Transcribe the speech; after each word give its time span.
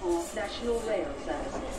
for 0.00 0.18
National 0.34 0.78
Rail 0.88 1.10
Services. 1.26 1.76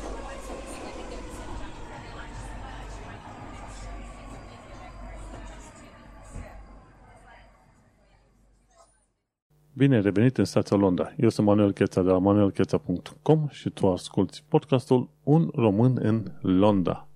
Bine 9.74 9.96
ai 9.96 10.02
revenit 10.02 10.38
în 10.38 10.46
stația 10.46 10.78
Londra. 10.78 11.14
Eu 11.18 11.30
sunt 11.30 11.48
Manuel 11.48 11.72
Cheța 11.72 12.02
de 12.02 12.10
la 12.10 12.18
manuelcheța.com 12.18 13.48
și 13.50 13.70
tu 13.70 13.88
asculti 13.88 14.44
podcastul 14.48 15.10
Un 15.24 15.50
român 15.56 15.98
în 16.02 16.32
Londra. 16.42 17.08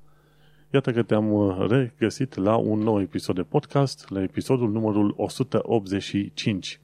Iată 0.74 0.92
că 0.92 1.04
te-am 1.04 1.32
uh, 1.32 1.66
regăsit 1.70 2.36
la 2.36 2.56
un 2.56 2.80
nou 2.80 3.02
episod 3.02 3.36
de 3.36 3.44
podcast, 3.44 4.10
la 4.10 4.22
episodul 4.22 4.72
numărul 4.72 5.14
185, 5.18 6.80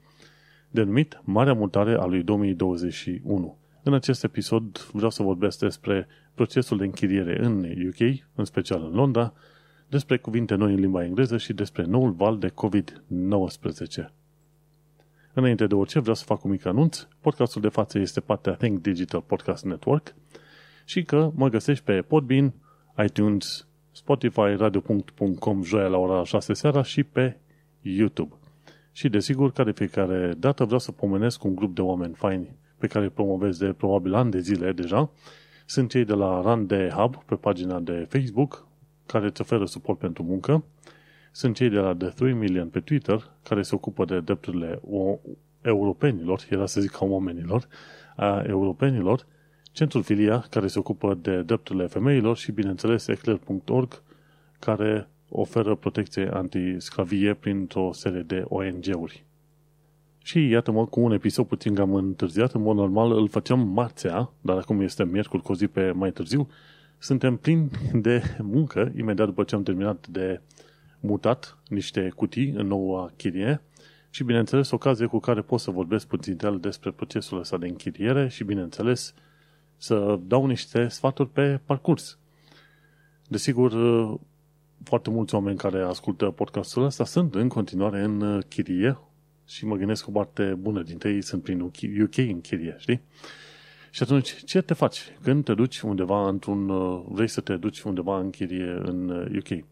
denumit 0.69 1.21
Marea 1.23 1.53
Mutare 1.53 1.93
a 1.93 2.05
lui 2.05 2.23
2021. 2.23 3.60
În 3.83 3.93
acest 3.93 4.23
episod 4.23 4.79
vreau 4.91 5.09
să 5.09 5.23
vorbesc 5.23 5.59
despre 5.59 6.07
procesul 6.33 6.77
de 6.77 6.83
închiriere 6.83 7.45
în 7.45 7.63
UK, 7.87 8.19
în 8.35 8.45
special 8.45 8.83
în 8.83 8.91
Londra, 8.91 9.33
despre 9.89 10.17
cuvinte 10.17 10.55
noi 10.55 10.73
în 10.73 10.79
limba 10.79 11.03
engleză 11.03 11.37
și 11.37 11.53
despre 11.53 11.83
noul 11.83 12.11
val 12.11 12.37
de 12.37 12.49
COVID-19. 12.49 14.11
Înainte 15.33 15.67
de 15.67 15.75
orice, 15.75 15.99
vreau 15.99 16.15
să 16.15 16.23
fac 16.23 16.43
un 16.43 16.51
mic 16.51 16.65
anunț. 16.65 17.07
Podcastul 17.19 17.61
de 17.61 17.67
față 17.67 17.99
este 17.99 18.19
partea 18.19 18.53
Think 18.53 18.81
Digital 18.81 19.21
Podcast 19.21 19.65
Network 19.65 20.15
și 20.85 21.03
că 21.03 21.31
mă 21.35 21.49
găsești 21.49 21.83
pe 21.83 22.01
Podbean, 22.01 22.53
iTunes, 23.05 23.67
Spotify, 23.91 24.55
radio.com, 24.57 25.63
joia 25.63 25.87
la 25.87 25.97
ora 25.97 26.23
6 26.23 26.53
seara 26.53 26.83
și 26.83 27.03
pe 27.03 27.37
YouTube. 27.81 28.35
Și 28.91 29.09
desigur, 29.09 29.51
ca 29.51 29.63
de 29.63 29.71
fiecare 29.71 30.33
dată 30.37 30.63
vreau 30.63 30.79
să 30.79 30.91
pomenesc 30.91 31.43
un 31.43 31.55
grup 31.55 31.75
de 31.75 31.81
oameni 31.81 32.13
faini 32.13 32.59
pe 32.81 32.87
care 32.87 33.05
îi 33.05 33.11
promovez 33.11 33.57
de 33.57 33.73
probabil 33.73 34.13
ani 34.13 34.31
de 34.31 34.39
zile 34.39 34.71
deja. 34.71 35.09
Sunt 35.65 35.89
cei 35.89 36.05
de 36.05 36.13
la 36.13 36.41
Run 36.41 36.65
de 36.65 36.91
Hub 36.95 37.23
pe 37.23 37.35
pagina 37.35 37.79
de 37.79 38.07
Facebook 38.09 38.67
care 39.05 39.25
îți 39.25 39.41
oferă 39.41 39.65
suport 39.65 39.99
pentru 39.99 40.23
muncă 40.23 40.63
sunt 41.31 41.55
cei 41.55 41.69
de 41.69 41.77
la 41.77 41.95
The 41.95 42.07
3 42.07 42.33
Million 42.33 42.67
pe 42.67 42.79
Twitter, 42.79 43.29
care 43.43 43.61
se 43.61 43.75
ocupă 43.75 44.05
de 44.05 44.19
drepturile 44.19 44.79
o, 44.89 45.17
europenilor, 45.61 46.45
era 46.49 46.65
să 46.65 46.81
zic 46.81 46.91
ca 46.91 47.05
oamenilor, 47.05 47.67
a 48.15 48.43
europenilor, 48.47 49.25
Centrul 49.71 50.03
Filia, 50.03 50.45
care 50.49 50.67
se 50.67 50.79
ocupă 50.79 51.13
de 51.21 51.41
drepturile 51.41 51.87
femeilor 51.87 52.37
și, 52.37 52.51
bineînțeles, 52.51 53.07
eclair.org, 53.07 54.01
care 54.59 55.09
oferă 55.29 55.75
protecție 55.75 56.29
antisclavie 56.33 57.33
printr-o 57.33 57.93
serie 57.93 58.21
de 58.21 58.43
ONG-uri. 58.47 59.25
Și 60.23 60.47
iată-mă, 60.47 60.85
cu 60.85 60.99
un 60.99 61.11
episod 61.11 61.47
puțin 61.47 61.75
cam 61.75 61.93
întârziat, 61.93 62.53
în 62.53 62.61
mod 62.61 62.75
normal 62.75 63.11
îl 63.11 63.27
făceam 63.27 63.59
marțea, 63.67 64.31
dar 64.41 64.57
acum 64.57 64.81
este 64.81 65.05
miercuri 65.05 65.41
cu 65.41 65.51
o 65.51 65.55
zi 65.55 65.67
pe 65.67 65.91
mai 65.91 66.11
târziu, 66.11 66.47
suntem 66.97 67.37
plini 67.37 67.69
de 67.93 68.23
muncă, 68.39 68.91
imediat 68.97 69.27
după 69.27 69.43
ce 69.43 69.55
am 69.55 69.63
terminat 69.63 70.07
de 70.07 70.41
mutat 70.99 71.57
niște 71.67 72.11
cutii 72.15 72.49
în 72.49 72.67
noua 72.67 73.11
chirie 73.15 73.61
și, 74.09 74.23
bineînțeles, 74.23 74.71
ocazie 74.71 75.05
cu 75.05 75.19
care 75.19 75.41
pot 75.41 75.59
să 75.59 75.71
vorbesc 75.71 76.07
puțin 76.07 76.37
despre 76.59 76.91
procesul 76.91 77.39
ăsta 77.39 77.57
de 77.57 77.67
închiriere 77.67 78.27
și, 78.27 78.43
bineînțeles, 78.43 79.13
să 79.77 80.19
dau 80.27 80.45
niște 80.45 80.87
sfaturi 80.87 81.29
pe 81.29 81.59
parcurs. 81.65 82.17
Desigur, 83.27 83.71
foarte 84.83 85.09
mulți 85.09 85.35
oameni 85.35 85.57
care 85.57 85.81
ascultă 85.81 86.25
podcastul 86.25 86.83
ăsta 86.83 87.05
sunt 87.05 87.35
în 87.35 87.47
continuare 87.47 88.01
în 88.01 88.41
chirie 88.47 88.97
și 89.51 89.65
mă 89.65 89.75
gândesc 89.75 90.03
că 90.03 90.09
o 90.09 90.13
parte 90.13 90.53
bună 90.59 90.81
dintre 90.81 91.09
ei 91.09 91.21
sunt 91.21 91.43
prin 91.43 91.61
UK 92.01 92.17
în 92.17 92.41
chirie, 92.41 92.75
știi? 92.77 93.01
Și 93.89 94.03
atunci, 94.03 94.43
ce 94.43 94.61
te 94.61 94.73
faci 94.73 95.01
când 95.21 95.43
te 95.43 95.53
duci 95.53 95.79
undeva 95.79 96.27
într-un, 96.27 96.67
vrei 97.13 97.27
să 97.27 97.41
te 97.41 97.55
duci 97.55 97.81
undeva 97.81 98.19
în 98.19 98.29
chirie 98.29 98.81
în 98.83 99.09
UK? 99.09 99.63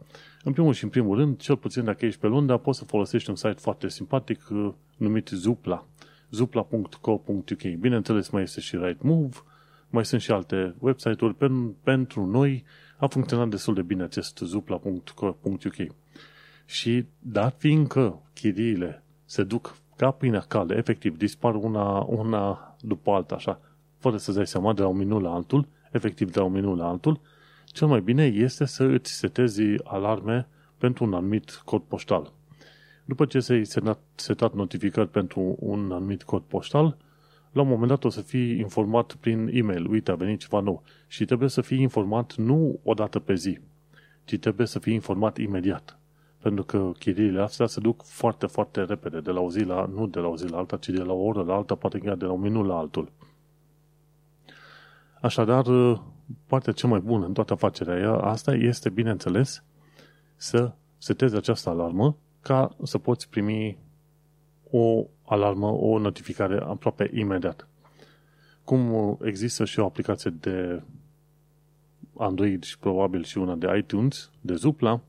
În 0.43 0.51
primul 0.51 0.73
și 0.73 0.83
în 0.83 0.89
primul 0.89 1.17
rând, 1.17 1.37
cel 1.37 1.57
puțin 1.57 1.83
dacă 1.83 2.05
ești 2.05 2.19
pe 2.19 2.27
Londra, 2.27 2.57
poți 2.57 2.77
să 2.77 2.85
folosești 2.85 3.29
un 3.29 3.35
site 3.35 3.55
foarte 3.57 3.89
simpatic 3.89 4.47
uh, 4.49 4.73
numit 4.97 5.27
Zupla. 5.27 5.85
zupla.co.uk 6.31 7.75
Bineînțeles, 7.79 8.29
mai 8.29 8.41
este 8.41 8.59
și 8.59 8.75
Rightmove, 8.75 9.37
mai 9.89 10.05
sunt 10.05 10.21
și 10.21 10.31
alte 10.31 10.75
website-uri. 10.79 11.35
Pentru 11.83 12.25
noi 12.25 12.63
a 12.97 13.07
funcționat 13.07 13.49
destul 13.49 13.73
de 13.73 13.81
bine 13.81 14.03
acest 14.03 14.37
zupla.co.uk. 14.37 15.75
Și 16.65 17.05
dat 17.19 17.55
fiindcă 17.57 18.21
chiriile 18.33 19.03
se 19.29 19.43
duc 19.43 19.75
ca 19.95 20.11
pâinea 20.11 20.39
calde, 20.39 20.75
efectiv, 20.75 21.17
dispar 21.17 21.55
una, 21.55 21.99
una 21.99 22.75
după 22.81 23.11
alta, 23.11 23.35
așa, 23.35 23.59
fără 23.97 24.17
să-ți 24.17 24.37
dai 24.37 24.47
seama 24.47 24.73
de 24.73 24.81
la 24.81 24.87
un 24.87 24.97
minut 24.97 25.21
la 25.21 25.33
altul, 25.33 25.67
efectiv 25.91 26.31
de 26.31 26.39
la 26.39 26.45
un 26.45 26.51
minut 26.51 26.77
la 26.77 26.87
altul, 26.87 27.19
cel 27.65 27.87
mai 27.87 28.01
bine 28.01 28.25
este 28.25 28.65
să 28.65 28.83
îți 28.83 29.11
setezi 29.11 29.61
alarme 29.83 30.47
pentru 30.77 31.03
un 31.03 31.13
anumit 31.13 31.61
cod 31.65 31.81
poștal. 31.81 32.33
După 33.05 33.25
ce 33.25 33.39
ți-ai 33.39 33.65
setat 34.15 34.53
notificări 34.53 35.09
pentru 35.09 35.55
un 35.59 35.91
anumit 35.91 36.23
cod 36.23 36.41
poștal, 36.41 36.97
la 37.51 37.61
un 37.61 37.67
moment 37.67 37.87
dat 37.89 38.03
o 38.03 38.09
să 38.09 38.21
fii 38.21 38.59
informat 38.59 39.13
prin 39.13 39.49
e-mail. 39.53 39.89
Uite, 39.89 40.11
a 40.11 40.15
venit 40.15 40.39
ceva 40.39 40.59
nou. 40.59 40.83
Și 41.07 41.25
trebuie 41.25 41.49
să 41.49 41.61
fii 41.61 41.81
informat 41.81 42.35
nu 42.35 42.79
o 42.83 42.93
dată 42.93 43.19
pe 43.19 43.33
zi, 43.33 43.59
ci 44.23 44.37
trebuie 44.37 44.67
să 44.67 44.79
fii 44.79 44.93
informat 44.93 45.37
imediat. 45.37 45.99
Pentru 46.41 46.63
că 46.63 46.91
chiriile 46.99 47.41
astea 47.41 47.65
se 47.65 47.79
duc 47.79 48.03
foarte, 48.03 48.45
foarte 48.45 48.83
repede, 48.83 49.19
de 49.19 49.31
la 49.31 49.39
o 49.39 49.49
zi 49.49 49.63
la, 49.63 49.85
nu 49.85 50.07
de 50.07 50.19
la 50.19 50.27
o 50.27 50.37
zi 50.37 50.47
la 50.47 50.57
alta, 50.57 50.77
ci 50.77 50.89
de 50.89 51.01
la 51.01 51.13
o 51.13 51.23
oră 51.23 51.43
la 51.43 51.53
alta, 51.53 51.75
poate 51.75 51.97
chiar 51.97 52.15
de 52.15 52.25
la 52.25 52.31
un 52.31 52.41
minut 52.41 52.65
la 52.65 52.77
altul. 52.77 53.11
Așadar, 55.21 55.65
partea 56.45 56.73
cea 56.73 56.87
mai 56.87 56.99
bună 56.99 57.25
în 57.25 57.33
toată 57.33 57.53
afacerea 57.53 58.13
asta 58.13 58.53
este, 58.53 58.89
bineînțeles, 58.89 59.63
să 60.35 60.71
setezi 60.97 61.35
această 61.35 61.69
alarmă 61.69 62.15
ca 62.41 62.75
să 62.83 62.97
poți 62.97 63.29
primi 63.29 63.77
o 64.69 65.05
alarmă, 65.25 65.67
o 65.67 65.99
notificare 65.99 66.59
aproape 66.59 67.11
imediat. 67.13 67.67
Cum 68.63 69.17
există 69.21 69.65
și 69.65 69.79
o 69.79 69.85
aplicație 69.85 70.31
de 70.39 70.83
Android 72.17 72.63
și 72.63 72.79
probabil 72.79 73.23
și 73.23 73.37
una 73.37 73.55
de 73.55 73.77
iTunes, 73.77 74.31
de 74.41 74.55
Zupla, 74.55 75.01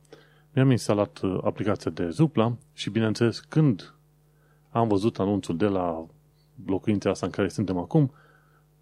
mi-am 0.54 0.70
instalat 0.70 1.20
aplicația 1.44 1.90
de 1.90 2.08
Zupla 2.08 2.56
și, 2.72 2.90
bineînțeles, 2.90 3.40
când 3.40 3.94
am 4.70 4.88
văzut 4.88 5.18
anunțul 5.18 5.56
de 5.56 5.66
la 5.66 6.06
locuința 6.66 7.10
asta 7.10 7.26
în 7.26 7.32
care 7.32 7.48
suntem 7.48 7.78
acum, 7.78 8.12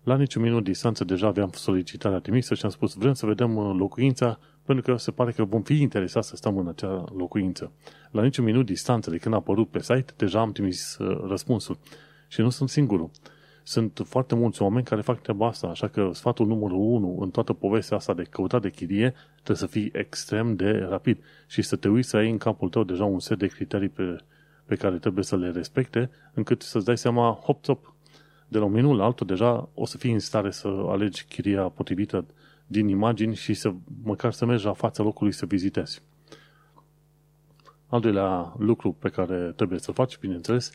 la 0.02 0.16
niciun 0.16 0.42
minut 0.42 0.64
distanță 0.64 1.04
deja 1.04 1.26
aveam 1.26 1.50
solicitarea 1.54 2.18
trimisă 2.18 2.54
și 2.54 2.64
am 2.64 2.70
spus 2.70 2.94
vrem 2.94 3.12
să 3.12 3.26
vedem 3.26 3.56
uh, 3.56 3.74
locuința 3.78 4.38
pentru 4.62 4.92
că 4.92 4.98
se 4.98 5.10
pare 5.10 5.32
că 5.32 5.44
vom 5.44 5.62
fi 5.62 5.80
interesați 5.80 6.28
să 6.28 6.36
stăm 6.36 6.58
în 6.58 6.68
acea 6.68 7.04
locuință. 7.16 7.72
La 8.10 8.22
niciun 8.22 8.44
minut 8.44 8.66
distanță 8.66 9.10
de 9.10 9.16
când 9.16 9.34
a 9.34 9.36
apărut 9.36 9.68
pe 9.68 9.82
site, 9.82 10.12
deja 10.16 10.40
am 10.40 10.52
trimis 10.52 10.96
uh, 10.98 11.24
răspunsul. 11.28 11.78
Și 12.28 12.40
nu 12.40 12.50
sunt 12.50 12.68
singurul. 12.68 13.10
Sunt 13.68 14.00
foarte 14.04 14.34
mulți 14.34 14.62
oameni 14.62 14.84
care 14.84 15.00
fac 15.00 15.20
treaba 15.20 15.46
asta, 15.46 15.66
așa 15.66 15.88
că 15.88 16.10
sfatul 16.12 16.46
numărul 16.46 16.76
1 16.78 17.18
în 17.20 17.30
toată 17.30 17.52
povestea 17.52 17.96
asta 17.96 18.14
de 18.14 18.22
căutat 18.22 18.62
de 18.62 18.70
chirie 18.70 19.14
trebuie 19.34 19.56
să 19.56 19.66
fii 19.66 19.90
extrem 19.92 20.56
de 20.56 20.70
rapid 20.70 21.18
și 21.46 21.62
să 21.62 21.76
te 21.76 21.88
uiți 21.88 22.08
să 22.08 22.16
ai 22.16 22.30
în 22.30 22.38
capul 22.38 22.68
tău 22.68 22.84
deja 22.84 23.04
un 23.04 23.20
set 23.20 23.38
de 23.38 23.46
criterii 23.46 23.88
pe, 23.88 24.16
pe 24.64 24.74
care 24.74 24.98
trebuie 24.98 25.24
să 25.24 25.36
le 25.36 25.50
respecte, 25.50 26.10
încât 26.34 26.62
să-ți 26.62 26.84
dai 26.84 26.98
seama, 26.98 27.38
hop, 27.42 27.66
hop, 27.66 27.94
de 28.48 28.58
la 28.58 28.64
un 28.64 28.72
minut 28.72 28.96
la 28.96 29.04
altul 29.04 29.26
deja 29.26 29.68
o 29.74 29.86
să 29.86 29.98
fii 29.98 30.12
în 30.12 30.18
stare 30.18 30.50
să 30.50 30.68
alegi 30.68 31.24
chiria 31.24 31.62
potrivită 31.62 32.26
din 32.66 32.88
imagini 32.88 33.34
și 33.34 33.54
să 33.54 33.72
măcar 34.02 34.32
să 34.32 34.44
mergi 34.44 34.64
la 34.64 34.72
fața 34.72 35.02
locului 35.02 35.32
să 35.32 35.46
vizitezi. 35.46 36.02
Al 37.86 38.00
doilea 38.00 38.54
lucru 38.58 38.92
pe 38.92 39.08
care 39.08 39.52
trebuie 39.56 39.78
să 39.78 39.92
faci, 39.92 40.18
bineînțeles, 40.18 40.72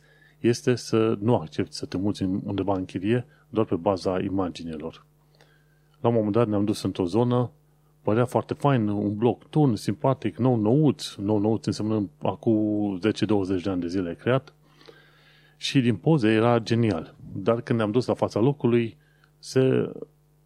este 0.47 0.75
să 0.75 1.17
nu 1.19 1.35
accepti 1.35 1.75
să 1.75 1.85
te 1.85 1.97
muți 1.97 2.23
undeva 2.23 2.75
în 2.75 2.85
chirie 2.85 3.25
doar 3.49 3.65
pe 3.65 3.75
baza 3.75 4.19
imaginilor. 4.19 5.05
La 6.01 6.09
un 6.09 6.15
moment 6.15 6.33
dat 6.33 6.47
ne-am 6.47 6.65
dus 6.65 6.81
într-o 6.81 7.05
zonă, 7.05 7.51
părea 8.01 8.25
foarte 8.25 8.53
fain, 8.53 8.87
un 8.87 9.15
bloc 9.15 9.49
tun, 9.49 9.75
simpatic, 9.75 10.37
nou 10.37 10.55
nouț, 10.55 11.15
nou 11.15 11.39
nouț 11.39 11.65
înseamnă 11.65 12.09
acum 12.21 12.99
10-20 12.99 13.61
de 13.63 13.69
ani 13.69 13.81
de 13.81 13.87
zile 13.87 14.15
creat, 14.15 14.53
și 15.57 15.81
din 15.81 15.95
poze 15.95 16.27
era 16.27 16.59
genial. 16.59 17.15
Dar 17.35 17.61
când 17.61 17.79
ne-am 17.79 17.91
dus 17.91 18.05
la 18.05 18.13
fața 18.13 18.39
locului, 18.39 18.97
se 19.39 19.91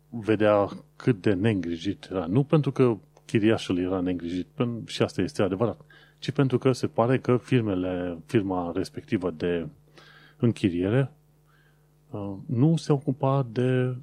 vedea 0.09 0.69
cât 0.95 1.21
de 1.21 1.33
neîngrijit 1.33 2.07
era. 2.11 2.25
Nu 2.25 2.43
pentru 2.43 2.71
că 2.71 2.97
chiriașul 3.25 3.79
era 3.79 4.00
neîngrijit, 4.00 4.47
și 4.85 5.01
asta 5.01 5.21
este 5.21 5.41
adevărat, 5.41 5.81
ci 6.19 6.31
pentru 6.31 6.57
că 6.57 6.71
se 6.71 6.88
pare 6.88 7.19
că 7.19 7.38
firmele, 7.38 8.17
firma 8.25 8.71
respectivă 8.75 9.31
de 9.31 9.67
închiriere 10.38 11.12
uh, 12.10 12.36
nu 12.45 12.75
se 12.75 12.92
ocupa 12.92 13.48
de 13.51 13.95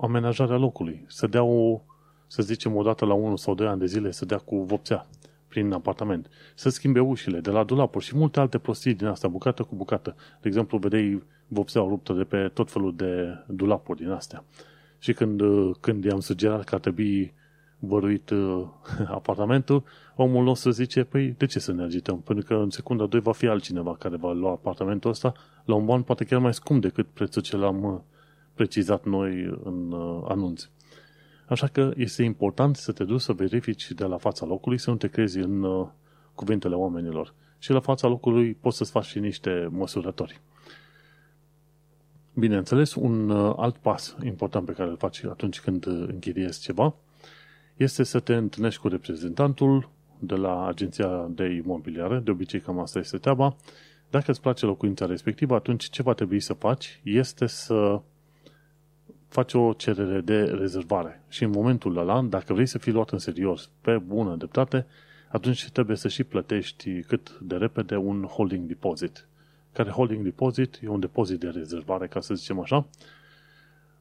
amenajarea 0.00 0.56
locului. 0.56 1.04
Să 1.06 1.26
dea 1.26 1.42
o, 1.42 1.80
să 2.26 2.42
zicem, 2.42 2.76
o 2.76 2.82
dată 2.82 3.04
la 3.04 3.14
unul 3.14 3.36
sau 3.36 3.54
doi 3.54 3.66
ani 3.66 3.80
de 3.80 3.86
zile 3.86 4.10
să 4.10 4.24
dea 4.24 4.38
cu 4.38 4.56
vopțea 4.56 5.06
prin 5.48 5.72
apartament, 5.72 6.28
să 6.54 6.68
schimbe 6.68 7.00
ușile 7.00 7.40
de 7.40 7.50
la 7.50 7.64
dulapuri 7.64 8.04
și 8.04 8.16
multe 8.16 8.40
alte 8.40 8.58
prostii 8.58 8.94
din 8.94 9.06
asta, 9.06 9.28
bucată 9.28 9.62
cu 9.62 9.74
bucată. 9.74 10.14
De 10.40 10.48
exemplu, 10.48 10.78
vedeai 10.78 11.22
vopseaua 11.48 11.88
ruptă 11.88 12.12
de 12.12 12.24
pe 12.24 12.50
tot 12.54 12.70
felul 12.70 12.96
de 12.96 13.44
dulapuri 13.46 13.98
din 13.98 14.10
astea. 14.10 14.44
Și 14.98 15.12
când, 15.12 15.40
când 15.80 16.04
i-am 16.04 16.20
sugerat 16.20 16.64
că 16.64 16.74
ar 16.74 16.80
trebui 16.80 17.34
băruit 17.86 18.30
uh, 18.30 18.64
apartamentul, 19.18 19.84
omul 20.16 20.44
nostru 20.44 20.70
zice, 20.70 21.04
păi 21.04 21.34
de 21.38 21.46
ce 21.46 21.58
să 21.58 21.72
ne 21.72 21.82
agităm? 21.82 22.20
Pentru 22.20 22.44
că 22.44 22.54
în 22.54 22.70
secunda 22.70 23.06
2 23.06 23.20
va 23.20 23.32
fi 23.32 23.46
altcineva 23.46 23.96
care 23.96 24.16
va 24.16 24.32
lua 24.32 24.50
apartamentul 24.50 25.10
ăsta 25.10 25.32
la 25.64 25.74
un 25.74 25.84
ban 25.84 26.02
poate 26.02 26.24
chiar 26.24 26.40
mai 26.40 26.54
scump 26.54 26.80
decât 26.80 27.06
prețul 27.06 27.42
ce 27.42 27.56
l-am 27.56 27.84
uh, 27.84 28.00
precizat 28.54 29.04
noi 29.04 29.58
în 29.64 29.92
uh, 29.92 30.24
anunț. 30.28 30.68
Așa 31.48 31.66
că 31.66 31.92
este 31.96 32.22
important 32.22 32.76
să 32.76 32.92
te 32.92 33.04
duci 33.04 33.20
să 33.20 33.32
verifici 33.32 33.92
de 33.92 34.04
la 34.04 34.16
fața 34.16 34.46
locului, 34.46 34.78
să 34.78 34.90
nu 34.90 34.96
te 34.96 35.08
crezi 35.08 35.38
în 35.38 35.62
uh, 35.62 35.86
cuvintele 36.34 36.74
oamenilor. 36.74 37.34
Și 37.58 37.70
la 37.70 37.80
fața 37.80 38.08
locului 38.08 38.54
poți 38.54 38.76
să-ți 38.76 38.90
faci 38.90 39.04
și 39.04 39.18
niște 39.18 39.68
măsurători. 39.70 40.40
Bineînțeles, 42.34 42.94
un 42.94 43.30
uh, 43.30 43.54
alt 43.56 43.76
pas 43.76 44.16
important 44.24 44.66
pe 44.66 44.72
care 44.72 44.90
îl 44.90 44.96
faci 44.96 45.24
atunci 45.24 45.60
când 45.60 45.86
închiriezi 45.86 46.60
ceva 46.60 46.94
este 47.76 48.02
să 48.02 48.20
te 48.20 48.34
întâlnești 48.34 48.80
cu 48.80 48.88
reprezentantul 48.88 49.90
de 50.18 50.34
la 50.34 50.66
agenția 50.66 51.26
de 51.30 51.44
imobiliare, 51.44 52.18
de 52.18 52.30
obicei 52.30 52.60
cam 52.60 52.78
asta 52.78 52.98
este 52.98 53.18
treaba. 53.18 53.56
Dacă 54.10 54.30
îți 54.30 54.40
place 54.40 54.66
locuința 54.66 55.06
respectivă, 55.06 55.54
atunci 55.54 55.84
ce 55.84 56.02
va 56.02 56.12
trebui 56.12 56.40
să 56.40 56.52
faci 56.52 57.00
este 57.02 57.46
să 57.46 58.00
faci 59.28 59.54
o 59.54 59.72
cerere 59.72 60.20
de 60.20 60.42
rezervare. 60.42 61.22
Și 61.28 61.44
în 61.44 61.50
momentul 61.50 61.98
ăla, 61.98 62.22
dacă 62.22 62.52
vrei 62.52 62.66
să 62.66 62.78
fii 62.78 62.92
luat 62.92 63.10
în 63.10 63.18
serios, 63.18 63.70
pe 63.80 63.98
bună 63.98 64.36
dreptate, 64.36 64.86
atunci 65.28 65.70
trebuie 65.70 65.96
să 65.96 66.08
și 66.08 66.24
plătești 66.24 67.02
cât 67.02 67.38
de 67.42 67.56
repede 67.56 67.96
un 67.96 68.22
holding 68.22 68.66
deposit. 68.66 69.28
Care 69.72 69.90
holding 69.90 70.24
deposit 70.24 70.78
e 70.82 70.88
un 70.88 71.00
depozit 71.00 71.38
de 71.38 71.48
rezervare, 71.48 72.06
ca 72.06 72.20
să 72.20 72.34
zicem 72.34 72.60
așa, 72.60 72.86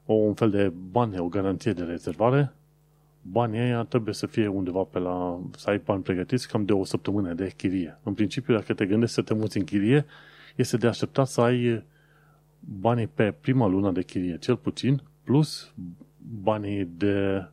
o, 0.06 0.14
un 0.14 0.34
fel 0.34 0.50
de 0.50 0.74
bani, 0.92 1.20
o 1.20 1.28
garanție 1.28 1.74
de 1.74 1.84
rezervare. 1.84 2.54
Banii 3.26 3.60
ăia 3.60 3.84
trebuie 3.84 4.14
să 4.14 4.28
fie 4.28 4.48
undeva 4.48 4.84
pe 4.84 5.00
la, 5.00 5.40
să 5.58 5.70
ai 5.70 5.82
bani 5.86 6.04
pregătiți 6.04 6.48
cam 6.48 6.66
de 6.66 6.74
o 6.74 6.84
săptămână 6.84 7.34
de 7.34 7.54
chirie. 7.58 8.00
În 8.04 8.14
principiu, 8.14 8.54
dacă 8.54 8.74
te 8.74 8.86
gândești 8.86 9.16
să 9.16 9.22
te 9.22 9.34
muți 9.34 9.58
în 9.58 9.64
chirie, 9.64 10.06
este 10.56 10.78
de 10.78 10.88
așteptat 10.88 11.28
să 11.28 11.42
ai 11.42 11.84
banii 12.60 13.08
pe 13.08 13.32
prima 13.42 13.68
lună 13.68 13.92
de 13.92 14.04
chirie, 14.04 14.38
cel 14.38 14.56
puțin, 14.56 15.02
plus 15.24 15.74
banii 16.42 16.86
de, 16.86 17.46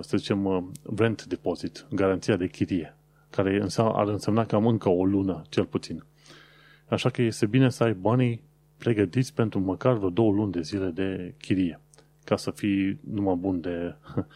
să 0.00 0.16
zicem, 0.16 0.72
rent 0.96 1.24
deposit, 1.24 1.86
garanția 1.90 2.36
de 2.36 2.46
chirie, 2.46 2.96
care 3.30 3.66
ar 3.76 4.08
însemna 4.08 4.44
cam 4.44 4.66
încă 4.66 4.88
o 4.88 5.04
lună, 5.04 5.42
cel 5.48 5.64
puțin. 5.64 6.04
Așa 6.88 7.10
că 7.10 7.22
este 7.22 7.46
bine 7.46 7.70
să 7.70 7.84
ai 7.84 7.94
banii 7.94 8.42
pregătiți 8.78 9.34
pentru 9.34 9.60
măcar 9.60 9.96
vreo 9.96 10.10
două 10.10 10.32
luni 10.32 10.52
de 10.52 10.60
zile 10.60 10.88
de 10.88 11.34
chirie, 11.40 11.80
ca 12.24 12.36
să 12.36 12.50
fii 12.50 13.00
numai 13.10 13.34
bun 13.34 13.60
de, 13.60 13.94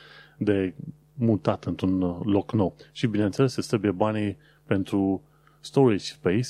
de 0.45 0.75
mutat 1.15 1.65
într-un 1.65 1.99
loc 2.23 2.53
nou. 2.53 2.75
Și 2.93 3.07
bineînțeles, 3.07 3.57
îți 3.57 3.69
trebuie 3.69 3.91
banii 3.91 4.37
pentru 4.65 5.23
storage 5.61 6.05
space, 6.05 6.49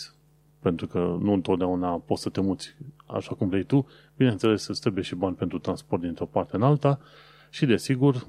pentru 0.61 0.87
că 0.87 1.17
nu 1.21 1.33
întotdeauna 1.33 1.99
poți 1.99 2.23
să 2.23 2.29
te 2.29 2.41
muți 2.41 2.77
așa 3.07 3.35
cum 3.35 3.49
vrei 3.49 3.65
tu, 3.65 3.87
bineînțeles 4.17 4.67
îți 4.67 4.81
trebuie 4.81 5.05
și 5.05 5.15
bani 5.15 5.37
pentru 5.37 5.59
transport 5.59 6.03
dintr-o 6.03 6.27
parte 6.27 6.57
în 6.57 6.63
alta 6.63 7.01
și 7.51 7.67
desigur 7.67 8.27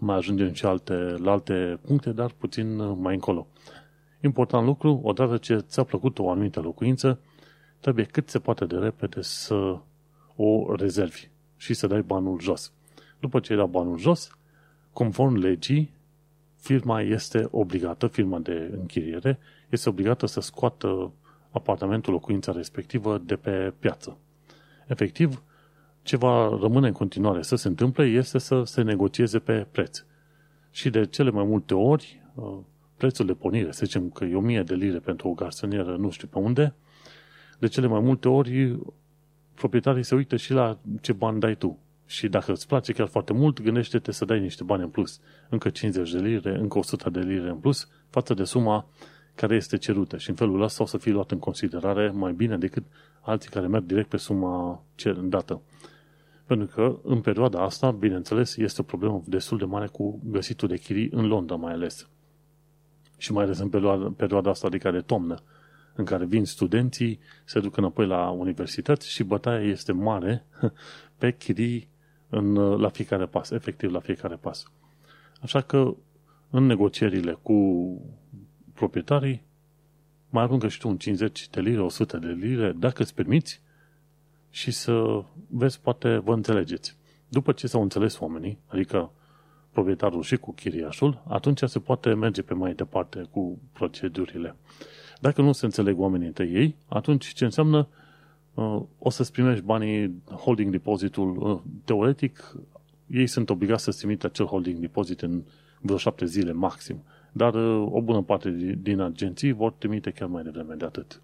mai 0.00 0.16
ajungem 0.16 0.52
și 0.52 0.66
alte, 0.66 0.94
la 0.94 1.30
alte 1.30 1.78
puncte, 1.86 2.12
dar 2.12 2.30
puțin 2.38 3.00
mai 3.00 3.14
încolo. 3.14 3.46
Important 4.20 4.66
lucru, 4.66 5.00
odată 5.02 5.36
ce 5.36 5.58
ți-a 5.58 5.84
plăcut 5.84 6.18
o 6.18 6.30
anumită 6.30 6.60
locuință, 6.60 7.20
trebuie 7.80 8.04
cât 8.04 8.28
se 8.28 8.38
poate 8.38 8.64
de 8.64 8.76
repede 8.76 9.22
să 9.22 9.78
o 10.36 10.74
rezervi 10.76 11.28
și 11.56 11.74
să 11.74 11.86
dai 11.86 12.02
banul 12.02 12.40
jos. 12.40 12.72
După 13.20 13.40
ce 13.40 13.52
ai 13.52 13.58
dat 13.58 13.68
banul 13.68 13.98
jos, 13.98 14.37
conform 14.98 15.34
legii, 15.34 15.90
firma 16.56 17.00
este 17.00 17.48
obligată, 17.50 18.06
firma 18.06 18.38
de 18.38 18.70
închiriere, 18.78 19.38
este 19.68 19.88
obligată 19.88 20.26
să 20.26 20.40
scoată 20.40 21.12
apartamentul, 21.50 22.12
locuința 22.12 22.52
respectivă 22.52 23.18
de 23.18 23.36
pe 23.36 23.72
piață. 23.78 24.16
Efectiv, 24.86 25.42
ce 26.02 26.16
va 26.16 26.58
rămâne 26.60 26.86
în 26.86 26.92
continuare 26.92 27.42
să 27.42 27.56
se 27.56 27.68
întâmple 27.68 28.04
este 28.04 28.38
să 28.38 28.62
se 28.64 28.82
negocieze 28.82 29.38
pe 29.38 29.66
preț. 29.70 30.04
Și 30.70 30.90
de 30.90 31.06
cele 31.06 31.30
mai 31.30 31.44
multe 31.44 31.74
ori, 31.74 32.22
uh, 32.34 32.58
prețul 32.96 33.26
de 33.26 33.34
pornire, 33.34 33.72
să 33.72 33.84
zicem 33.84 34.10
că 34.10 34.24
e 34.24 34.34
1000 34.34 34.62
de 34.62 34.74
lire 34.74 34.98
pentru 34.98 35.28
o 35.28 35.32
garsonieră 35.32 35.96
nu 35.96 36.10
știu 36.10 36.28
pe 36.28 36.38
unde, 36.38 36.74
de 37.58 37.66
cele 37.66 37.86
mai 37.86 38.00
multe 38.00 38.28
ori 38.28 38.78
proprietarii 39.54 40.02
se 40.02 40.14
uită 40.14 40.36
și 40.36 40.52
la 40.52 40.78
ce 41.00 41.12
bani 41.12 41.40
dai 41.40 41.54
tu. 41.54 41.78
Și 42.10 42.28
dacă 42.28 42.52
îți 42.52 42.66
place 42.66 42.92
chiar 42.92 43.06
foarte 43.06 43.32
mult, 43.32 43.62
gândește-te 43.62 44.12
să 44.12 44.24
dai 44.24 44.40
niște 44.40 44.64
bani 44.64 44.82
în 44.82 44.88
plus. 44.88 45.20
Încă 45.48 45.68
50 45.68 46.10
de 46.10 46.18
lire, 46.18 46.58
încă 46.58 46.78
100 46.78 47.10
de 47.10 47.20
lire 47.20 47.48
în 47.48 47.56
plus, 47.56 47.88
față 48.10 48.34
de 48.34 48.44
suma 48.44 48.86
care 49.34 49.54
este 49.54 49.76
cerută. 49.76 50.16
Și 50.16 50.28
în 50.28 50.34
felul 50.34 50.62
ăsta 50.62 50.82
o 50.82 50.86
să 50.86 50.98
fie 50.98 51.12
luat 51.12 51.30
în 51.30 51.38
considerare 51.38 52.10
mai 52.10 52.32
bine 52.32 52.58
decât 52.58 52.84
alții 53.20 53.50
care 53.50 53.66
merg 53.66 53.84
direct 53.84 54.08
pe 54.08 54.16
suma 54.16 54.82
dată. 55.22 55.62
Pentru 56.46 56.66
că 56.66 56.98
în 57.02 57.20
perioada 57.20 57.62
asta, 57.62 57.90
bineînțeles, 57.90 58.56
este 58.56 58.80
o 58.80 58.84
problemă 58.84 59.22
destul 59.26 59.58
de 59.58 59.64
mare 59.64 59.86
cu 59.86 60.20
găsitul 60.24 60.68
de 60.68 60.76
chirii 60.76 61.10
în 61.12 61.26
Londra 61.26 61.56
mai 61.56 61.72
ales. 61.72 62.08
Și 63.16 63.32
mai 63.32 63.44
ales 63.44 63.58
în 63.58 63.68
perioada, 63.68 64.12
perioada 64.16 64.50
asta, 64.50 64.66
adică 64.66 64.90
de 64.90 65.00
toamnă, 65.00 65.42
în 65.94 66.04
care 66.04 66.24
vin 66.24 66.44
studenții, 66.44 67.18
se 67.44 67.60
duc 67.60 67.76
înapoi 67.76 68.06
la 68.06 68.30
universități 68.30 69.10
și 69.10 69.22
bătaia 69.22 69.60
este 69.60 69.92
mare 69.92 70.46
pe 71.18 71.32
chirii 71.32 71.88
în, 72.28 72.54
la 72.54 72.88
fiecare 72.88 73.26
pas, 73.26 73.50
efectiv 73.50 73.92
la 73.92 74.00
fiecare 74.00 74.34
pas. 74.34 74.70
Așa 75.40 75.60
că 75.60 75.94
în 76.50 76.66
negocierile 76.66 77.38
cu 77.42 78.00
proprietarii 78.74 79.42
mai 80.30 80.42
aruncă 80.42 80.68
și 80.68 80.78
tu 80.78 80.88
un 80.88 80.96
50 80.96 81.48
de 81.48 81.60
lire, 81.60 81.80
100 81.80 82.16
de 82.16 82.26
lire, 82.26 82.72
dacă 82.72 83.02
îți 83.02 83.14
permiți, 83.14 83.60
și 84.50 84.70
să 84.70 85.24
vezi, 85.48 85.80
poate 85.80 86.16
vă 86.16 86.32
înțelegeți. 86.32 86.96
După 87.28 87.52
ce 87.52 87.66
s-au 87.66 87.82
înțeles 87.82 88.18
oamenii, 88.18 88.58
adică 88.66 89.10
proprietarul 89.72 90.22
și 90.22 90.36
cu 90.36 90.52
chiriașul, 90.52 91.22
atunci 91.28 91.62
se 91.64 91.78
poate 91.78 92.14
merge 92.14 92.42
pe 92.42 92.54
mai 92.54 92.74
departe 92.74 93.28
cu 93.30 93.58
procedurile. 93.72 94.56
Dacă 95.20 95.42
nu 95.42 95.52
se 95.52 95.64
înțeleg 95.64 95.98
oamenii 95.98 96.26
între 96.26 96.46
ei, 96.46 96.76
atunci 96.88 97.26
ce 97.26 97.44
înseamnă 97.44 97.78
uh, 97.78 98.07
o 98.98 99.10
să-ți 99.10 99.32
primești 99.32 99.64
banii, 99.64 100.22
holding 100.24 100.70
depozitul, 100.70 101.36
uh, 101.36 101.60
teoretic, 101.84 102.56
ei 103.06 103.26
sunt 103.26 103.50
obligați 103.50 103.82
să-ți 103.82 103.98
trimită 103.98 104.26
acel 104.26 104.46
holding 104.46 104.78
deposit 104.78 105.20
în 105.20 105.42
vreo 105.80 105.96
șapte 105.96 106.24
zile 106.24 106.52
maxim. 106.52 107.02
Dar 107.32 107.54
uh, 107.54 107.88
o 107.90 108.00
bună 108.00 108.22
parte 108.22 108.76
din 108.82 109.00
agenții 109.00 109.52
vor 109.52 109.72
trimite 109.72 110.10
chiar 110.10 110.28
mai 110.28 110.42
devreme 110.42 110.74
de 110.74 110.84
atât. 110.84 111.22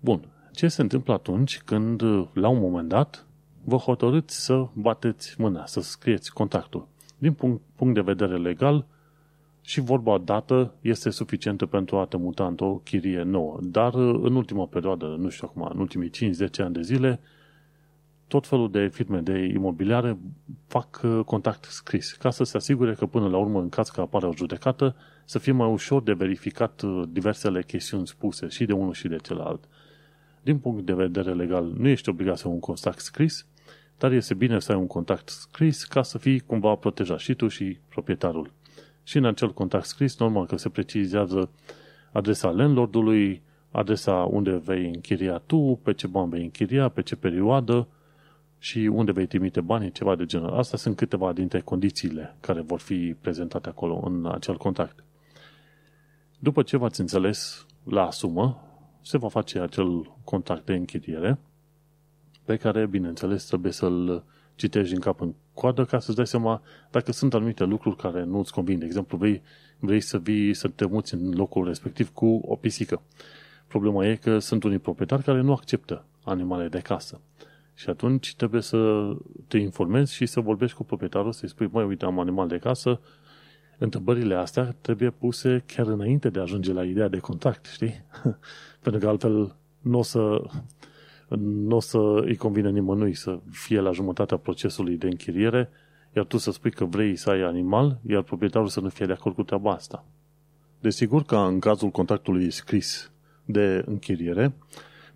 Bun. 0.00 0.28
Ce 0.52 0.68
se 0.68 0.82
întâmplă 0.82 1.12
atunci 1.12 1.60
când, 1.60 2.00
uh, 2.00 2.28
la 2.32 2.48
un 2.48 2.60
moment 2.60 2.88
dat, 2.88 3.26
vă 3.64 3.76
hotărâți 3.76 4.44
să 4.44 4.66
bateți 4.72 5.40
mâna, 5.40 5.66
să 5.66 5.80
scrieți 5.80 6.32
contactul? 6.32 6.88
Din 7.18 7.32
punct, 7.32 7.62
punct 7.76 7.94
de 7.94 8.00
vedere 8.00 8.36
legal, 8.36 8.86
și 9.64 9.80
vorba 9.80 10.18
dată 10.18 10.74
este 10.80 11.10
suficientă 11.10 11.66
pentru 11.66 11.96
a 11.96 12.06
te 12.06 12.16
muta 12.16 12.46
într-o 12.46 12.80
chirie 12.84 13.22
nouă. 13.22 13.58
Dar 13.62 13.94
uh, 13.94 14.20
în 14.22 14.34
ultima 14.34 14.66
perioadă, 14.66 15.16
nu 15.18 15.28
știu 15.28 15.48
acum, 15.50 15.70
în 15.72 15.78
ultimii 15.78 16.10
5-10 16.10 16.10
ani 16.58 16.74
de 16.74 16.82
zile, 16.82 17.20
tot 18.26 18.46
felul 18.46 18.70
de 18.70 18.88
firme 18.88 19.20
de 19.20 19.38
imobiliare 19.54 20.18
fac 20.66 21.00
uh, 21.04 21.24
contact 21.24 21.64
scris, 21.64 22.12
ca 22.12 22.30
să 22.30 22.44
se 22.44 22.56
asigure 22.56 22.94
că 22.94 23.06
până 23.06 23.28
la 23.28 23.36
urmă, 23.36 23.60
în 23.60 23.68
caz 23.68 23.88
că 23.88 24.00
apare 24.00 24.26
o 24.26 24.34
judecată, 24.34 24.96
să 25.24 25.38
fie 25.38 25.52
mai 25.52 25.70
ușor 25.70 26.02
de 26.02 26.12
verificat 26.12 26.80
uh, 26.80 27.02
diversele 27.08 27.62
chestiuni 27.62 28.06
spuse 28.06 28.48
și 28.48 28.64
de 28.64 28.72
unul 28.72 28.92
și 28.92 29.08
de 29.08 29.16
celălalt. 29.16 29.64
Din 30.42 30.58
punct 30.58 30.86
de 30.86 30.92
vedere 30.92 31.34
legal, 31.34 31.72
nu 31.76 31.88
ești 31.88 32.08
obligat 32.08 32.38
să 32.38 32.46
ai 32.46 32.52
un 32.52 32.60
contact 32.60 32.98
scris, 32.98 33.46
dar 33.98 34.12
este 34.12 34.34
bine 34.34 34.58
să 34.58 34.72
ai 34.72 34.78
un 34.78 34.86
contact 34.86 35.28
scris 35.28 35.84
ca 35.84 36.02
să 36.02 36.18
fii 36.18 36.40
cumva 36.40 36.74
protejat 36.74 37.18
și 37.18 37.34
tu 37.34 37.48
și 37.48 37.78
proprietarul. 37.88 38.50
Și 39.02 39.16
în 39.16 39.24
acel 39.24 39.52
contact 39.52 39.86
scris, 39.86 40.18
normal 40.18 40.46
că 40.46 40.56
se 40.56 40.68
precizează 40.68 41.50
adresa 42.12 42.50
landlordului, 42.50 43.42
adresa 43.70 44.12
unde 44.12 44.56
vei 44.56 44.86
închiria 44.86 45.38
tu, 45.38 45.80
pe 45.82 45.92
ce 45.92 46.06
bani 46.06 46.30
vei 46.30 46.42
închiria, 46.42 46.88
pe 46.88 47.02
ce 47.02 47.16
perioadă, 47.16 47.88
și 48.58 48.78
unde 48.78 49.12
vei 49.12 49.26
trimite 49.26 49.60
banii, 49.60 49.92
ceva 49.92 50.16
de 50.16 50.24
genul. 50.24 50.54
Astea 50.54 50.78
sunt 50.78 50.96
câteva 50.96 51.32
dintre 51.32 51.60
condițiile 51.60 52.36
care 52.40 52.60
vor 52.60 52.80
fi 52.80 53.16
prezentate 53.20 53.68
acolo 53.68 54.00
în 54.04 54.26
acel 54.26 54.56
contact. 54.56 55.04
După 56.38 56.62
ce 56.62 56.76
v-ați 56.76 57.00
înțeles 57.00 57.66
la 57.84 58.10
sumă, 58.10 58.62
se 59.00 59.18
va 59.18 59.28
face 59.28 59.60
acel 59.60 60.16
contact 60.24 60.66
de 60.66 60.74
închiriere 60.74 61.38
pe 62.44 62.56
care, 62.56 62.86
bineînțeles, 62.86 63.44
trebuie 63.44 63.72
să-l 63.72 64.24
citești 64.54 64.92
din 64.92 65.00
cap 65.00 65.20
în 65.20 65.34
coadă 65.54 65.84
ca 65.84 65.98
să-ți 65.98 66.16
dai 66.16 66.26
seama 66.26 66.62
dacă 66.90 67.12
sunt 67.12 67.34
anumite 67.34 67.64
lucruri 67.64 67.96
care 67.96 68.24
nu 68.24 68.38
îți 68.38 68.52
convin. 68.52 68.78
De 68.78 68.84
exemplu, 68.84 69.16
vrei, 69.16 69.42
vrei 69.78 70.00
să 70.00 70.18
vii 70.18 70.54
să 70.54 70.68
te 70.68 70.86
muți 70.86 71.14
în 71.14 71.34
locul 71.34 71.66
respectiv 71.66 72.12
cu 72.12 72.40
o 72.44 72.56
pisică. 72.56 73.02
Problema 73.66 74.06
e 74.06 74.16
că 74.16 74.38
sunt 74.38 74.64
unii 74.64 74.78
proprietari 74.78 75.22
care 75.22 75.40
nu 75.40 75.52
acceptă 75.52 76.04
animale 76.24 76.68
de 76.68 76.78
casă. 76.78 77.20
Și 77.74 77.90
atunci 77.90 78.34
trebuie 78.34 78.62
să 78.62 79.12
te 79.48 79.58
informezi 79.58 80.14
și 80.14 80.26
să 80.26 80.40
vorbești 80.40 80.76
cu 80.76 80.84
proprietarul, 80.84 81.32
să-i 81.32 81.48
spui, 81.48 81.68
mai 81.72 81.84
uite, 81.84 82.04
am 82.04 82.18
animal 82.18 82.48
de 82.48 82.58
casă, 82.58 83.00
întrebările 83.78 84.34
astea 84.34 84.76
trebuie 84.80 85.10
puse 85.10 85.62
chiar 85.66 85.86
înainte 85.86 86.28
de 86.28 86.38
a 86.38 86.42
ajunge 86.42 86.72
la 86.72 86.84
ideea 86.84 87.08
de 87.08 87.18
contract, 87.18 87.66
știi? 87.66 88.04
Pentru 88.82 89.00
că 89.00 89.08
altfel 89.08 89.56
nu 89.80 89.98
o 89.98 90.02
să, 90.02 90.42
nu 91.38 91.76
o 91.76 91.80
să 91.80 91.98
îi 92.24 92.36
convine 92.36 92.70
nimănui 92.70 93.14
să 93.14 93.38
fie 93.50 93.80
la 93.80 93.92
jumătatea 93.92 94.36
procesului 94.36 94.96
de 94.96 95.06
închiriere, 95.06 95.70
iar 96.16 96.24
tu 96.24 96.36
să 96.36 96.50
spui 96.50 96.70
că 96.70 96.84
vrei 96.84 97.16
să 97.16 97.30
ai 97.30 97.40
animal, 97.40 97.98
iar 98.06 98.22
proprietarul 98.22 98.68
să 98.68 98.80
nu 98.80 98.88
fie 98.88 99.06
de 99.06 99.12
acord 99.12 99.34
cu 99.34 99.42
treaba 99.42 99.72
asta. 99.72 100.04
Desigur 100.80 101.22
că 101.22 101.36
în 101.36 101.58
cazul 101.58 101.88
contractului 101.88 102.50
scris 102.50 103.10
de 103.44 103.84
închiriere, 103.86 104.52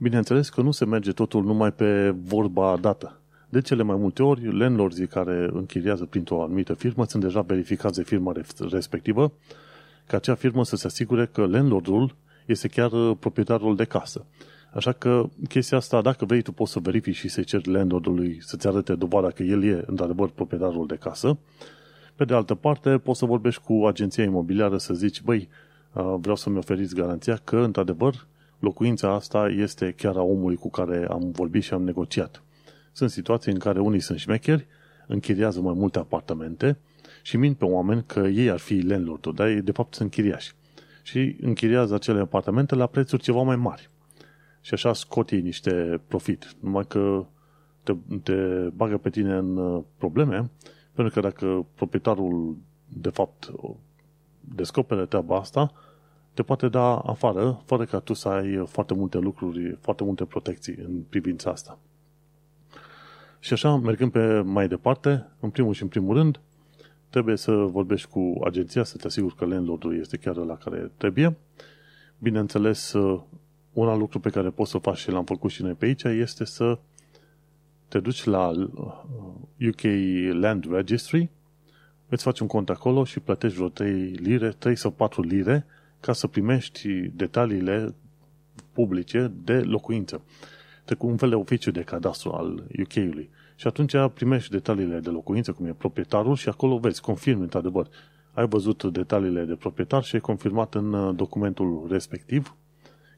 bineînțeles 0.00 0.48
că 0.48 0.60
nu 0.60 0.70
se 0.70 0.84
merge 0.84 1.12
totul 1.12 1.44
numai 1.44 1.72
pe 1.72 2.10
vorba 2.10 2.76
dată. 2.80 3.20
De 3.48 3.60
cele 3.60 3.82
mai 3.82 3.96
multe 3.96 4.22
ori, 4.22 4.58
landlordii 4.58 5.06
care 5.06 5.48
închiriază 5.52 6.04
printr-o 6.04 6.42
anumită 6.42 6.74
firmă 6.74 7.04
sunt 7.04 7.22
deja 7.22 7.40
verificați 7.40 7.96
de 7.96 8.02
firma 8.02 8.32
respectivă, 8.70 9.32
ca 10.06 10.16
acea 10.16 10.34
firmă 10.34 10.64
să 10.64 10.76
se 10.76 10.86
asigure 10.86 11.26
că 11.26 11.46
landlordul 11.46 12.14
este 12.46 12.68
chiar 12.68 12.92
uh, 12.92 13.16
proprietarul 13.20 13.76
de 13.76 13.84
casă. 13.84 14.26
Așa 14.72 14.92
că 14.92 15.28
chestia 15.48 15.76
asta, 15.76 16.00
dacă 16.00 16.24
vrei, 16.24 16.42
tu 16.42 16.52
poți 16.52 16.72
să 16.72 16.78
verifici 16.78 17.16
și 17.16 17.28
să-i 17.28 17.44
ceri 17.44 17.70
landlordului 17.70 18.38
să-ți 18.40 18.66
arate 18.66 18.94
dovada 18.94 19.30
că 19.30 19.42
el 19.42 19.64
e, 19.64 19.84
într-adevăr, 19.86 20.28
proprietarul 20.28 20.86
de 20.86 20.96
casă. 20.96 21.38
Pe 22.14 22.24
de 22.24 22.34
altă 22.34 22.54
parte, 22.54 22.98
poți 22.98 23.18
să 23.18 23.24
vorbești 23.24 23.62
cu 23.62 23.86
agenția 23.86 24.24
imobiliară 24.24 24.78
să 24.78 24.94
zici, 24.94 25.22
băi, 25.22 25.48
uh, 25.92 26.14
vreau 26.18 26.36
să-mi 26.36 26.58
oferiți 26.58 26.94
garanția 26.94 27.40
că, 27.44 27.56
într-adevăr, 27.56 28.26
locuința 28.58 29.14
asta 29.14 29.48
este 29.48 29.94
chiar 29.96 30.16
a 30.16 30.22
omului 30.22 30.56
cu 30.56 30.70
care 30.70 31.06
am 31.10 31.30
vorbit 31.30 31.62
și 31.62 31.72
am 31.72 31.82
negociat. 31.82 32.42
Sunt 32.92 33.10
situații 33.10 33.52
în 33.52 33.58
care 33.58 33.80
unii 33.80 34.00
sunt 34.00 34.18
șmecheri, 34.18 34.66
închiriază 35.06 35.60
mai 35.60 35.74
multe 35.76 35.98
apartamente 35.98 36.78
și 37.22 37.36
mint 37.36 37.56
pe 37.56 37.64
oameni 37.64 38.04
că 38.06 38.20
ei 38.20 38.50
ar 38.50 38.58
fi 38.58 38.80
landlord 38.80 39.34
dar 39.34 39.48
ei 39.48 39.60
de 39.60 39.72
fapt 39.72 39.94
sunt 39.94 40.10
chiriași. 40.10 40.54
Și 41.02 41.36
închiriază 41.40 41.94
acele 41.94 42.20
apartamente 42.20 42.74
la 42.74 42.86
prețuri 42.86 43.22
ceva 43.22 43.42
mai 43.42 43.56
mari. 43.56 43.90
Și 44.66 44.74
așa 44.74 44.92
scot 44.92 45.30
ei 45.30 45.40
niște 45.40 46.00
profit. 46.06 46.56
Numai 46.60 46.86
că 46.86 47.26
te, 47.82 47.94
te 48.22 48.34
bagă 48.74 48.96
pe 48.98 49.10
tine 49.10 49.34
în 49.34 49.56
uh, 49.56 49.82
probleme, 49.96 50.50
pentru 50.92 51.14
că 51.14 51.20
dacă 51.20 51.66
proprietarul 51.74 52.56
de 52.88 53.08
fapt 53.08 53.52
descopere 54.40 55.06
treaba 55.06 55.36
asta, 55.36 55.72
te 56.34 56.42
poate 56.42 56.68
da 56.68 56.98
afară, 56.98 57.62
fără 57.64 57.84
ca 57.84 57.98
tu 57.98 58.12
să 58.12 58.28
ai 58.28 58.66
foarte 58.66 58.94
multe 58.94 59.18
lucruri, 59.18 59.78
foarte 59.80 60.04
multe 60.04 60.24
protecții 60.24 60.74
în 60.74 61.02
privința 61.08 61.50
asta. 61.50 61.78
Și 63.38 63.52
așa, 63.52 63.76
mergând 63.76 64.12
pe 64.12 64.40
mai 64.40 64.68
departe, 64.68 65.26
în 65.40 65.50
primul 65.50 65.72
și 65.72 65.82
în 65.82 65.88
primul 65.88 66.14
rând, 66.14 66.40
trebuie 67.10 67.36
să 67.36 67.52
vorbești 67.52 68.08
cu 68.08 68.40
agenția, 68.44 68.84
să 68.84 68.96
te 68.96 69.06
asiguri 69.06 69.34
că 69.34 69.44
landlordul 69.44 69.98
este 69.98 70.16
chiar 70.16 70.36
la 70.36 70.56
care 70.56 70.90
trebuie. 70.96 71.36
Bineînțeles, 72.18 72.94
un 73.80 73.88
alt 73.88 73.98
lucru 73.98 74.20
pe 74.20 74.30
care 74.30 74.50
poți 74.50 74.70
să 74.70 74.78
faci 74.78 74.96
și 74.96 75.10
l-am 75.10 75.24
făcut 75.24 75.50
și 75.50 75.62
noi 75.62 75.72
pe 75.72 75.84
aici 75.84 76.02
este 76.02 76.44
să 76.44 76.78
te 77.88 78.00
duci 78.00 78.24
la 78.24 78.52
UK 79.68 79.80
Land 80.32 80.72
Registry, 80.72 81.30
îți 82.08 82.22
faci 82.22 82.40
un 82.40 82.46
cont 82.46 82.70
acolo 82.70 83.04
și 83.04 83.20
plătești 83.20 83.56
vreo 83.56 83.68
3 83.68 83.92
lire, 84.10 84.48
3 84.48 84.76
sau 84.76 84.90
4 84.90 85.22
lire 85.22 85.66
ca 86.00 86.12
să 86.12 86.26
primești 86.26 86.88
detaliile 87.14 87.94
publice 88.72 89.32
de 89.44 89.60
locuință 89.60 90.22
cu 90.98 91.06
un 91.06 91.16
fel 91.16 91.28
de 91.28 91.34
oficiu 91.34 91.70
de 91.70 91.82
cadastru 91.82 92.30
al 92.30 92.64
UK-ului. 92.82 93.30
Și 93.56 93.66
atunci 93.66 93.92
primești 94.14 94.50
detaliile 94.50 94.98
de 94.98 95.10
locuință, 95.10 95.52
cum 95.52 95.66
e 95.66 95.72
proprietarul, 95.72 96.34
și 96.36 96.48
acolo 96.48 96.78
vezi, 96.78 97.00
confirmi 97.00 97.42
într-adevăr. 97.42 97.88
Ai 98.32 98.46
văzut 98.46 98.84
detaliile 98.84 99.44
de 99.44 99.54
proprietar 99.54 100.02
și 100.02 100.16
e 100.16 100.18
confirmat 100.18 100.74
în 100.74 100.92
uh, 100.92 101.14
documentul 101.16 101.86
respectiv 101.90 102.56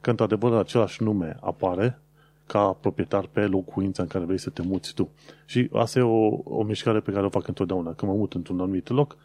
că 0.01 0.11
într-adevăr 0.11 0.53
același 0.53 1.03
nume 1.03 1.37
apare 1.41 1.99
ca 2.47 2.77
proprietar 2.81 3.27
pe 3.33 3.47
locuința 3.47 4.03
în 4.03 4.09
care 4.09 4.25
vrei 4.25 4.39
să 4.39 4.51
te 4.51 4.63
muți 4.63 4.95
tu. 4.95 5.11
Și 5.47 5.69
asta 5.73 5.99
e 5.99 6.03
o, 6.03 6.41
o 6.45 6.63
mișcare 6.63 7.01
pe 7.01 7.13
care 7.13 7.27
o 7.27 7.29
fac 7.29 7.49
întotdeauna. 7.49 7.93
Când 7.93 8.11
mă 8.11 8.17
mut 8.17 8.35
într-un 8.35 8.61
anumit 8.61 8.89
loc, 8.89 9.17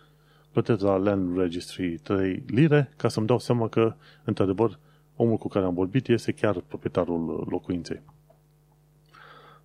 plătesc 0.51 0.81
la 0.81 0.95
Land 0.95 1.37
Registry 1.37 1.97
3 1.97 2.43
lire 2.47 2.93
ca 2.97 3.07
să-mi 3.07 3.27
dau 3.27 3.39
seama 3.39 3.67
că, 3.67 3.95
într-adevăr, 4.23 4.79
omul 5.15 5.37
cu 5.37 5.47
care 5.47 5.65
am 5.65 5.73
vorbit 5.73 6.07
este 6.07 6.31
chiar 6.31 6.59
proprietarul 6.67 7.47
locuinței. 7.49 8.01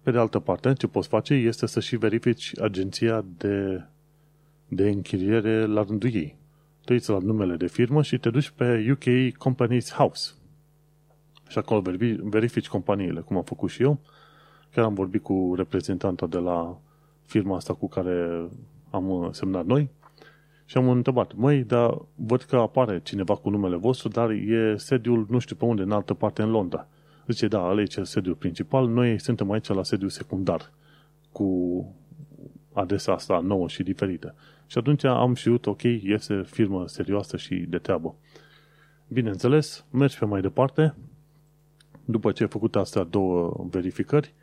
Pe 0.02 0.10
de 0.10 0.18
altă 0.18 0.38
parte, 0.38 0.72
ce 0.72 0.86
poți 0.86 1.08
face 1.08 1.34
este 1.34 1.66
să 1.66 1.80
și 1.80 1.96
verifici 1.96 2.58
agenția 2.60 3.24
de, 3.36 3.84
de 4.68 4.88
închiriere 4.88 5.66
la 5.66 5.82
rândul 5.82 6.14
ei. 6.14 6.36
Te 6.84 6.92
uiți 6.92 7.10
la 7.10 7.18
numele 7.18 7.56
de 7.56 7.66
firmă 7.66 8.02
și 8.02 8.18
te 8.18 8.30
duci 8.30 8.50
pe 8.50 8.86
UK 8.90 9.36
Companies 9.36 9.92
House. 9.92 10.30
Și 11.48 11.58
acolo 11.58 11.82
verifici 12.22 12.68
companiile, 12.68 13.20
cum 13.20 13.36
am 13.36 13.42
făcut 13.42 13.70
și 13.70 13.82
eu. 13.82 13.98
Chiar 14.74 14.84
am 14.84 14.94
vorbit 14.94 15.22
cu 15.22 15.54
reprezentanta 15.56 16.26
de 16.26 16.38
la 16.38 16.78
firma 17.24 17.56
asta 17.56 17.74
cu 17.74 17.88
care 17.88 18.48
am 18.90 19.28
semnat 19.32 19.66
noi 19.66 19.90
și 20.64 20.76
am 20.76 20.88
întrebat, 20.88 21.34
măi, 21.34 21.64
dar 21.64 21.98
văd 22.14 22.42
că 22.42 22.56
apare 22.56 23.00
cineva 23.02 23.36
cu 23.36 23.50
numele 23.50 23.76
vostru, 23.76 24.08
dar 24.08 24.30
e 24.30 24.74
sediul 24.76 25.26
nu 25.28 25.38
știu 25.38 25.56
pe 25.56 25.64
unde, 25.64 25.82
în 25.82 25.90
altă 25.90 26.14
parte 26.14 26.42
în 26.42 26.50
Londra. 26.50 26.86
Zice, 27.26 27.48
da, 27.48 27.68
ăla 27.70 27.80
e 27.80 28.02
sediul 28.02 28.34
principal, 28.34 28.88
noi 28.88 29.20
suntem 29.20 29.50
aici 29.50 29.66
la 29.66 29.82
sediul 29.82 30.10
secundar, 30.10 30.72
cu 31.32 31.48
adresa 32.72 33.12
asta 33.12 33.40
nouă 33.40 33.68
și 33.68 33.82
diferită. 33.82 34.34
Și 34.66 34.78
atunci 34.78 35.04
am 35.04 35.34
știut, 35.34 35.66
ok, 35.66 35.82
este 35.82 36.42
firmă 36.46 36.86
serioasă 36.86 37.36
și 37.36 37.54
de 37.54 37.78
treabă. 37.78 38.14
Bineînțeles, 39.08 39.84
mergi 39.90 40.18
pe 40.18 40.24
mai 40.24 40.40
departe, 40.40 40.94
după 42.10 42.32
ce 42.32 42.42
ai 42.42 42.48
făcut 42.48 42.76
astea 42.76 43.02
două 43.02 43.66
verificări, 43.70 44.34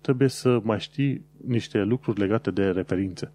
trebuie 0.00 0.28
să 0.28 0.60
mai 0.62 0.80
știi 0.80 1.24
niște 1.46 1.82
lucruri 1.82 2.18
legate 2.18 2.50
de 2.50 2.70
referințe. 2.70 3.32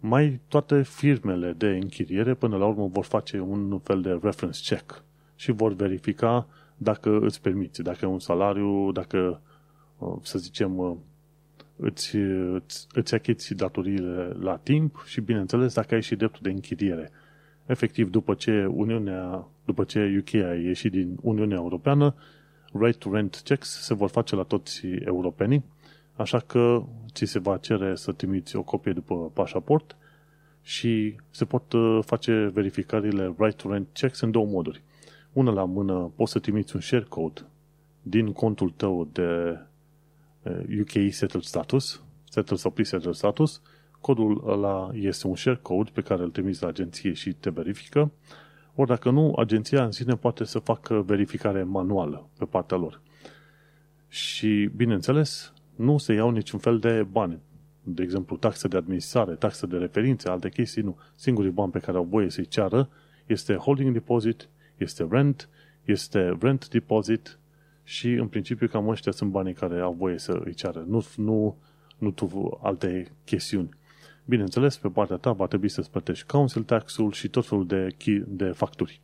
Mai 0.00 0.40
toate 0.48 0.82
firmele 0.82 1.52
de 1.52 1.66
închiriere 1.66 2.34
până 2.34 2.56
la 2.56 2.66
urmă 2.66 2.86
vor 2.86 3.04
face 3.04 3.40
un 3.40 3.78
fel 3.78 4.00
de 4.00 4.18
reference 4.22 4.74
check 4.74 5.04
și 5.34 5.52
vor 5.52 5.72
verifica 5.72 6.46
dacă 6.76 7.18
îți 7.18 7.40
permiți, 7.40 7.82
dacă 7.82 7.98
e 8.02 8.08
un 8.08 8.18
salariu, 8.18 8.92
dacă, 8.92 9.40
uh, 9.98 10.16
să 10.22 10.38
zicem, 10.38 10.78
uh, 10.78 10.96
îți, 11.76 12.16
îți, 12.16 12.86
îți 12.92 13.14
achiți 13.14 13.54
datoriile 13.54 14.36
la 14.40 14.56
timp 14.56 15.02
și, 15.06 15.20
bineînțeles, 15.20 15.74
dacă 15.74 15.94
ai 15.94 16.02
și 16.02 16.16
dreptul 16.16 16.40
de 16.42 16.50
închiriere. 16.50 17.10
Efectiv, 17.66 18.10
după 18.10 18.34
ce 18.34 18.64
Uniunea, 18.64 19.48
după 19.64 19.84
ce 19.84 20.16
UK 20.18 20.34
a 20.34 20.54
ieșit 20.54 20.90
din 20.90 21.16
Uniunea 21.22 21.56
Europeană, 21.56 22.14
right 22.80 22.98
to 22.98 23.10
rent 23.10 23.40
checks 23.44 23.68
se 23.68 23.94
vor 23.94 24.08
face 24.08 24.36
la 24.36 24.42
toți 24.42 24.86
europenii, 24.86 25.64
așa 26.16 26.38
că 26.38 26.82
ți 27.12 27.24
se 27.24 27.38
va 27.38 27.56
cere 27.56 27.94
să 27.94 28.12
trimiți 28.12 28.56
o 28.56 28.62
copie 28.62 28.92
după 28.92 29.14
pașaport 29.14 29.96
și 30.62 31.16
se 31.30 31.44
pot 31.44 31.72
uh, 31.72 31.98
face 32.04 32.50
verificările 32.52 33.34
right 33.38 33.56
to 33.56 33.70
rent 33.70 33.88
checks 33.92 34.20
în 34.20 34.30
două 34.30 34.46
moduri. 34.46 34.82
Una 35.32 35.50
la 35.50 35.64
mână 35.64 36.12
poți 36.16 36.32
să 36.32 36.38
trimiți 36.38 36.74
un 36.74 36.80
share 36.80 37.06
code 37.08 37.40
din 38.02 38.32
contul 38.32 38.70
tău 38.70 39.08
de 39.12 39.58
UK 40.80 41.12
Settled 41.12 41.42
Status, 41.42 42.02
Settled 42.30 42.58
sau 42.58 42.70
Pre-Settled 42.70 43.14
Status, 43.14 43.62
codul 44.00 44.42
ăla 44.46 44.90
este 44.94 45.26
un 45.26 45.36
share 45.36 45.58
code 45.62 45.90
pe 45.94 46.00
care 46.00 46.22
îl 46.22 46.30
trimiți 46.30 46.62
la 46.62 46.68
agenție 46.68 47.12
și 47.12 47.32
te 47.32 47.50
verifică, 47.50 48.10
ori 48.80 48.88
dacă 48.88 49.10
nu, 49.10 49.32
agenția 49.36 49.84
în 49.84 49.90
sine 49.90 50.14
poate 50.14 50.44
să 50.44 50.58
facă 50.58 51.02
verificare 51.06 51.62
manuală 51.62 52.28
pe 52.38 52.44
partea 52.44 52.76
lor. 52.76 53.00
Și, 54.08 54.70
bineînțeles, 54.76 55.52
nu 55.76 55.98
se 55.98 56.12
iau 56.12 56.30
niciun 56.30 56.58
fel 56.58 56.78
de 56.78 57.06
bani. 57.10 57.38
De 57.82 58.02
exemplu, 58.02 58.36
taxe 58.36 58.68
de 58.68 58.76
administrare, 58.76 59.34
taxe 59.34 59.66
de 59.66 59.76
referințe, 59.76 60.28
alte 60.28 60.48
chestii, 60.48 60.82
nu. 60.82 60.98
Singurii 61.14 61.50
bani 61.50 61.72
pe 61.72 61.78
care 61.78 61.96
au 61.96 62.04
voie 62.04 62.30
să-i 62.30 62.46
ceară 62.46 62.88
este 63.26 63.54
holding 63.54 63.92
deposit 63.92 64.48
este 64.78 65.06
rent, 65.10 65.48
este 65.84 66.36
rent 66.40 66.68
deposit 66.68 67.38
și 67.84 68.08
în 68.12 68.28
principiu 68.28 68.68
cam 68.68 68.88
ăștia 68.88 69.12
sunt 69.12 69.30
banii 69.30 69.54
care 69.54 69.80
au 69.80 69.92
voie 69.92 70.18
să 70.18 70.40
îi 70.44 70.54
ceară. 70.54 70.84
Nu, 70.86 71.04
nu, 71.16 71.58
nu 71.98 72.10
tu 72.10 72.58
alte 72.62 73.12
chestiuni. 73.24 73.68
Bineînțeles, 74.28 74.76
pe 74.76 74.88
partea 74.88 75.16
ta 75.16 75.32
va 75.32 75.46
trebui 75.46 75.68
să-ți 75.68 75.90
plătești 75.90 76.26
council 76.26 76.62
tax-ul 76.62 77.12
și 77.12 77.28
tot 77.28 77.46
felul 77.46 77.66
de, 77.66 77.96
de 78.26 78.44
facturi 78.44 79.00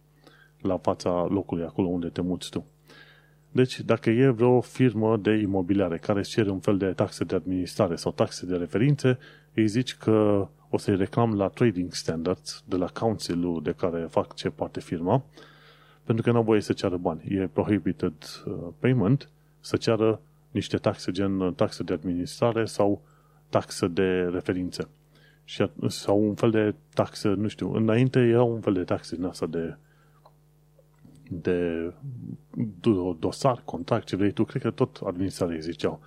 la 0.60 0.78
fața 0.78 1.26
locului 1.30 1.64
acolo 1.64 1.88
unde 1.88 2.08
te 2.08 2.20
muți 2.20 2.50
tu. 2.50 2.64
Deci, 3.52 3.80
dacă 3.80 4.10
e 4.10 4.28
vreo 4.28 4.60
firmă 4.60 5.16
de 5.16 5.32
imobiliare 5.32 5.98
care 5.98 6.18
îți 6.18 6.30
cere 6.30 6.50
un 6.50 6.60
fel 6.60 6.76
de 6.76 6.86
taxe 6.86 7.24
de 7.24 7.34
administrare 7.34 7.96
sau 7.96 8.12
taxe 8.12 8.46
de 8.46 8.56
referințe, 8.56 9.18
îi 9.54 9.66
zici 9.66 9.96
că 9.96 10.48
o 10.70 10.78
să-i 10.78 10.96
reclam 10.96 11.34
la 11.34 11.48
Trading 11.48 11.92
Standards 11.92 12.64
de 12.66 12.76
la 12.76 12.86
council 12.86 13.60
de 13.62 13.72
care 13.72 14.06
fac 14.10 14.34
ce 14.34 14.50
parte 14.50 14.80
firma, 14.80 15.24
pentru 16.04 16.24
că 16.24 16.30
nu 16.30 16.36
au 16.36 16.42
voie 16.42 16.60
să 16.60 16.72
ceară 16.72 16.96
bani. 16.96 17.22
E 17.28 17.48
prohibited 17.52 18.14
uh, 18.46 18.54
payment 18.78 19.28
să 19.60 19.76
ceară 19.76 20.20
niște 20.50 20.76
taxe 20.76 21.10
gen 21.10 21.40
uh, 21.40 21.54
taxe 21.54 21.82
de 21.82 21.92
administrare 21.92 22.64
sau 22.64 23.02
taxe 23.48 23.86
de 23.86 24.28
referințe. 24.32 24.88
Și, 25.44 25.70
sau 25.86 26.28
un 26.28 26.34
fel 26.34 26.50
de 26.50 26.74
taxe, 26.94 27.28
nu 27.28 27.48
știu, 27.48 27.72
înainte 27.72 28.18
era 28.18 28.42
un 28.42 28.60
fel 28.60 28.72
de 28.72 28.84
taxe 28.84 29.16
din 29.16 29.24
asta 29.24 29.46
de 29.46 29.76
de 31.28 31.92
dosar, 33.18 33.62
contact, 33.64 34.06
ce 34.06 34.16
vrei 34.16 34.32
tu, 34.32 34.44
cred 34.44 34.62
că 34.62 34.70
tot 34.70 35.00
administrarea 35.04 35.58
ziceau. 35.58 36.00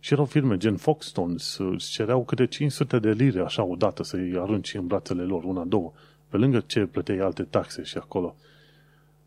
Și 0.00 0.12
erau 0.12 0.24
firme 0.24 0.56
gen 0.56 0.76
Foxtons, 0.76 1.58
îți 1.58 1.90
cereau 1.90 2.24
câte 2.24 2.46
500 2.46 2.98
de 2.98 3.10
lire 3.10 3.40
așa 3.40 3.62
odată 3.62 4.02
să-i 4.02 4.38
arunci 4.38 4.74
în 4.74 4.86
brațele 4.86 5.22
lor, 5.22 5.44
una, 5.44 5.64
două, 5.64 5.92
pe 6.28 6.36
lângă 6.36 6.60
ce 6.66 6.86
plăteai 6.86 7.18
alte 7.18 7.42
taxe 7.42 7.82
și 7.82 7.96
acolo. 7.96 8.34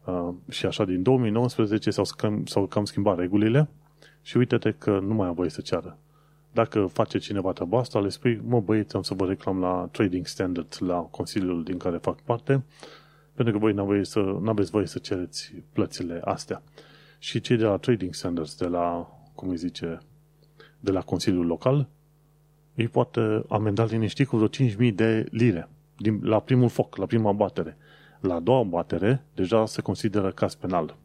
Uh, 0.06 0.30
și 0.50 0.66
așa, 0.66 0.86
din 0.86 1.04
2019 1.04 1.92
s-au, 1.92 2.06
cam, 2.18 2.46
s-au 2.46 2.66
cam 2.66 2.86
schimbat 2.86 3.18
regulile 3.18 3.68
și 4.22 4.38
uite-te 4.38 4.72
că 4.72 5.00
nu 5.00 5.14
mai 5.14 5.28
am 5.28 5.34
voie 5.34 5.50
să 5.50 5.62
ceară. 5.62 5.98
Dacă 6.58 6.86
face 6.86 7.18
cineva 7.18 7.52
treaba 7.52 7.80
asta, 7.80 8.00
le 8.00 8.10
spui, 8.10 8.42
mă 8.44 8.60
băieți, 8.60 8.96
am 8.96 9.02
să 9.02 9.14
vă 9.14 9.26
reclam 9.26 9.60
la 9.60 9.90
Trading 9.92 10.28
Standards, 10.28 10.80
la 10.80 10.96
Consiliul 10.96 11.64
din 11.64 11.78
care 11.78 11.98
fac 11.98 12.22
parte, 12.22 12.64
pentru 13.34 13.54
că 13.54 13.60
voi 13.60 13.74
nu 13.74 13.82
aveți 13.82 14.12
voie 14.12 14.26
să, 14.26 14.50
aveți 14.50 14.72
voie 14.72 14.86
să 14.86 15.00
cereți 15.00 15.54
plățile 15.74 16.22
astea. 16.24 16.64
Și 17.20 17.40
cei 17.40 17.58
de 17.58 17.64
la 17.64 17.78
Trading 17.78 18.14
Standards, 18.14 18.56
de 18.56 18.68
la, 18.68 19.08
cum 19.36 19.50
îi 19.50 19.58
zice, 19.58 19.98
de 20.80 20.92
la 20.92 21.02
Consiliul 21.02 21.46
Local, 21.46 21.90
îi 22.76 22.88
poate 22.88 23.44
amenda 23.50 23.86
liniștit 23.86 24.28
cu 24.28 24.38
vreo 24.38 24.68
5.000 24.90 24.94
de 24.94 25.26
lire 25.32 25.70
din, 25.98 26.20
la 26.24 26.40
primul 26.40 26.70
foc, 26.70 26.96
la 26.96 27.06
prima 27.06 27.32
batere. 27.32 27.78
La 28.20 28.34
a 28.34 28.40
doua 28.40 28.64
batere, 28.64 29.26
deja 29.34 29.66
se 29.66 29.82
consideră 29.82 30.32
caz 30.32 30.56
penal. 30.56 30.98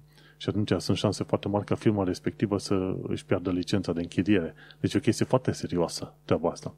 Și 0.42 0.49
atunci 0.49 0.72
sunt 0.78 0.96
șanse 0.96 1.25
foarte 1.25 1.49
mari 1.49 1.64
ca 1.64 1.75
firma 1.75 2.04
respectivă 2.04 2.58
să 2.58 2.96
își 3.02 3.25
piardă 3.25 3.50
licența 3.50 3.92
de 3.92 4.00
închiriere. 4.00 4.54
Deci 4.80 4.94
o 4.94 4.99
chestie 4.99 5.25
foarte 5.25 5.52
serioasă, 5.52 6.14
treaba 6.25 6.50
asta. 6.50 6.75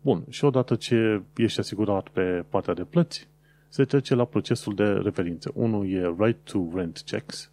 Bun, 0.00 0.24
și 0.28 0.44
odată 0.44 0.74
ce 0.74 1.22
ești 1.36 1.60
asigurat 1.60 2.08
pe 2.08 2.44
partea 2.48 2.74
de 2.74 2.84
plăți, 2.84 3.28
se 3.68 3.84
trece 3.84 4.14
la 4.14 4.24
procesul 4.24 4.74
de 4.74 4.84
referințe. 4.84 5.50
Unul 5.54 5.90
e 5.90 6.14
Right 6.18 6.50
to 6.50 6.68
Rent 6.74 7.02
Checks, 7.06 7.50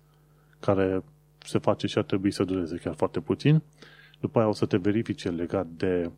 care 0.60 1.04
se 1.38 1.58
face 1.58 1.88
și 1.88 1.98
ar 1.98 2.04
trebui 2.04 2.32
să 2.32 2.44
dureze 2.44 2.78
chiar 2.78 2.94
foarte 2.94 3.20
puțin. 3.20 3.62
După 4.20 4.40
aia 4.40 4.48
o 4.48 4.54
să 4.54 4.66
te 4.66 4.78
verifice 4.78 5.30
legat 5.30 5.68
de 5.68 6.12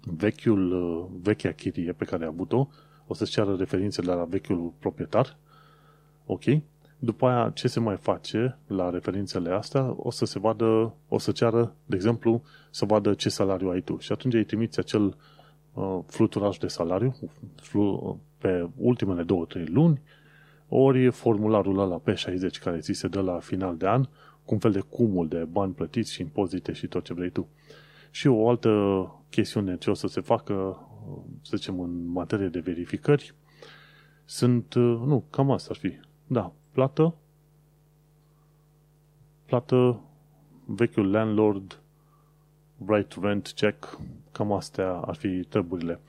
vechiul, 0.00 1.08
vechea 1.22 1.52
chirie 1.52 1.92
pe 1.92 2.04
care 2.04 2.22
ai 2.22 2.28
avut-o, 2.32 2.68
o 3.06 3.14
să-ți 3.14 3.30
ceară 3.30 3.54
referințe 3.54 4.02
la 4.02 4.24
vechiul 4.24 4.72
proprietar, 4.78 5.36
ok? 6.26 6.44
După 7.02 7.26
aia, 7.26 7.50
ce 7.54 7.68
se 7.68 7.80
mai 7.80 7.96
face 7.96 8.58
la 8.66 8.90
referințele 8.90 9.50
astea, 9.50 9.94
o 9.96 10.10
să 10.10 10.24
se 10.24 10.38
vadă, 10.38 10.94
o 11.08 11.18
să 11.18 11.32
ceară, 11.32 11.74
de 11.86 11.96
exemplu, 11.96 12.42
să 12.70 12.84
vadă 12.84 13.14
ce 13.14 13.28
salariu 13.28 13.70
ai 13.70 13.80
tu. 13.80 13.98
Și 13.98 14.12
atunci 14.12 14.34
îi 14.34 14.44
trimiți 14.44 14.78
acel 14.78 15.16
uh, 15.74 15.98
fluturaj 16.06 16.58
de 16.58 16.66
salariu 16.66 17.16
flu, 17.56 18.18
pe 18.38 18.68
ultimele 18.76 19.22
două, 19.22 19.44
trei 19.44 19.64
luni, 19.64 20.00
ori 20.68 21.10
formularul 21.10 21.78
ăla 21.78 22.00
P60 22.00 22.60
care 22.62 22.78
ți 22.78 22.92
se 22.92 23.08
dă 23.08 23.20
la 23.20 23.38
final 23.38 23.76
de 23.76 23.86
an, 23.86 24.04
cu 24.44 24.54
un 24.54 24.58
fel 24.58 24.72
de 24.72 24.80
cumul 24.80 25.28
de 25.28 25.46
bani 25.50 25.72
plătiți 25.72 26.12
și 26.12 26.20
impozite 26.20 26.72
și 26.72 26.86
tot 26.86 27.04
ce 27.04 27.14
vrei 27.14 27.30
tu. 27.30 27.48
Și 28.10 28.26
o 28.26 28.48
altă 28.48 28.70
chestiune 29.30 29.76
ce 29.76 29.90
o 29.90 29.94
să 29.94 30.06
se 30.06 30.20
facă, 30.20 30.86
să 31.42 31.56
zicem, 31.56 31.80
în 31.80 32.06
materie 32.12 32.48
de 32.48 32.58
verificări, 32.58 33.34
sunt, 34.24 34.74
uh, 34.74 35.02
nu, 35.06 35.24
cam 35.30 35.50
asta 35.50 35.68
ar 35.70 35.76
fi. 35.76 35.98
Da, 36.26 36.52
plată, 36.70 37.14
plată, 39.44 40.00
vechiul 40.64 41.10
landlord, 41.10 41.80
right 42.86 43.08
to 43.08 43.20
rent 43.20 43.52
check, 43.56 43.98
cam 44.32 44.52
astea 44.52 44.90
ar 44.92 45.14
fi 45.14 45.44
treburile. 45.44 46.00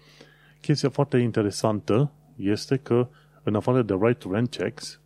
Chestia 0.62 0.89
foarte 0.89 1.17
interesantă 1.17 2.12
este 2.36 2.78
că 2.78 3.08
în 3.43 3.56
afară 3.56 3.82
de 3.82 3.97
right 4.02 4.19
to 4.19 4.32
rent 4.32 4.50
checks, 4.50 5.02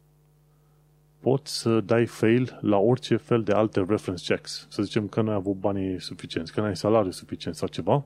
poți 1.19 1.57
să 1.59 1.81
dai 1.81 2.05
fail 2.05 2.59
la 2.61 2.77
orice 2.77 3.15
fel 3.15 3.43
de 3.43 3.51
alte 3.51 3.85
reference 3.87 4.33
checks. 4.33 4.67
Să 4.69 4.83
zicem 4.83 5.07
că 5.07 5.21
nu 5.21 5.29
ai 5.29 5.35
avut 5.35 5.55
banii 5.55 5.99
suficienți, 6.01 6.53
că 6.53 6.59
nu 6.59 6.65
ai 6.65 6.75
salariu 6.75 7.11
suficient 7.11 7.55
sau 7.55 7.67
ceva. 7.67 8.05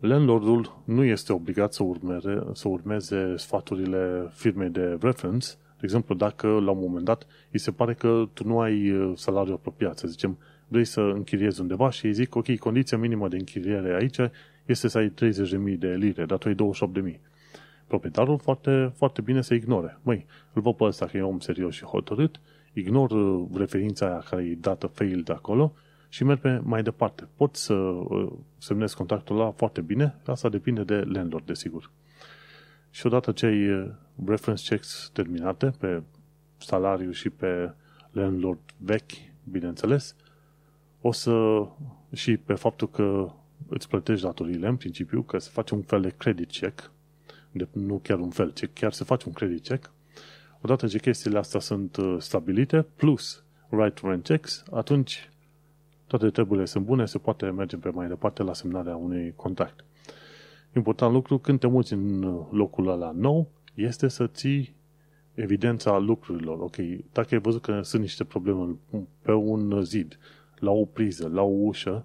Landlordul 0.00 0.82
nu 0.84 1.04
este 1.04 1.32
obligat 1.32 1.72
să, 1.72 1.82
urmere, 1.82 2.42
să 2.52 2.68
urmeze 2.68 3.36
sfaturile 3.36 4.30
firmei 4.32 4.68
de 4.68 4.98
reference. 5.00 5.48
De 5.56 5.80
exemplu, 5.82 6.14
dacă 6.14 6.46
la 6.46 6.70
un 6.70 6.78
moment 6.80 7.04
dat 7.04 7.26
îi 7.50 7.58
se 7.58 7.70
pare 7.70 7.94
că 7.94 8.28
tu 8.32 8.46
nu 8.46 8.60
ai 8.60 8.90
uh, 8.90 9.12
salariu 9.16 9.52
apropiat, 9.52 9.98
să 9.98 10.06
zicem, 10.06 10.38
vrei 10.68 10.84
să 10.84 11.00
închiriezi 11.00 11.60
undeva 11.60 11.90
și 11.90 12.06
îi 12.06 12.12
zic, 12.12 12.34
ok, 12.34 12.56
condiția 12.56 12.98
minimă 12.98 13.28
de 13.28 13.36
închiriere 13.36 13.94
aici 13.94 14.16
este 14.66 14.88
să 14.88 14.98
ai 14.98 15.12
30.000 15.72 15.78
de 15.78 15.88
lire, 15.88 16.24
dar 16.24 16.38
tu 16.38 16.48
ai 16.48 16.56
28.000 17.12 17.20
proprietarul 17.86 18.38
foarte, 18.38 18.92
foarte 18.96 19.20
bine 19.20 19.42
să 19.42 19.54
ignore. 19.54 19.98
Măi, 20.02 20.26
îl 20.52 20.62
văd 20.62 20.74
pe 20.74 20.84
ăsta 20.84 21.06
că 21.06 21.16
e 21.16 21.22
om 21.22 21.38
serios 21.38 21.74
și 21.74 21.84
hotărât, 21.84 22.40
ignor 22.72 23.10
uh, 23.10 23.46
referința 23.54 24.06
aia 24.06 24.22
care 24.30 24.42
e 24.42 24.56
dată 24.60 24.86
fail 24.86 25.22
de 25.22 25.32
acolo 25.32 25.74
și 26.12 26.24
merg 26.24 26.40
pe 26.40 26.60
mai 26.62 26.82
departe. 26.82 27.28
Pot 27.36 27.56
să 27.56 27.74
uh, 27.74 28.32
semnez 28.58 28.94
contractul 28.94 29.36
la 29.36 29.50
foarte 29.50 29.80
bine, 29.80 30.20
asta 30.26 30.48
depinde 30.48 30.82
de 30.82 30.94
landlord, 30.94 31.46
desigur. 31.46 31.90
Și 32.90 33.06
odată 33.06 33.32
ce 33.32 33.46
ai 33.46 33.70
uh, 33.70 33.90
reference 34.26 34.68
checks 34.68 35.10
terminate 35.12 35.72
pe 35.78 36.02
salariu 36.56 37.10
și 37.10 37.30
pe 37.30 37.74
landlord 38.10 38.60
vechi, 38.76 39.12
bineînțeles, 39.44 40.16
o 41.00 41.12
să 41.12 41.66
și 42.12 42.36
pe 42.36 42.54
faptul 42.54 42.90
că 42.90 43.32
îți 43.68 43.88
plătești 43.88 44.24
datoriile 44.24 44.68
în 44.68 44.76
principiu, 44.76 45.22
că 45.22 45.38
se 45.38 45.50
face 45.52 45.74
un 45.74 45.82
fel 45.82 46.00
de 46.00 46.14
credit 46.16 46.50
check, 46.50 46.90
de, 47.52 47.68
nu 47.72 47.98
chiar 48.02 48.18
un 48.18 48.30
fel, 48.30 48.52
ci 48.52 48.68
chiar 48.72 48.92
se 48.92 49.04
face 49.04 49.24
un 49.26 49.32
credit 49.32 49.62
check, 49.62 49.90
odată 50.60 50.86
ce 50.86 50.98
chestiile 50.98 51.38
astea 51.38 51.60
sunt 51.60 51.96
uh, 51.96 52.16
stabilite, 52.18 52.82
plus 52.82 53.44
right 53.68 54.00
to 54.00 54.08
rent 54.08 54.24
checks, 54.24 54.64
atunci 54.72 55.29
toate 56.10 56.30
treburile 56.30 56.64
sunt 56.64 56.84
bune, 56.84 57.06
se 57.06 57.18
poate 57.18 57.46
merge 57.46 57.76
pe 57.76 57.88
mai 57.88 58.08
departe 58.08 58.42
la 58.42 58.54
semnarea 58.54 58.96
unui 58.96 59.32
contract. 59.36 59.84
Important 60.76 61.12
lucru, 61.12 61.38
când 61.38 61.58
te 61.58 61.66
muți 61.66 61.92
în 61.92 62.22
uh, 62.22 62.46
locul 62.50 62.88
ăla 62.88 63.10
nou, 63.10 63.50
este 63.74 64.08
să 64.08 64.26
ții 64.26 64.74
evidența 65.34 65.98
lucrurilor. 65.98 66.60
Ok, 66.60 66.76
dacă 67.12 67.34
ai 67.34 67.40
văzut 67.40 67.62
că 67.62 67.80
sunt 67.82 68.02
niște 68.02 68.24
probleme 68.24 68.76
pe 69.22 69.32
un 69.32 69.82
zid, 69.82 70.18
la 70.58 70.70
o 70.70 70.84
priză, 70.84 71.28
la 71.28 71.42
o 71.42 71.52
ușă, 71.60 72.04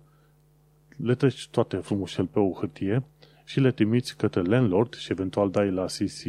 le 0.98 1.16
treci 1.16 1.48
toate 1.48 1.78
frumușel 1.78 2.26
pe 2.26 2.40
o 2.40 2.52
hârtie 2.52 3.04
și 3.44 3.60
le 3.60 3.72
trimiți 3.72 4.18
către 4.18 4.42
landlord 4.42 4.94
și 4.94 5.12
eventual 5.12 5.50
dai 5.50 5.72
la 5.72 5.86
CC 5.86 6.24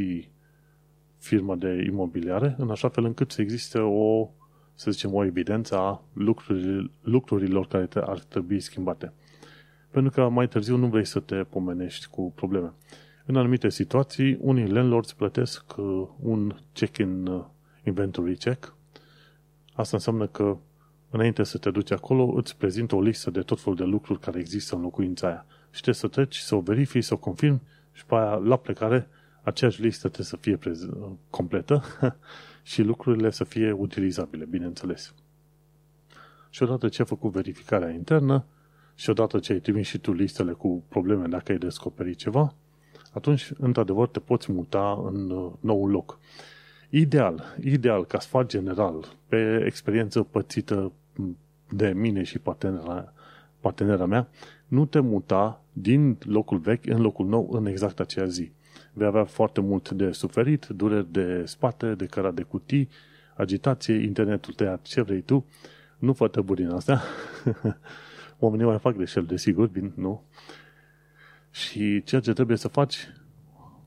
firma 1.19 1.55
de 1.55 1.85
imobiliare, 1.87 2.55
în 2.59 2.71
așa 2.71 2.89
fel 2.89 3.05
încât 3.05 3.31
să 3.31 3.41
existe 3.41 3.79
o, 3.79 4.29
să 4.77 4.91
zicem, 4.91 5.15
o 5.15 5.25
evidență 5.25 5.77
a 5.77 6.03
lucrurilor, 6.13 6.91
lucrurilor 7.03 7.67
care 7.67 7.87
te, 7.87 7.99
ar 7.99 8.19
trebui 8.19 8.61
schimbate. 8.61 9.13
Pentru 9.91 10.11
că 10.11 10.29
mai 10.29 10.49
târziu 10.49 10.77
nu 10.77 10.87
vrei 10.87 11.05
să 11.05 11.21
te 11.21 11.35
pomenești 11.35 12.07
cu 12.07 12.33
probleme. 12.35 12.73
În 13.25 13.37
anumite 13.37 13.69
situații, 13.69 14.39
unii 14.41 14.69
landlords 14.69 15.13
plătesc 15.13 15.77
uh, 15.77 16.09
un 16.23 16.57
check-in 16.73 17.27
uh, 17.27 17.45
inventory 17.85 18.37
check. 18.37 18.75
Asta 19.75 19.97
înseamnă 19.97 20.27
că 20.27 20.57
înainte 21.11 21.43
să 21.43 21.59
te 21.59 21.71
duci 21.71 21.91
acolo, 21.91 22.33
îți 22.37 22.57
prezintă 22.57 22.95
o 22.95 23.01
listă 23.01 23.31
de 23.31 23.41
tot 23.41 23.61
felul 23.61 23.77
de 23.77 23.85
lucruri 23.85 24.21
care 24.21 24.39
există 24.39 24.75
în 24.75 24.81
locuința 24.81 25.27
aia 25.27 25.47
și 25.71 25.83
trebuie 25.83 25.95
să 25.95 26.09
treci, 26.09 26.37
să 26.37 26.55
o 26.55 26.61
verifici, 26.61 27.05
să 27.05 27.15
o 27.15 27.17
confirmi 27.17 27.63
și 27.93 28.07
pe 28.07 28.15
aia, 28.15 28.35
la 28.35 28.57
plecare, 28.57 29.09
aceeași 29.47 29.81
listă 29.81 30.09
trebuie 30.09 30.27
să 30.27 30.37
fie 30.37 30.57
prez- 30.57 31.19
completă 31.31 31.83
și 32.63 32.83
lucrurile 32.83 33.31
să 33.31 33.45
fie 33.45 33.73
utilizabile, 33.73 34.45
bineînțeles. 34.45 35.15
Și 36.51 36.63
odată 36.63 36.89
ce 36.89 37.01
ai 37.01 37.07
făcut 37.07 37.31
verificarea 37.33 37.91
internă 37.91 38.45
și 38.95 39.11
odată 39.11 39.39
ce 39.39 39.53
ai 39.53 39.61
trimis 39.61 39.87
și 39.87 39.99
tu 39.99 40.13
listele 40.13 40.53
cu 40.53 40.85
probleme 40.89 41.27
dacă 41.27 41.53
ai 41.53 41.59
descoperit 41.59 42.17
ceva, 42.17 42.55
atunci, 43.13 43.53
într-adevăr, 43.59 44.09
te 44.09 44.21
poți 44.21 44.53
muta 44.53 45.03
în 45.13 45.31
uh, 45.31 45.53
nou 45.61 45.89
loc. 45.89 46.19
Ideal, 46.91 47.45
ideal, 47.61 48.05
ca 48.05 48.19
sfat 48.19 48.47
general, 48.47 49.17
pe 49.29 49.63
experiență 49.67 50.23
pățită 50.23 50.93
de 51.71 51.89
mine 51.89 52.23
și 52.23 52.39
partenera, 52.39 53.13
partenera 53.61 54.07
mea, 54.07 54.29
nu 54.67 54.87
te 54.87 55.01
muta 55.01 55.63
din 55.73 56.19
locul 56.23 56.59
vechi 56.59 56.87
în 56.87 57.01
locul 57.01 57.27
nou 57.27 57.51
în 57.51 57.67
exact 57.67 58.01
aceea 58.01 58.27
zi. 58.27 58.53
Vei 58.97 59.07
avea 59.07 59.25
foarte 59.25 59.61
mult 59.61 59.91
de 59.91 60.11
suferit, 60.11 60.67
dureri 60.67 61.13
de 61.13 61.45
spate, 61.45 61.95
de 61.95 62.07
căra 62.07 62.31
de 62.31 62.43
cutii, 62.43 62.89
agitație, 63.35 63.95
internetul 63.95 64.53
tăiat, 64.53 64.83
ce 64.83 65.01
vrei 65.01 65.21
tu. 65.21 65.47
Nu 65.99 66.13
fă 66.13 66.29
tăburi 66.29 66.63
din 66.63 66.71
astea. 66.71 67.03
Oamenii 68.39 68.67
mai 68.67 68.79
fac 68.79 68.95
greșeli, 68.95 69.27
desigur, 69.27 69.69
bine, 69.69 69.93
nu? 69.95 70.23
Și 71.51 72.03
ceea 72.03 72.21
ce 72.21 72.33
trebuie 72.33 72.57
să 72.57 72.69
faci, 72.69 73.09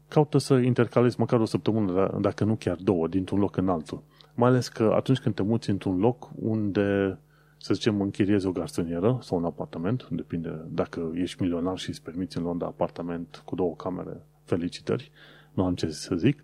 caută 0.07 0.37
să 0.37 0.53
intercalezi 0.53 1.19
măcar 1.19 1.39
o 1.39 1.45
săptămână, 1.45 2.17
dacă 2.21 2.43
nu 2.43 2.55
chiar 2.55 2.75
două, 2.75 3.07
dintr-un 3.07 3.39
loc 3.39 3.57
în 3.57 3.69
altul. 3.69 4.03
Mai 4.35 4.49
ales 4.49 4.67
că 4.67 4.91
atunci 4.95 5.19
când 5.19 5.35
te 5.35 5.43
muți 5.43 5.69
într-un 5.69 5.97
loc 5.99 6.29
unde, 6.35 7.19
să 7.57 7.73
zicem, 7.73 8.01
închiriezi 8.01 8.45
o 8.45 8.51
garsonieră 8.51 9.17
sau 9.21 9.37
un 9.37 9.45
apartament, 9.45 10.07
depinde 10.09 10.65
dacă 10.67 11.11
ești 11.13 11.41
milionar 11.41 11.77
și 11.77 11.89
îți 11.89 12.01
permiți 12.01 12.37
în 12.37 12.43
Londra 12.43 12.67
apartament 12.67 13.41
cu 13.45 13.55
două 13.55 13.75
camere, 13.75 14.27
felicitări, 14.49 15.11
nu 15.53 15.65
am 15.65 15.75
ce 15.75 15.89
să 15.89 16.15
zic, 16.15 16.43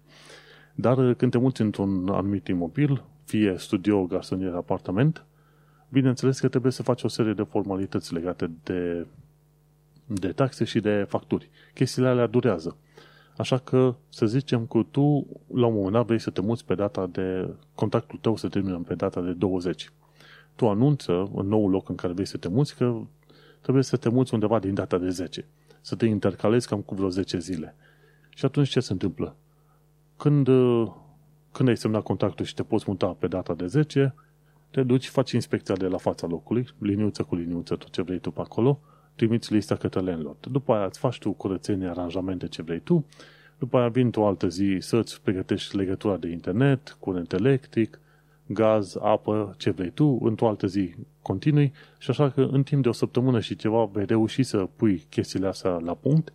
dar 0.76 1.14
când 1.14 1.32
te 1.32 1.38
muți 1.38 1.62
într-un 1.62 2.10
anumit 2.10 2.48
imobil, 2.48 3.04
fie 3.24 3.56
studio, 3.58 4.06
garsonieră, 4.06 4.56
apartament, 4.56 5.26
bineînțeles 5.90 6.40
că 6.40 6.48
trebuie 6.48 6.72
să 6.72 6.84
faci 6.84 7.04
o 7.04 7.08
serie 7.08 7.34
de 7.34 7.44
formalități 7.44 8.14
legate 8.14 8.52
de, 8.64 9.08
de 10.06 10.32
taxe 10.32 10.64
și 10.64 10.80
de 10.80 11.06
facturi. 11.10 11.50
Chestiile 11.74 12.08
alea 12.08 12.28
durează. 12.28 12.78
Așa 13.38 13.58
că, 13.58 13.96
să 14.10 14.26
zicem 14.26 14.66
că 14.66 14.86
tu, 14.92 15.28
la 15.54 15.66
un 15.66 15.74
moment 15.74 15.94
dat, 15.94 16.06
vrei 16.06 16.20
să 16.20 16.30
te 16.30 16.42
muți 16.42 16.66
pe 16.66 16.76
data 16.76 17.08
de... 17.08 17.54
Contactul 17.76 18.20
tău 18.22 18.36
să 18.36 18.48
termină 18.48 18.82
pe 18.88 18.96
data 18.96 19.22
de 19.22 19.32
20. 19.32 19.92
Tu 20.56 20.68
anunță 20.70 21.32
în 21.36 21.48
nou 21.48 21.70
loc 21.70 21.90
în 21.90 21.96
care 21.96 22.14
vrei 22.14 22.26
să 22.26 22.38
te 22.38 22.48
muți 22.48 22.76
că 22.76 23.02
trebuie 23.62 23.84
să 23.84 23.98
te 23.98 24.10
muți 24.10 24.34
undeva 24.34 24.60
din 24.60 24.74
data 24.74 24.98
de 24.98 25.10
10. 25.10 25.46
Să 25.82 25.96
te 25.96 26.06
intercalezi 26.06 26.68
cam 26.68 26.82
cu 26.82 26.96
vreo 26.96 27.10
10 27.10 27.40
zile. 27.40 27.76
Și 28.36 28.46
atunci 28.46 28.70
ce 28.70 28.80
se 28.80 28.92
întâmplă? 28.92 29.36
Când, 30.18 30.46
când 31.52 31.70
ai 31.70 31.78
semnat 31.78 32.04
contactul 32.04 32.46
și 32.46 32.54
te 32.54 32.64
poți 32.64 32.86
muta 32.88 33.08
pe 33.08 33.28
data 33.28 33.54
de 33.54 33.66
10, 33.66 34.16
te 34.72 34.84
duci, 34.84 35.08
faci 35.08 35.32
inspecția 35.32 35.76
de 35.76 35.88
la 35.88 35.98
fața 35.98 36.28
locului, 36.28 36.68
liniuță 36.78 37.24
cu 37.24 37.36
liniuță, 37.36 37.76
tot 37.76 37.90
ce 37.90 38.02
vrei 38.02 38.20
tu 38.20 38.32
pe 38.32 38.42
acolo, 38.42 38.80
trimiți 39.16 39.54
lista 39.54 39.76
către 39.76 40.00
landlord. 40.00 40.46
După 40.46 40.74
aia 40.74 40.86
îți 40.86 41.00
faci 41.00 41.20
tu 41.20 41.32
curățenie, 41.32 41.88
aranjamente 41.88 42.48
ce 42.48 42.62
vrei 42.62 42.80
tu, 42.80 43.06
după 43.58 43.78
aia 43.78 43.88
vin 43.88 44.12
tu 44.12 44.20
o 44.20 44.26
altă 44.26 44.48
zi 44.48 44.78
să-ți 44.80 45.22
pregătești 45.22 45.76
legătura 45.76 46.18
de 46.18 46.28
internet, 46.28 46.98
curent 47.00 47.34
electric, 47.34 48.00
gaz, 48.46 48.96
apă, 49.02 49.56
ce 49.58 49.70
vrei 49.70 49.90
tu, 49.90 50.20
într-o 50.22 50.48
altă 50.48 50.68
zi 50.68 50.96
continui 51.22 51.74
și 51.98 52.10
așa 52.10 52.30
că 52.30 52.42
în 52.42 52.64
timp 52.64 52.84
de 52.84 52.90
o 52.90 52.92
săptămână 52.92 53.40
și 53.40 53.56
ceva 53.56 53.86
vei 53.86 54.06
reuși 54.06 54.44
să 54.44 54.68
pui 54.76 55.06
chestiile 55.10 55.48
astea 55.48 55.72
la 55.72 55.94
punct, 55.94 56.34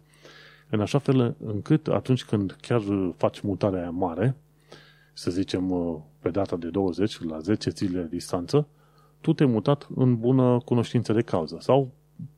în 0.70 0.80
așa 0.80 0.98
fel 0.98 1.36
încât 1.44 1.86
atunci 1.86 2.24
când 2.24 2.56
chiar 2.60 2.82
faci 3.16 3.40
mutarea 3.40 3.80
aia 3.80 3.90
mare, 3.90 4.36
să 5.12 5.30
zicem 5.30 5.74
pe 6.20 6.30
data 6.30 6.56
de 6.56 6.68
20, 6.68 7.22
la 7.22 7.38
10 7.38 7.70
zile 7.70 8.06
distanță, 8.10 8.68
tu 9.20 9.32
te-ai 9.32 9.48
mutat 9.48 9.88
în 9.94 10.16
bună 10.16 10.60
cunoștință 10.64 11.12
de 11.12 11.22
cauză 11.22 11.56
sau 11.60 11.90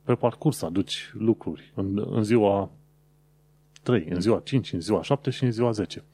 pe 0.05 0.15
parcurs 0.15 0.63
aduci 0.63 1.13
lucruri 1.15 1.73
în, 1.75 2.07
în 2.11 2.25
ziua 2.25 2.71
3, 3.83 4.07
în 4.11 4.21
ziua 4.21 4.41
5, 4.45 4.73
în 4.73 4.81
ziua 4.81 5.03
7 5.03 5.31
și 5.31 5.45
în 5.45 5.53
ziua 5.53 5.71
10. 5.71 6.05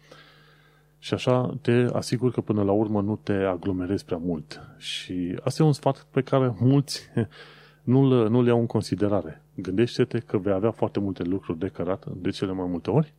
Și 0.99 1.15
așa 1.15 1.57
te 1.61 1.87
asiguri 1.93 2.33
că 2.33 2.41
până 2.41 2.63
la 2.63 2.73
urmă 2.73 3.01
nu 3.01 3.17
te 3.17 3.33
aglomerezi 3.33 4.05
prea 4.05 4.19
mult. 4.19 4.61
Și 4.77 5.39
asta 5.45 5.63
e 5.63 5.67
un 5.67 5.73
sfat 5.73 6.07
pe 6.11 6.23
care 6.23 6.57
mulți 6.61 7.03
nu-l, 7.93 8.29
nu-l 8.29 8.47
iau 8.47 8.61
în 8.61 8.67
considerare. 8.67 9.43
Gândește-te 9.61 10.19
că 10.19 10.39
vei 10.39 10.53
avea 10.53 10.71
foarte 10.71 11.01
multe 11.01 11.23
lucruri 11.23 11.59
de 11.59 11.69
cărat 11.69 12.07
de 12.07 12.31
cele 12.31 12.53
mai 12.53 12.67
multe 12.67 12.91
ori 12.91 13.15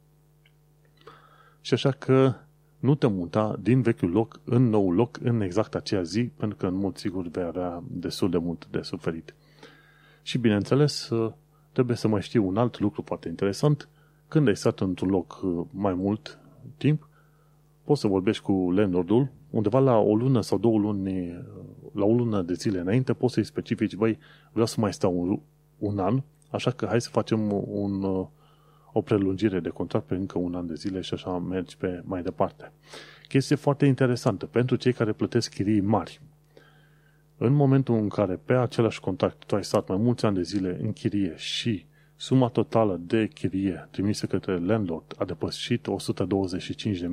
și 1.62 1.74
așa 1.74 1.92
că 1.92 2.34
nu 2.80 2.96
te 2.96 3.08
muta 3.08 3.56
din 3.62 3.82
vechiul 3.82 4.10
loc 4.10 4.40
în 4.44 4.70
nou 4.70 4.92
loc 4.92 5.20
în 5.22 5.42
exact 5.42 5.76
aceea 5.76 6.02
zi, 6.02 6.24
pentru 6.38 6.58
că 6.58 6.66
în 6.68 6.76
mod 6.76 6.98
sigur 6.98 7.28
vei 7.28 7.44
avea 7.44 7.84
destul 7.88 8.30
de 8.30 8.38
mult 8.38 8.68
de 8.72 8.82
suferit. 8.82 9.36
Și 10.22 10.38
bineînțeles, 10.38 11.10
trebuie 11.72 11.96
să 11.98 12.08
mai 12.08 12.22
știu 12.22 12.48
un 12.48 12.58
alt 12.58 12.80
lucru 12.80 13.02
foarte 13.06 13.28
interesant. 13.28 13.90
Când 14.28 14.48
ai 14.48 14.56
stat 14.56 14.80
într-un 14.80 15.10
loc 15.10 15.42
uh, 15.44 15.66
mai 15.72 15.94
mult 15.94 16.40
timp, 16.78 17.10
poți 17.84 18.02
să 18.02 18.08
vorbești 18.08 18.44
cu 18.44 18.72
landlordul 18.72 19.32
undeva 19.50 19.80
la 19.80 19.98
o 19.98 20.16
lună 20.16 20.42
sau 20.42 20.58
două 20.58 20.78
luni, 20.78 21.30
uh, 21.30 21.38
la 21.94 22.06
o 22.06 22.14
lună 22.14 22.42
de 22.42 22.54
zile 22.54 22.80
înainte, 22.80 23.14
poți 23.14 23.34
să-i 23.34 23.44
specifici, 23.44 23.96
băi, 23.96 24.18
vreau 24.52 24.66
să 24.66 24.76
mai 24.80 24.94
stau 24.94 25.44
un, 25.80 25.92
un 25.92 26.00
an, 26.00 26.22
așa 26.50 26.72
că 26.72 26.86
hai 26.86 27.02
să 27.02 27.10
facem 27.10 27.52
un, 27.68 28.04
uh, 28.04 28.28
o 28.92 29.02
prelungire 29.02 29.60
de 29.60 29.70
contract 29.70 30.06
pe 30.06 30.16
încă 30.16 30.38
un 30.38 30.56
an 30.56 30.68
de 30.68 30.74
zile 30.74 31.02
și 31.02 31.14
așa 31.14 31.38
mergi 31.38 31.78
pe 31.78 32.02
mai 32.06 32.22
departe. 32.22 32.72
Chestie 33.28 33.56
foarte 33.56 33.86
interesantă 33.86 34.46
pentru 34.46 34.76
cei 34.76 34.94
care 34.94 35.12
plătesc 35.12 35.54
chirii 35.54 35.82
mari. 35.82 36.22
În 37.38 37.54
momentul 37.54 37.96
în 37.96 38.10
care 38.10 38.40
pe 38.46 38.54
același 38.54 39.00
contract 39.00 39.46
tu 39.46 39.56
ai 39.56 39.64
stat 39.64 39.88
mai 39.88 39.98
mulți 39.98 40.26
ani 40.26 40.36
de 40.36 40.42
zile 40.42 40.78
în 40.82 40.94
chirie 40.94 41.34
și 41.36 41.86
suma 42.16 42.48
totală 42.48 43.02
de 43.02 43.28
chirie 43.28 43.88
trimisă 43.92 44.26
către 44.26 44.58
landlord 44.58 45.16
a 45.18 45.26
depășit 45.26 45.88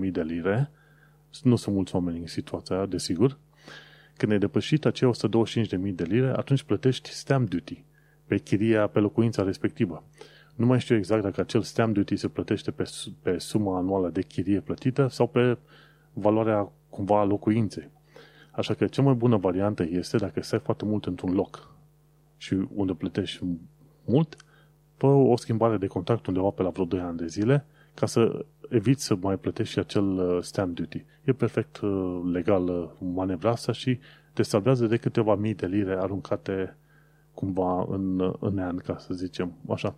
125.000 0.04 0.10
de 0.10 0.22
lire, 0.22 0.70
nu 1.42 1.56
sunt 1.56 1.74
mulți 1.74 1.94
oameni 1.94 2.18
în 2.18 2.26
situația 2.26 2.76
aia, 2.76 2.86
desigur, 2.86 3.38
când 4.16 4.32
ai 4.32 4.38
depășit 4.38 4.84
acei 4.84 5.10
125.000 5.86 5.94
de 5.94 6.04
lire, 6.04 6.32
atunci 6.36 6.62
plătești 6.62 7.10
stamp 7.10 7.48
duty 7.48 7.84
pe 8.26 8.38
chiria, 8.38 8.86
pe 8.86 8.98
locuința 8.98 9.42
respectivă. 9.42 10.04
Nu 10.54 10.66
mai 10.66 10.80
știu 10.80 10.96
exact 10.96 11.22
dacă 11.22 11.40
acel 11.40 11.62
stamp 11.62 11.94
duty 11.94 12.16
se 12.16 12.28
plătește 12.28 12.70
pe, 12.70 12.90
pe 13.22 13.38
suma 13.38 13.78
anuală 13.78 14.08
de 14.08 14.22
chirie 14.22 14.60
plătită 14.60 15.06
sau 15.06 15.26
pe 15.26 15.58
valoarea 16.12 16.72
cumva 16.90 17.20
a 17.20 17.24
locuinței. 17.24 17.90
Așa 18.52 18.74
că 18.74 18.86
cea 18.86 19.02
mai 19.02 19.14
bună 19.14 19.36
variantă 19.36 19.86
este 19.90 20.16
dacă 20.16 20.42
stai 20.42 20.58
foarte 20.58 20.84
mult 20.84 21.06
într-un 21.06 21.34
loc 21.34 21.74
și 22.36 22.66
unde 22.74 22.92
plătești 22.92 23.44
mult, 24.04 24.36
fă 24.96 25.06
o 25.06 25.36
schimbare 25.36 25.76
de 25.76 25.86
contact 25.86 26.26
undeva 26.26 26.50
pe 26.50 26.62
la 26.62 26.68
vreo 26.68 26.84
2 26.84 27.00
ani 27.00 27.16
de 27.16 27.26
zile 27.26 27.66
ca 27.94 28.06
să 28.06 28.44
eviți 28.68 29.04
să 29.04 29.16
mai 29.20 29.38
plătești 29.38 29.72
și 29.72 29.78
acel 29.78 30.04
uh, 30.04 30.42
stamp 30.42 30.74
duty. 30.74 31.04
E 31.24 31.32
perfect 31.32 31.78
uh, 31.78 32.20
legal 32.32 32.68
uh, 32.68 32.88
manevra 33.14 33.50
asta 33.50 33.72
și 33.72 33.98
te 34.32 34.42
salvează 34.42 34.86
de 34.86 34.96
câteva 34.96 35.34
mii 35.34 35.54
de 35.54 35.66
lire 35.66 35.96
aruncate 35.98 36.76
cumva 37.36 37.86
în, 37.88 38.34
în 38.40 38.58
an, 38.58 38.76
ca 38.76 38.98
să 38.98 39.14
zicem 39.14 39.52
așa. 39.68 39.96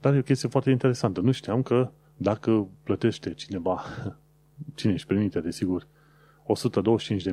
Dar 0.00 0.14
e 0.14 0.18
o 0.18 0.22
chestie 0.22 0.48
foarte 0.48 0.70
interesantă. 0.70 1.20
Nu 1.20 1.30
știam 1.30 1.62
că 1.62 1.90
dacă 2.16 2.68
plătește 2.82 3.34
cineva, 3.34 3.82
cine 4.74 4.92
își 4.92 5.06
permite, 5.06 5.40
desigur, 5.40 5.86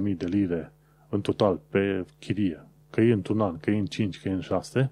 125.000 0.10 0.18
de 0.18 0.26
lire 0.26 0.74
în 1.10 1.22
total 1.22 1.60
pe 1.70 2.06
chirie, 2.20 2.66
că 2.90 3.02
e 3.02 3.14
într-un 3.14 3.42
an, 3.42 3.58
că 3.58 3.72
e 3.72 3.78
în 3.78 3.86
5, 3.86 4.22
că 4.22 4.30
e 4.30 4.32
în 4.32 4.42
6, 4.42 4.92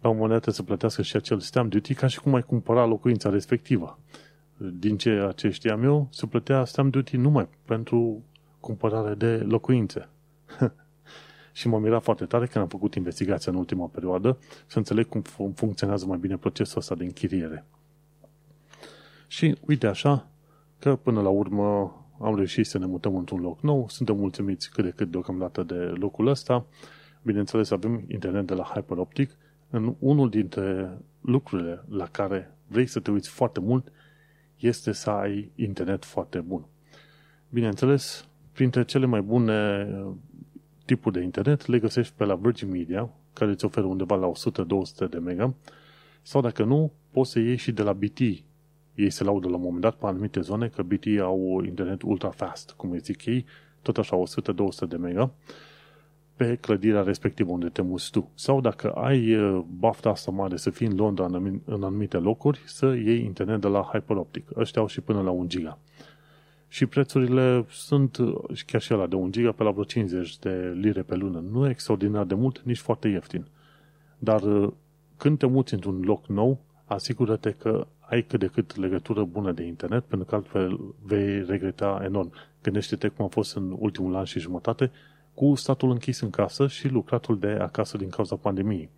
la 0.00 0.08
un 0.08 0.16
moment 0.16 0.42
dat 0.44 0.54
să 0.54 0.62
plătească 0.62 1.02
și 1.02 1.16
acel 1.16 1.40
stamp 1.40 1.70
duty 1.70 1.94
ca 1.94 2.06
și 2.06 2.20
cum 2.20 2.34
ai 2.34 2.42
cumpăra 2.42 2.84
locuința 2.84 3.30
respectivă. 3.30 3.98
Din 4.56 4.96
ceea 4.96 5.32
ce 5.32 5.50
știam 5.50 5.82
eu, 5.82 6.08
se 6.10 6.26
plătea 6.26 6.64
stamp 6.64 6.92
duty 6.92 7.16
numai 7.16 7.48
pentru 7.64 8.22
cumpărare 8.60 9.14
de 9.14 9.36
locuințe. 9.36 10.08
și 11.56 11.68
m-am 11.68 11.82
mirat 11.82 12.02
foarte 12.02 12.24
tare 12.24 12.46
când 12.46 12.64
am 12.64 12.70
făcut 12.70 12.94
investigația 12.94 13.52
în 13.52 13.58
ultima 13.58 13.86
perioadă 13.86 14.38
să 14.66 14.78
înțeleg 14.78 15.08
cum 15.08 15.22
funcționează 15.54 16.06
mai 16.06 16.18
bine 16.18 16.36
procesul 16.36 16.78
ăsta 16.78 16.94
de 16.94 17.04
închiriere. 17.04 17.64
Și 19.26 19.56
uite 19.66 19.86
așa 19.86 20.28
că 20.78 20.96
până 20.96 21.20
la 21.20 21.28
urmă 21.28 21.94
am 22.20 22.34
reușit 22.34 22.66
să 22.66 22.78
ne 22.78 22.86
mutăm 22.86 23.16
într-un 23.16 23.40
loc 23.40 23.60
nou, 23.60 23.88
suntem 23.88 24.16
mulțumiți 24.16 24.70
cât 24.70 24.84
de 24.84 24.90
cât 24.90 25.10
deocamdată 25.10 25.62
de 25.62 25.74
locul 25.74 26.26
ăsta. 26.26 26.66
Bineînțeles, 27.22 27.70
avem 27.70 28.04
internet 28.08 28.46
de 28.46 28.54
la 28.54 28.70
HyperOptic. 28.74 29.36
În 29.70 29.94
unul 29.98 30.30
dintre 30.30 30.98
lucrurile 31.20 31.84
la 31.88 32.06
care 32.06 32.56
vrei 32.66 32.86
să 32.86 33.00
te 33.00 33.10
uiți 33.10 33.28
foarte 33.28 33.60
mult 33.60 33.92
este 34.56 34.92
să 34.92 35.10
ai 35.10 35.50
internet 35.54 36.04
foarte 36.04 36.40
bun. 36.40 36.66
Bineînțeles, 37.48 38.28
printre 38.52 38.84
cele 38.84 39.06
mai 39.06 39.20
bune 39.20 39.88
uh, 39.92 40.12
tipuri 40.86 41.14
de 41.14 41.22
internet 41.22 41.66
le 41.66 41.78
găsești 41.78 42.12
pe 42.16 42.24
la 42.24 42.34
Virgin 42.34 42.70
Media, 42.70 43.10
care 43.32 43.50
îți 43.50 43.64
oferă 43.64 43.86
undeva 43.86 44.16
la 44.16 44.32
100-200 45.06 45.08
de 45.10 45.18
mega, 45.18 45.54
sau 46.22 46.40
dacă 46.40 46.64
nu, 46.64 46.92
poți 47.10 47.30
să 47.30 47.38
iei 47.38 47.56
și 47.56 47.72
de 47.72 47.82
la 47.82 47.92
BT, 47.92 48.18
ei 48.94 49.10
se 49.10 49.24
laudă 49.24 49.48
la 49.48 49.56
un 49.56 49.62
moment 49.62 49.80
dat 49.80 49.94
pe 49.94 50.06
anumite 50.06 50.40
zone 50.40 50.68
că 50.68 50.82
BT 50.82 51.04
au 51.20 51.62
internet 51.64 52.02
ultra 52.02 52.30
fast, 52.30 52.70
cum 52.70 52.90
îi 52.90 52.98
zic 52.98 53.24
ei, 53.24 53.44
tot 53.82 53.98
așa 53.98 54.22
100-200 54.84 54.88
de 54.88 54.96
mega 54.96 55.32
pe 56.36 56.56
clădirea 56.60 57.02
respectivă 57.02 57.50
unde 57.50 57.68
te 57.68 57.82
muți 57.82 58.10
tu. 58.10 58.30
Sau 58.34 58.60
dacă 58.60 58.90
ai 58.90 59.34
uh, 59.34 59.64
bafta 59.78 60.08
asta 60.08 60.30
mare 60.30 60.56
să 60.56 60.70
fii 60.70 60.86
în 60.86 60.96
Londra 60.96 61.24
în 61.64 61.82
anumite 61.82 62.16
locuri, 62.16 62.62
să 62.66 62.86
iei 62.86 63.24
internet 63.24 63.60
de 63.60 63.66
la 63.68 63.88
Hyperoptic. 63.92 64.48
Ăștia 64.56 64.80
au 64.80 64.86
și 64.86 65.00
până 65.00 65.22
la 65.22 65.30
1 65.30 65.46
giga. 65.46 65.78
Și 66.68 66.86
prețurile 66.86 67.64
sunt 67.68 68.16
uh, 68.16 68.34
chiar 68.66 68.80
și 68.80 68.90
la 68.90 69.06
de 69.06 69.14
1 69.14 69.30
giga 69.30 69.52
pe 69.52 69.62
la 69.62 69.70
vreo 69.70 69.84
50 69.84 70.38
de 70.38 70.72
lire 70.80 71.02
pe 71.02 71.14
lună. 71.14 71.44
Nu 71.50 71.66
e 71.66 71.70
extraordinar 71.70 72.24
de 72.24 72.34
mult, 72.34 72.60
nici 72.64 72.78
foarte 72.78 73.08
ieftin. 73.08 73.46
Dar 74.18 74.42
uh, 74.42 74.72
când 75.16 75.38
te 75.38 75.46
muți 75.46 75.74
într-un 75.74 76.00
loc 76.00 76.26
nou, 76.26 76.60
asigură-te 76.84 77.50
că 77.50 77.86
ai 78.00 78.22
cât 78.22 78.40
de 78.40 78.46
cât 78.46 78.76
legătură 78.76 79.24
bună 79.24 79.52
de 79.52 79.62
internet, 79.62 80.04
pentru 80.04 80.26
că 80.28 80.34
altfel 80.34 80.94
vei 81.02 81.44
regreta 81.44 82.00
enorm. 82.04 82.32
Gândește-te 82.62 83.08
cum 83.08 83.24
a 83.24 83.28
fost 83.28 83.56
în 83.56 83.76
ultimul 83.78 84.16
an 84.16 84.24
și 84.24 84.38
jumătate 84.38 84.90
cu 85.34 85.54
statul 85.54 85.90
închis 85.90 86.20
în 86.20 86.30
casă 86.30 86.66
și 86.66 86.88
lucratul 86.88 87.38
de 87.38 87.46
acasă 87.46 87.96
din 87.96 88.08
cauza 88.08 88.36
pandemiei. 88.36 88.90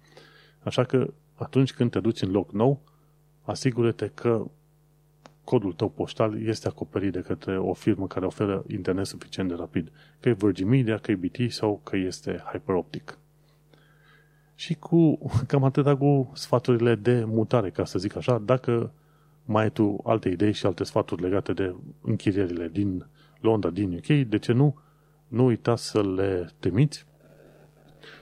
Așa 0.63 0.85
că 0.85 1.13
atunci 1.35 1.73
când 1.73 1.91
te 1.91 2.01
duci 2.01 2.23
în 2.23 2.31
loc 2.31 2.53
nou, 2.53 2.81
asigură-te 3.43 4.11
că 4.15 4.45
codul 5.49 5.73
tău 5.73 5.89
poștal 5.89 6.47
este 6.47 6.69
acoperit 6.69 7.13
de 7.13 7.21
către 7.21 7.59
o 7.59 7.73
firmă 7.73 8.07
care 8.07 8.27
oferă 8.27 8.65
internet 8.67 9.07
suficient 9.07 9.49
de 9.49 9.55
rapid, 9.55 9.91
că 10.21 10.29
e 10.29 10.33
Virgin 10.33 10.69
Media, 10.69 10.99
că 10.99 11.11
e 11.11 11.15
BT 11.15 11.53
sau 11.53 11.81
că 11.83 11.97
este 11.97 12.45
HyperOptic. 12.53 13.19
Și 14.55 14.75
cu 14.75 15.19
cam 15.49 15.65
atâta 15.65 15.97
cu 15.97 16.31
sfaturile 16.35 16.95
de 16.95 17.25
mutare, 17.25 17.71
ca 17.71 17.85
să 17.85 17.99
zic 17.99 18.17
așa, 18.17 18.39
dacă 18.39 18.93
mai 19.45 19.63
ai 19.63 19.71
tu 19.71 20.01
alte 20.05 20.29
idei 20.29 20.53
și 20.53 20.67
alte 20.67 20.85
sfaturi 20.85 21.23
legate 21.23 21.53
de 21.53 21.75
închirierile 22.01 22.69
din 22.73 23.07
Londra, 23.41 23.71
din 23.71 23.93
UK, 23.93 24.29
de 24.29 24.39
ce 24.39 24.53
nu? 24.53 24.77
Nu 25.29 25.45
uita 25.45 25.77
să 25.77 26.03
le 26.03 26.51
trimiți. 26.59 27.07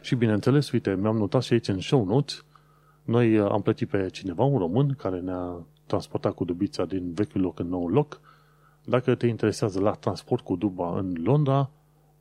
Și 0.00 0.14
bineînțeles, 0.14 0.70
uite, 0.70 0.94
mi-am 0.94 1.16
notat 1.16 1.42
și 1.42 1.52
aici 1.52 1.68
în 1.68 1.80
show 1.80 2.04
notes, 2.04 2.44
noi 3.04 3.38
am 3.38 3.62
plătit 3.62 3.88
pe 3.88 4.08
cineva, 4.10 4.44
un 4.44 4.58
român, 4.58 4.94
care 4.94 5.20
ne-a 5.20 5.66
transportat 5.86 6.34
cu 6.34 6.44
dubița 6.44 6.84
din 6.84 7.12
vechiul 7.12 7.40
loc 7.40 7.58
în 7.58 7.68
nou 7.68 7.88
loc. 7.88 8.20
Dacă 8.84 9.14
te 9.14 9.26
interesează 9.26 9.80
la 9.80 9.90
transport 9.90 10.44
cu 10.44 10.56
duba 10.56 10.98
în 10.98 11.14
Londra, 11.22 11.70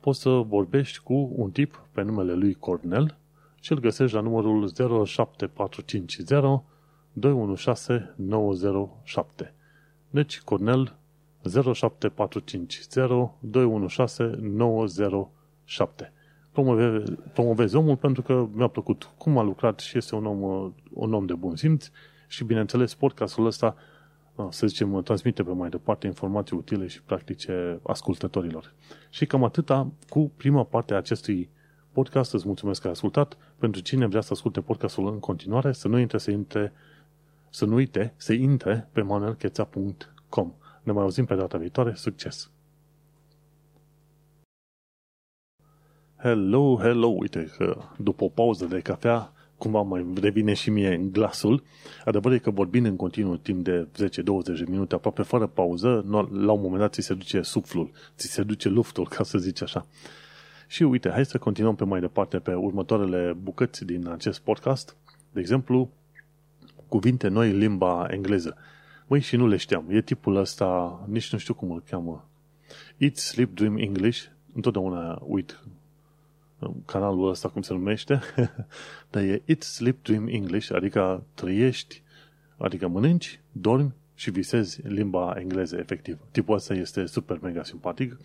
poți 0.00 0.20
să 0.20 0.30
vorbești 0.30 0.98
cu 0.98 1.32
un 1.36 1.50
tip 1.50 1.86
pe 1.92 2.02
numele 2.02 2.32
lui 2.32 2.54
Cornel 2.54 3.16
și 3.60 3.72
îl 3.72 3.80
găsești 3.80 4.14
la 4.14 4.20
numărul 4.20 4.68
07450 5.04 6.62
216 7.12 8.14
907. 8.16 9.54
Deci, 10.10 10.40
Cornel 10.40 10.96
07450 11.72 13.30
216 13.40 14.38
907. 14.40 16.12
Promovez, 16.52 17.02
promovez 17.32 17.72
omul 17.72 17.96
pentru 17.96 18.22
că 18.22 18.48
mi-a 18.52 18.68
plăcut 18.68 19.10
cum 19.18 19.38
a 19.38 19.42
lucrat 19.42 19.78
și 19.80 19.96
este 19.96 20.14
un 20.14 20.26
om, 20.26 20.72
un 20.92 21.12
om 21.12 21.26
de 21.26 21.34
bun 21.34 21.56
simț 21.56 21.90
și, 22.26 22.44
bineînțeles, 22.44 22.94
podcastul 22.94 23.46
ăsta, 23.46 23.76
să 24.48 24.66
zicem, 24.66 25.02
transmite 25.02 25.42
pe 25.42 25.50
mai 25.52 25.68
departe 25.68 26.06
informații 26.06 26.56
utile 26.56 26.86
și 26.86 27.02
practice 27.02 27.80
ascultătorilor. 27.82 28.74
Și 29.10 29.26
cam 29.26 29.44
atâta 29.44 29.92
cu 30.08 30.32
prima 30.36 30.64
parte 30.64 30.94
a 30.94 30.96
acestui 30.96 31.50
podcast. 31.92 32.32
Îți 32.32 32.46
mulțumesc 32.46 32.80
că 32.80 32.86
ai 32.86 32.92
ascultat. 32.92 33.36
Pentru 33.58 33.80
cine 33.80 34.06
vrea 34.06 34.20
să 34.20 34.32
asculte 34.32 34.60
podcastul 34.60 35.06
în 35.06 35.18
continuare, 35.18 35.72
să 35.72 35.88
nu 35.88 35.98
intre, 35.98 36.18
să 36.18 36.30
intre, 36.30 36.72
să 37.50 37.64
nu 37.64 37.74
uite, 37.74 38.14
să 38.16 38.32
intre 38.32 38.88
pe 38.92 39.00
manuelcheța.com. 39.00 40.52
Ne 40.82 40.92
mai 40.92 41.02
auzim 41.02 41.24
pe 41.24 41.34
data 41.34 41.58
viitoare. 41.58 41.94
Succes! 41.94 42.50
Hello, 46.16 46.78
hello! 46.80 47.06
Uite 47.06 47.52
că 47.56 47.78
după 47.98 48.24
o 48.24 48.28
pauză 48.28 48.64
de 48.64 48.80
cafea 48.80 49.32
cumva 49.58 49.80
mai 49.80 50.06
revine 50.20 50.54
și 50.54 50.70
mie 50.70 50.94
în 50.94 51.12
glasul. 51.12 51.62
Adevărul 52.04 52.36
e 52.36 52.40
că 52.40 52.50
vorbind 52.50 52.86
în 52.86 52.96
continuu 52.96 53.36
timp 53.36 53.64
de 53.64 53.88
10-20 53.94 54.06
de 54.56 54.64
minute, 54.68 54.94
aproape 54.94 55.22
fără 55.22 55.46
pauză, 55.46 56.04
la 56.30 56.52
un 56.52 56.60
moment 56.60 56.78
dat 56.78 56.92
ți 56.92 57.00
se 57.00 57.14
duce 57.14 57.42
suflul, 57.42 57.90
ți 58.16 58.26
se 58.26 58.42
duce 58.42 58.68
luftul, 58.68 59.08
ca 59.08 59.24
să 59.24 59.38
zici 59.38 59.62
așa. 59.62 59.86
Și 60.66 60.82
uite, 60.82 61.10
hai 61.10 61.26
să 61.26 61.38
continuăm 61.38 61.74
pe 61.74 61.84
mai 61.84 62.00
departe 62.00 62.38
pe 62.38 62.54
următoarele 62.54 63.36
bucăți 63.42 63.84
din 63.84 64.08
acest 64.08 64.40
podcast. 64.40 64.96
De 65.32 65.40
exemplu, 65.40 65.90
cuvinte 66.88 67.28
noi 67.28 67.50
în 67.50 67.58
limba 67.58 68.06
engleză. 68.10 68.56
Măi, 69.06 69.20
și 69.20 69.36
nu 69.36 69.46
le 69.46 69.56
știam. 69.56 69.84
E 69.90 70.00
tipul 70.00 70.36
ăsta, 70.36 71.00
nici 71.08 71.32
nu 71.32 71.38
știu 71.38 71.54
cum 71.54 71.70
îl 71.70 71.82
cheamă. 71.90 72.28
Eat, 72.96 73.16
Sleep, 73.16 73.54
Dream 73.54 73.76
English. 73.76 74.24
Întotdeauna 74.54 75.22
uit 75.26 75.60
canalul 76.84 77.28
ăsta 77.28 77.48
cum 77.48 77.62
se 77.62 77.72
numește, 77.72 78.20
dar 79.10 79.22
e 79.22 79.42
Eat, 79.44 79.62
Sleep, 79.62 80.02
Dream 80.02 80.28
English, 80.28 80.70
adică 80.74 81.24
trăiești, 81.34 82.02
adică 82.56 82.88
mănânci, 82.88 83.40
dormi 83.52 83.94
și 84.14 84.30
visezi 84.30 84.80
limba 84.82 85.34
engleză, 85.38 85.76
efectiv. 85.76 86.18
Tipul 86.30 86.54
ăsta 86.54 86.74
este 86.74 87.06
super 87.06 87.38
mega 87.42 87.62
simpatic. 87.62 88.18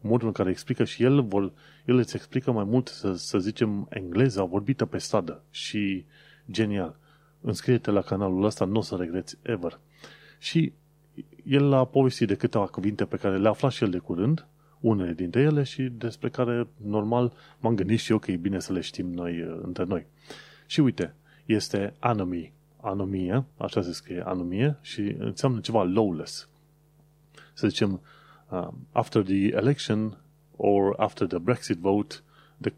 Modul 0.00 0.26
în 0.26 0.32
care 0.32 0.50
explică 0.50 0.84
și 0.84 1.02
el, 1.02 1.22
vor, 1.22 1.52
el 1.84 1.96
îți 1.96 2.16
explică 2.16 2.52
mai 2.52 2.64
mult, 2.64 2.88
să, 2.88 3.14
să 3.14 3.38
zicem, 3.38 3.86
engleza 3.90 4.44
vorbită 4.44 4.86
pe 4.86 4.98
stradă 4.98 5.42
și 5.50 6.04
genial. 6.50 6.96
Înscrie-te 7.40 7.90
la 7.90 8.00
canalul 8.00 8.44
ăsta, 8.44 8.64
nu 8.64 8.78
o 8.78 8.80
să 8.80 8.96
regreți 8.96 9.38
ever. 9.42 9.78
Și 10.38 10.72
el 11.44 11.72
a 11.72 11.84
povestit 11.84 12.26
de 12.26 12.34
câteva 12.34 12.66
cuvinte 12.66 13.04
pe 13.04 13.16
care 13.16 13.38
le-a 13.38 13.50
aflat 13.50 13.72
și 13.72 13.84
el 13.84 13.90
de 13.90 13.98
curând, 13.98 14.46
unele 14.80 15.12
dintre 15.12 15.40
ele 15.40 15.62
și 15.62 15.82
despre 15.82 16.28
care, 16.28 16.66
normal, 16.76 17.32
m-am 17.60 17.74
gândit 17.74 17.98
și 17.98 18.12
eu 18.12 18.18
că 18.18 18.30
e 18.30 18.36
bine 18.36 18.60
să 18.60 18.72
le 18.72 18.80
știm 18.80 19.12
noi 19.12 19.42
uh, 19.42 19.58
între 19.62 19.84
noi. 19.84 20.06
Și 20.66 20.80
uite, 20.80 21.14
este 21.44 21.94
anomie, 21.98 22.52
anomie, 22.80 23.44
așa 23.56 23.82
se 23.82 23.92
scrie 23.92 24.22
anomie 24.26 24.78
și 24.80 25.14
înseamnă 25.18 25.60
ceva 25.60 25.82
lawless. 25.82 26.48
Să 27.54 27.68
zicem, 27.68 28.00
uh, 28.48 28.68
after 28.92 29.22
the 29.22 29.46
election 29.46 30.18
or 30.56 30.94
after 30.96 31.26
the 31.26 31.38
Brexit 31.38 31.76
vote, 31.76 32.14
the 32.60 32.72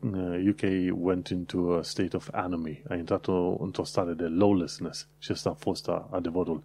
UK 0.50 0.62
uh, 0.62 0.92
went 0.94 1.28
into 1.28 1.78
a 1.78 1.82
state 1.82 2.16
of 2.16 2.28
anomie. 2.32 2.82
A 2.88 2.94
intrat 2.94 3.26
o, 3.26 3.56
într-o 3.62 3.84
stare 3.84 4.12
de 4.12 4.26
lawlessness 4.26 5.08
și 5.18 5.30
asta 5.30 5.50
a 5.50 5.54
fost 5.54 5.88
adevărul. 6.10 6.62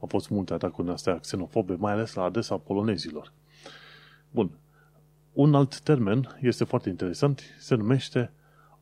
Au 0.00 0.06
fost 0.06 0.28
multe 0.28 0.52
atacuri 0.52 0.90
astea 0.90 1.18
xenofobe, 1.18 1.74
mai 1.74 1.92
ales 1.92 2.14
la 2.14 2.22
adresa 2.22 2.56
polonezilor. 2.56 3.32
Bun, 4.30 4.50
un 5.38 5.54
alt 5.54 5.80
termen 5.80 6.38
este 6.40 6.64
foarte 6.64 6.88
interesant, 6.88 7.42
se 7.58 7.74
numește 7.74 8.30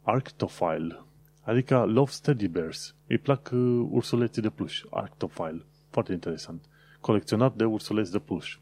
arctophile, 0.03 1.05
adică 1.43 1.85
love 1.85 2.11
teddy 2.23 2.49
bears. 2.49 2.95
Îi 3.07 3.19
plac 3.19 3.51
uh, 3.53 3.87
ursuleții 3.91 4.43
de 4.43 4.51
pluș, 4.51 4.83
arctophile. 4.91 5.65
Foarte 5.91 6.13
interesant. 6.13 6.65
Colecționat 7.01 7.57
de 7.57 7.65
ursuleți 7.65 8.13
de 8.13 8.19
pluș. 8.19 8.59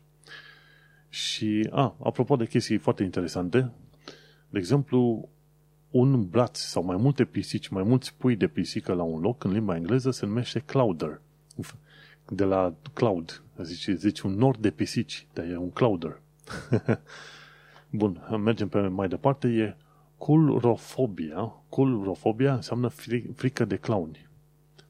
Și, 1.09 1.69
a, 1.71 1.97
apropo 2.03 2.37
de 2.37 2.47
chestii 2.47 2.77
foarte 2.77 3.03
interesante, 3.03 3.73
de 4.49 4.59
exemplu, 4.59 5.29
un 5.91 6.29
braț 6.29 6.59
sau 6.59 6.85
mai 6.85 6.97
multe 6.97 7.25
pisici, 7.25 7.69
mai 7.69 7.83
mulți 7.83 8.15
pui 8.15 8.37
de 8.37 8.47
pisică 8.47 8.93
la 8.93 9.03
un 9.03 9.21
loc, 9.21 9.45
în 9.45 9.53
limba 9.53 9.77
engleză, 9.77 10.11
se 10.11 10.27
numește 10.27 10.59
clouder. 10.59 11.21
De 12.29 12.45
la 12.45 12.75
cloud, 12.93 13.43
zici, 13.63 13.89
zici 13.89 14.21
un 14.21 14.35
nor 14.35 14.57
de 14.57 14.71
pisici, 14.71 15.27
dar 15.33 15.45
e 15.45 15.57
un 15.57 15.71
clouder. 15.71 16.21
Bun, 17.97 18.27
mergem 18.45 18.69
pe 18.69 18.81
mai 18.81 19.09
departe, 19.09 19.49
e 19.49 19.77
culrofobia. 20.19 21.53
Culrofobia 21.69 22.55
înseamnă 22.55 22.89
frică 23.35 23.65
de 23.65 23.77
clowni. 23.77 24.29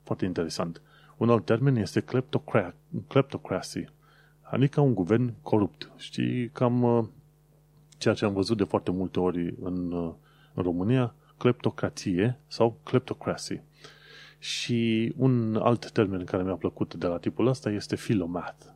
Foarte 0.02 0.24
interesant. 0.24 0.82
Un 1.16 1.30
alt 1.30 1.44
termen 1.44 1.76
este 1.76 2.04
kleptocracy, 3.08 3.84
adică 4.40 4.80
un 4.80 4.94
guvern 4.94 5.34
corupt. 5.42 5.90
Știi, 5.96 6.48
cam 6.48 6.82
uh, 6.82 7.04
ceea 7.98 8.14
ce 8.14 8.24
am 8.24 8.32
văzut 8.32 8.56
de 8.56 8.64
foarte 8.64 8.90
multe 8.90 9.20
ori 9.20 9.54
în, 9.60 9.92
uh, 9.92 10.12
în 10.54 10.62
România, 10.62 11.14
kleptocrație 11.36 12.38
sau 12.46 12.78
kleptocracy. 12.82 13.60
Și 14.38 15.12
un 15.16 15.56
alt 15.56 15.90
termen 15.90 16.24
care 16.24 16.42
mi-a 16.42 16.54
plăcut 16.54 16.94
de 16.94 17.06
la 17.06 17.18
tipul 17.18 17.46
ăsta 17.46 17.70
este 17.70 17.96
philomath 17.96 18.73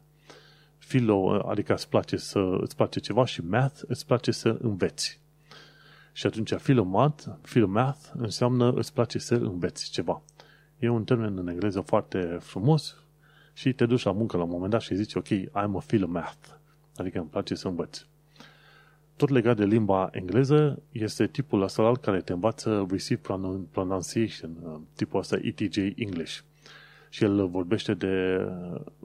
philo, 0.88 1.42
adică 1.48 1.74
îți 1.74 1.88
place, 1.88 2.16
să, 2.16 2.58
îți 2.60 2.76
place 2.76 3.00
ceva 3.00 3.24
și 3.24 3.44
math 3.44 3.80
îți 3.86 4.06
place 4.06 4.30
să 4.30 4.56
înveți. 4.60 5.20
Și 6.12 6.26
atunci 6.26 6.54
philomath, 6.54 7.24
philomath 7.42 8.00
înseamnă 8.12 8.72
îți 8.72 8.92
place 8.92 9.18
să 9.18 9.34
înveți 9.34 9.90
ceva. 9.90 10.22
E 10.78 10.88
un 10.88 11.04
termen 11.04 11.38
în 11.38 11.48
engleză 11.48 11.80
foarte 11.80 12.38
frumos 12.40 12.96
și 13.52 13.72
te 13.72 13.86
duci 13.86 14.02
la 14.02 14.12
muncă 14.12 14.36
la 14.36 14.42
un 14.42 14.50
moment 14.50 14.70
dat 14.70 14.80
și 14.80 14.94
zici, 14.94 15.14
ok, 15.14 15.26
I'm 15.26 15.76
a 15.76 15.82
philomath, 15.86 16.48
adică 16.96 17.18
îmi 17.18 17.28
place 17.28 17.54
să 17.54 17.68
învăț. 17.68 18.04
Tot 19.16 19.28
legat 19.28 19.56
de 19.56 19.64
limba 19.64 20.08
engleză 20.12 20.82
este 20.92 21.26
tipul 21.26 21.62
ăsta 21.62 21.92
care 22.00 22.20
te 22.20 22.32
învață 22.32 22.86
receive 22.90 23.22
pronunciation, 23.70 24.80
tipul 24.94 25.20
ăsta 25.20 25.36
ETJ 25.42 25.76
English. 25.76 26.38
Și 27.08 27.24
el 27.24 27.46
vorbește 27.46 27.94
de 27.94 28.44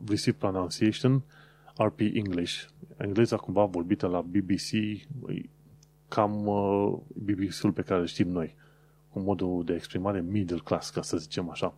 receive 0.07 0.37
pronunciation 0.39 1.23
RP 1.77 1.99
English. 1.99 2.63
Engleza 2.97 3.35
cumva 3.35 3.65
vorbită 3.65 4.07
la 4.07 4.21
BBC, 4.21 4.99
cam 6.07 6.45
uh, 6.47 6.97
BBC-ul 7.13 7.71
pe 7.71 7.81
care 7.81 7.99
îl 7.99 8.05
știm 8.05 8.27
noi, 8.27 8.55
cu 9.09 9.19
modul 9.19 9.63
de 9.65 9.73
exprimare 9.73 10.21
middle 10.21 10.59
class, 10.63 10.89
ca 10.89 11.01
să 11.01 11.17
zicem 11.17 11.49
așa. 11.49 11.75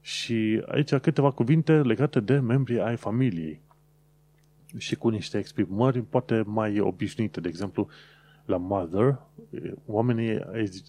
Și 0.00 0.62
aici 0.66 0.94
câteva 0.94 1.30
cuvinte 1.30 1.72
legate 1.72 2.20
de 2.20 2.38
membrii 2.38 2.80
ai 2.80 2.96
familiei 2.96 3.60
și 4.76 4.96
cu 4.96 5.08
niște 5.08 5.38
exprimări 5.38 6.02
poate 6.02 6.42
mai 6.46 6.80
obișnuite. 6.80 7.40
De 7.40 7.48
exemplu, 7.48 7.88
la 8.44 8.56
mother, 8.56 9.20
oamenii 9.86 10.40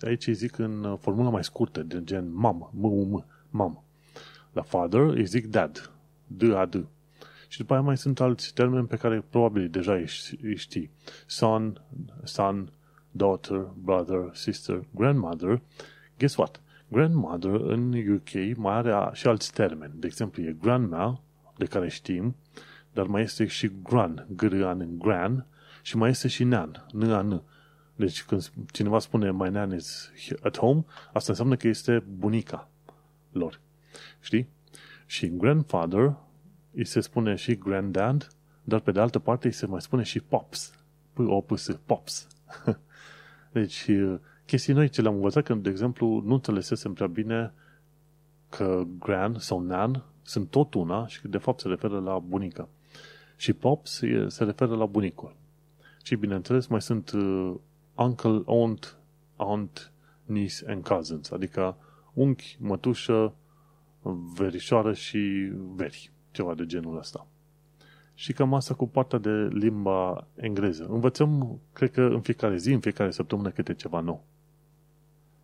aici 0.01 0.27
îi 0.27 0.33
zic 0.33 0.57
în 0.57 0.97
formula 0.99 1.29
mai 1.29 1.43
scurtă, 1.43 1.83
de 1.83 2.03
gen 2.03 2.33
mam, 2.33 2.69
m 2.73 2.83
u 2.83 3.03
m 3.03 3.25
mam. 3.49 3.83
La 4.51 4.61
father 4.61 5.01
îi 5.01 5.25
zic 5.25 5.47
dad, 5.47 5.91
d 6.27 6.43
a 6.43 6.65
d 6.65 6.85
și 7.53 7.59
după 7.59 7.73
aia 7.73 7.81
mai 7.81 7.97
sunt 7.97 8.19
alți 8.19 8.53
termeni 8.53 8.87
pe 8.87 8.95
care 8.95 9.25
probabil 9.29 9.69
deja 9.69 9.93
îi 9.93 10.55
știi. 10.55 10.91
Son, 11.25 11.81
son, 12.23 12.71
daughter, 13.11 13.57
brother, 13.57 14.29
sister, 14.31 14.83
grandmother. 14.95 15.61
Guess 16.17 16.35
what? 16.35 16.61
Grandmother 16.87 17.51
în 17.51 17.93
UK 18.13 18.57
mai 18.57 18.73
are 18.73 19.09
și 19.13 19.27
alți 19.27 19.53
termeni. 19.53 19.93
De 19.95 20.07
exemplu, 20.07 20.43
e 20.43 20.55
grandma, 20.61 21.21
de 21.57 21.65
care 21.65 21.89
știm, 21.89 22.35
dar 22.93 23.05
mai 23.05 23.21
este 23.21 23.45
și 23.45 23.71
gran, 23.83 24.27
gran, 24.29 24.97
gran, 24.97 25.45
și 25.81 25.97
mai 25.97 26.09
este 26.09 26.27
și 26.27 26.43
nan, 26.43 26.85
n 26.91 27.41
Deci 27.95 28.23
când 28.23 28.51
cineva 28.71 28.99
spune 28.99 29.31
my 29.31 29.49
nan 29.49 29.73
is 29.73 30.11
at 30.43 30.57
home, 30.57 30.85
asta 31.13 31.31
înseamnă 31.31 31.55
că 31.55 31.67
este 31.67 32.03
bunica 32.17 32.69
lor. 33.31 33.59
Știi? 34.19 34.49
Și 35.05 35.37
grandfather 35.37 36.15
îi 36.73 36.85
se 36.85 36.99
spune 36.99 37.35
și 37.35 37.55
granddad, 37.55 38.27
dar 38.63 38.79
pe 38.79 38.91
de 38.91 38.99
altă 38.99 39.19
parte 39.19 39.47
îi 39.47 39.53
se 39.53 39.65
mai 39.65 39.81
spune 39.81 40.03
și 40.03 40.19
pops. 40.19 40.73
p 41.13 41.19
o 41.19 41.41
p 41.41 41.57
s 41.57 41.79
pops. 41.85 42.27
deci, 43.51 43.89
chestii 44.45 44.73
noi 44.73 44.89
ce 44.89 45.01
le-am 45.01 45.15
învățat, 45.15 45.43
când, 45.43 45.63
de 45.63 45.69
exemplu, 45.69 46.21
nu 46.25 46.33
înțelesesem 46.33 46.93
prea 46.93 47.07
bine 47.07 47.53
că 48.49 48.83
grand 48.99 49.39
sau 49.39 49.59
nan 49.59 50.03
sunt 50.21 50.49
tot 50.49 50.73
una 50.73 51.07
și 51.07 51.21
că 51.21 51.27
de 51.27 51.37
fapt 51.37 51.59
se 51.59 51.67
referă 51.67 51.99
la 51.99 52.19
bunica. 52.19 52.69
Și 53.35 53.53
pops 53.53 54.01
se 54.27 54.43
referă 54.43 54.75
la 54.75 54.85
bunicul. 54.85 55.35
Și 56.03 56.15
bineînțeles 56.15 56.67
mai 56.67 56.81
sunt 56.81 57.11
uh, 57.11 57.53
uncle, 57.95 58.41
aunt, 58.45 58.97
aunt, 59.35 59.91
niece 60.25 60.65
and 60.67 60.83
cousins, 60.83 61.31
adică 61.31 61.77
unchi, 62.13 62.57
mătușă, 62.59 63.33
verișoară 64.35 64.93
și 64.93 65.51
veri, 65.75 66.11
ceva 66.33 66.53
de 66.53 66.65
genul 66.65 66.97
ăsta. 66.97 67.27
Și 68.13 68.33
cam 68.33 68.53
asta 68.53 68.73
cu 68.73 68.87
partea 68.87 69.19
de 69.19 69.49
limba 69.51 70.27
engleză. 70.35 70.85
Învățăm, 70.89 71.59
cred 71.73 71.91
că 71.91 72.01
în 72.01 72.21
fiecare 72.21 72.57
zi, 72.57 72.71
în 72.71 72.79
fiecare 72.79 73.11
săptămână 73.11 73.49
câte 73.49 73.73
ceva 73.73 73.99
nou. 73.99 74.23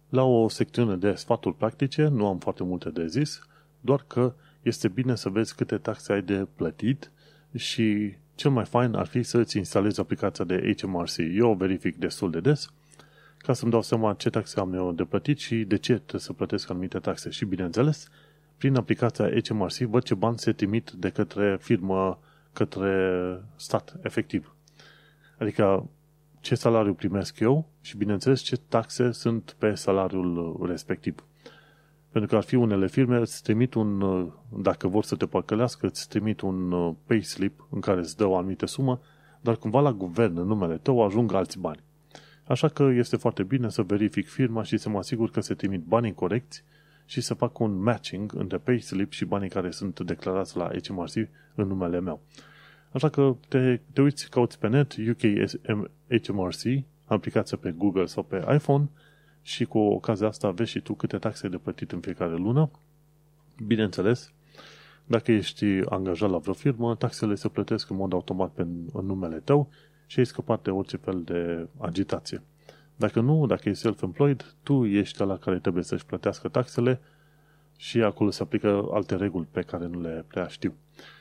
La 0.10 0.24
o 0.24 0.50
secțiune 0.50 0.96
de 0.96 1.14
sfaturi 1.14 1.56
practice, 1.56 2.08
nu 2.08 2.28
am 2.28 2.38
foarte 2.38 2.64
multe 2.64 2.90
de 2.90 3.08
zis, 3.08 3.42
doar 3.82 4.04
că 4.08 4.34
este 4.62 4.88
bine 4.88 5.16
să 5.16 5.30
vezi 5.30 5.56
câte 5.56 5.78
taxe 5.78 6.14
ai 6.14 6.22
de 6.22 6.48
plătit 6.56 7.12
și 7.56 8.14
cel 8.36 8.52
mai 8.52 8.66
fain 8.66 8.94
ar 8.94 9.06
fi 9.06 9.24
să-ți 9.24 9.58
instalezi 9.58 10.00
aplicația 10.00 10.46
de 10.46 10.76
HMRC. 10.78 11.18
Eu 11.18 11.50
o 11.50 11.54
verific 11.54 11.98
destul 11.98 12.32
de 12.32 12.40
des 12.40 12.74
ca 13.38 13.54
să-mi 13.54 13.72
dau 13.72 13.82
seama 13.82 14.14
ce 14.14 14.30
taxe 14.30 14.60
am 14.60 14.74
eu 14.74 14.92
de 14.92 15.04
plătit 15.04 15.40
și 15.40 15.56
de 15.56 15.78
ce 15.78 15.94
trebuie 15.94 16.22
să 16.22 16.34
plătesc 16.34 16.70
anumite 16.70 17.00
taxe. 17.00 17.30
Și 17.30 17.46
bineînțeles, 17.46 18.08
prin 18.60 18.76
aplicația 18.76 19.30
HMRC 19.48 19.78
văd 19.78 20.04
ce 20.04 20.14
bani 20.14 20.40
se 20.40 20.52
trimit 20.52 20.92
de 20.92 21.10
către 21.10 21.58
firmă 21.62 22.20
către 22.54 22.94
stat, 23.56 23.96
efectiv. 24.02 24.56
Adică 25.38 25.90
ce 26.40 26.56
salariu 26.56 26.94
primesc 26.94 27.40
eu 27.40 27.70
și, 27.82 27.98
bineînțeles, 27.98 28.42
ce 28.42 28.56
taxe 28.56 29.12
sunt 29.12 29.56
pe 29.58 29.74
salariul 29.74 30.60
respectiv. 30.68 31.24
Pentru 32.12 32.30
că 32.30 32.36
ar 32.36 32.44
fi 32.44 32.56
unele 32.56 32.88
firme, 32.88 33.18
îți 33.18 33.44
trimit 33.44 33.74
un, 33.74 34.00
dacă 34.50 34.88
vor 34.88 35.04
să 35.04 35.16
te 35.16 35.26
păcălească, 35.26 35.86
îți 35.86 36.10
trimit 36.10 36.42
un 36.42 36.94
payslip 37.06 37.68
în 37.70 37.80
care 37.80 38.00
îți 38.00 38.18
dă 38.18 38.26
o 38.26 38.38
anumită 38.38 38.66
sumă, 38.66 39.00
dar 39.42 39.56
cumva 39.56 39.80
la 39.80 39.94
guvern, 39.94 40.38
în 40.38 40.48
numele 40.48 40.78
tău, 40.78 41.06
ajung 41.06 41.34
alți 41.34 41.60
bani. 41.60 41.84
Așa 42.48 42.68
că 42.68 42.84
este 42.84 43.16
foarte 43.16 43.44
bine 43.44 43.70
să 43.70 43.82
verific 43.82 44.28
firma 44.28 44.64
și 44.64 44.78
să 44.78 44.90
mă 44.90 44.98
asigur 44.98 45.30
că 45.30 45.42
se 45.42 45.54
trimit 45.54 45.84
banii 45.84 46.14
corecți 46.14 46.64
și 47.10 47.22
să 47.22 47.34
fac 47.34 47.60
un 47.60 47.82
matching 47.82 48.34
între 48.36 48.58
payslip 48.58 49.12
și 49.12 49.26
banii 49.26 49.50
care 49.50 49.72
sunt 49.72 50.00
declarați 50.00 50.58
la 50.58 50.72
HMRC 50.84 51.14
în 51.56 51.68
numele 51.68 52.00
meu. 52.00 52.22
Așa 52.92 53.10
că 53.10 53.36
te, 53.48 53.80
te 53.94 54.02
uiți, 54.02 54.30
cauți 54.30 54.60
pe 54.60 54.68
net 54.68 54.96
UK 55.10 55.22
HMRC, 56.24 56.84
aplicația 57.06 57.58
pe 57.58 57.72
Google 57.72 58.06
sau 58.06 58.24
pe 58.24 58.46
iPhone 58.54 58.90
și 59.42 59.66
cu 59.66 59.78
ocazia 59.78 60.28
asta 60.28 60.52
vezi 60.52 60.70
și 60.70 60.80
tu 60.80 60.94
câte 60.94 61.18
taxe 61.18 61.48
de 61.48 61.58
plătit 61.58 61.92
în 61.92 62.00
fiecare 62.00 62.36
lună. 62.36 62.72
Bineînțeles, 63.66 64.32
dacă 65.06 65.32
ești 65.32 65.66
angajat 65.86 66.30
la 66.30 66.38
vreo 66.38 66.54
firmă, 66.54 66.96
taxele 66.96 67.36
se 67.36 67.48
plătesc 67.48 67.90
în 67.90 67.96
mod 67.96 68.14
automat 68.14 68.52
pe, 68.52 68.62
în 68.94 69.06
numele 69.06 69.38
tău 69.38 69.70
și 70.06 70.20
ai 70.20 70.26
scăpat 70.26 70.64
de 70.64 70.70
orice 70.70 70.98
fel 70.98 71.22
de 71.24 71.68
agitație. 71.78 72.42
Dacă 73.00 73.22
nu, 73.22 73.46
dacă 73.46 73.70
ești 73.70 73.82
self-employed, 73.82 74.56
tu 74.64 74.86
ești 74.86 75.22
la 75.22 75.38
care 75.38 75.60
trebuie 75.60 75.84
să-și 75.84 76.06
plătească 76.06 76.48
taxele 76.48 77.00
și 77.78 78.02
acolo 78.02 78.30
se 78.30 78.42
aplică 78.42 78.88
alte 78.92 79.16
reguli 79.16 79.48
pe 79.52 79.62
care 79.62 79.88
nu 79.88 80.02
le 80.02 80.26
prea 80.28 80.48
știu. 80.48 80.74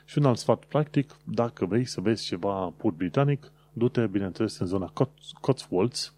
Și 0.04 0.18
un 0.18 0.24
alt 0.24 0.38
sfat 0.38 0.64
practic, 0.64 1.16
dacă 1.24 1.66
vrei 1.66 1.84
să 1.84 2.00
vezi 2.00 2.24
ceva 2.24 2.72
pur 2.76 2.92
britanic, 2.92 3.52
du-te, 3.72 4.06
bineînțeles, 4.06 4.58
în 4.58 4.66
zona 4.66 4.92
Cotswolds 5.40 6.14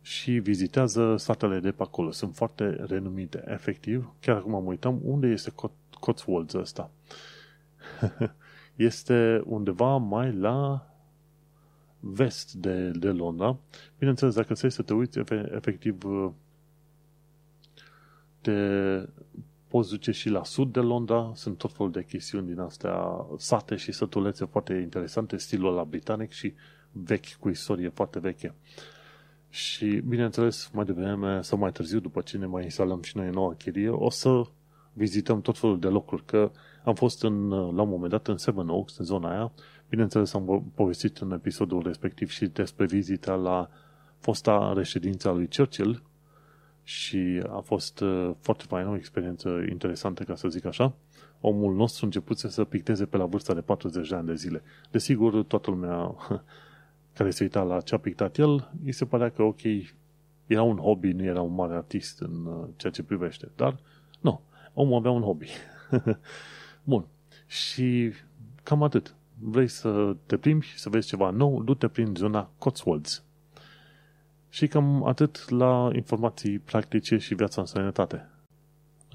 și 0.00 0.32
vizitează 0.32 1.16
satele 1.16 1.58
de 1.58 1.70
pe 1.70 1.82
acolo. 1.82 2.10
Sunt 2.10 2.34
foarte 2.34 2.84
renumite, 2.88 3.44
efectiv. 3.46 4.12
Chiar 4.20 4.36
acum 4.36 4.50
mă 4.50 4.58
uitam, 4.58 5.00
unde 5.02 5.26
este 5.26 5.52
Cotswolds 6.00 6.54
ăsta? 6.54 6.90
este 8.76 9.42
undeva 9.44 9.96
mai 9.96 10.32
la 10.32 10.89
vest 12.00 12.52
de, 12.52 12.90
de 12.90 13.08
Londra. 13.08 13.56
Bineînțeles, 13.98 14.34
dacă 14.34 14.54
ți 14.54 14.68
să 14.68 14.82
te 14.82 14.94
uiți, 14.94 15.18
efectiv, 15.54 15.98
te 18.40 18.52
poți 19.68 19.90
duce 19.90 20.10
și 20.10 20.28
la 20.28 20.44
sud 20.44 20.72
de 20.72 20.80
Londra, 20.80 21.32
sunt 21.34 21.58
tot 21.58 21.72
felul 21.72 21.92
de 21.92 22.04
chestiuni 22.04 22.46
din 22.46 22.58
astea, 22.58 23.26
sate 23.36 23.76
și 23.76 23.92
sătulețe 23.92 24.44
foarte 24.44 24.74
interesante, 24.74 25.36
stilul 25.36 25.74
la 25.74 25.84
britanic 25.84 26.30
și 26.30 26.54
vechi, 26.92 27.34
cu 27.40 27.48
istorie 27.48 27.88
foarte 27.88 28.18
veche. 28.18 28.54
Și, 29.48 29.86
bineînțeles, 29.86 30.70
mai 30.72 30.84
devreme 30.84 31.42
sau 31.42 31.58
mai 31.58 31.72
târziu, 31.72 32.00
după 32.00 32.20
ce 32.20 32.38
ne 32.38 32.46
mai 32.46 32.64
instalăm 32.64 33.02
și 33.02 33.16
noi 33.16 33.30
noua 33.30 33.54
chirie, 33.54 33.88
o 33.88 34.10
să 34.10 34.42
vizităm 34.92 35.40
tot 35.40 35.58
felul 35.58 35.78
de 35.78 35.86
locuri, 35.88 36.24
că 36.24 36.50
am 36.84 36.94
fost 36.94 37.22
în, 37.22 37.48
la 37.48 37.82
un 37.82 37.88
moment 37.88 38.10
dat 38.10 38.28
în 38.28 38.36
Seven 38.36 38.68
Oaks, 38.68 38.96
în 38.96 39.04
zona 39.04 39.30
aia, 39.30 39.52
bineînțeles 39.90 40.34
am 40.34 40.72
povestit 40.74 41.18
în 41.18 41.32
episodul 41.32 41.82
respectiv 41.82 42.30
și 42.30 42.46
despre 42.46 42.86
vizita 42.86 43.34
la 43.34 43.70
fosta 44.18 44.72
reședință 44.76 45.28
a 45.28 45.32
lui 45.32 45.48
Churchill, 45.56 46.02
și 46.90 47.42
a 47.48 47.60
fost 47.60 48.00
uh, 48.00 48.30
foarte 48.40 48.64
faină, 48.66 48.88
o 48.88 48.96
experiență 48.96 49.64
interesantă, 49.68 50.24
ca 50.24 50.34
să 50.34 50.48
zic 50.48 50.64
așa. 50.64 50.94
Omul 51.40 51.74
nostru 51.74 52.04
început 52.04 52.38
să 52.38 52.64
picteze 52.64 53.06
pe 53.06 53.16
la 53.16 53.24
vârsta 53.24 53.54
de 53.54 53.60
40 53.60 54.08
de 54.08 54.14
ani 54.14 54.26
de 54.26 54.34
zile. 54.34 54.62
Desigur, 54.90 55.42
toată 55.42 55.70
lumea 55.70 56.14
care 57.16 57.30
se 57.30 57.42
uita 57.42 57.62
la 57.62 57.80
ce 57.80 57.94
a 57.94 57.98
pictat 57.98 58.38
el, 58.38 58.70
îi 58.84 58.92
se 58.92 59.04
părea 59.04 59.30
că, 59.30 59.42
ok, 59.42 59.60
era 60.46 60.62
un 60.62 60.76
hobby, 60.76 61.12
nu 61.12 61.24
era 61.24 61.40
un 61.40 61.54
mare 61.54 61.74
artist 61.74 62.20
în 62.20 62.46
uh, 62.46 62.68
ceea 62.76 62.92
ce 62.92 63.02
privește. 63.02 63.48
Dar, 63.56 63.78
nu, 64.20 64.40
omul 64.74 64.98
avea 64.98 65.10
un 65.10 65.22
hobby. 65.22 65.48
Bun. 66.90 67.06
Și 67.46 68.12
cam 68.62 68.82
atât. 68.82 69.14
Vrei 69.42 69.68
să 69.68 70.16
te 70.26 70.36
plimbi 70.36 70.66
și 70.66 70.78
să 70.78 70.88
vezi 70.88 71.06
ceva 71.06 71.30
nou, 71.30 71.62
du-te 71.62 71.88
prin 71.88 72.14
zona 72.14 72.50
Cotswolds. 72.58 73.24
Și 74.48 74.66
cam 74.66 75.06
atât 75.06 75.48
la 75.48 75.90
informații 75.92 76.58
practice 76.58 77.16
și 77.16 77.34
viața 77.34 77.60
în 77.60 77.66
sănătate. 77.66 78.28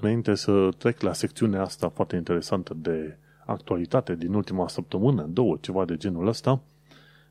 Înainte 0.00 0.34
să 0.34 0.68
trec 0.78 1.00
la 1.00 1.12
secțiunea 1.12 1.62
asta 1.62 1.88
foarte 1.88 2.16
interesantă 2.16 2.74
de 2.74 3.16
actualitate 3.46 4.14
din 4.14 4.34
ultima 4.34 4.68
săptămână, 4.68 5.22
două, 5.22 5.56
ceva 5.60 5.84
de 5.84 5.96
genul 5.96 6.26
ăsta, 6.26 6.60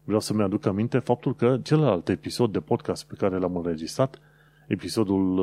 vreau 0.04 0.20
să-mi 0.20 0.42
aduc 0.42 0.66
aminte 0.66 1.00
faptul 1.00 1.36
că 1.36 1.60
celălalt 1.64 2.10
episod 2.10 2.52
de 2.52 2.60
podcast 2.60 3.08
pe 3.08 3.16
care 3.18 3.38
l-am 3.38 3.56
înregistrat, 3.56 4.20
episodul 4.68 5.38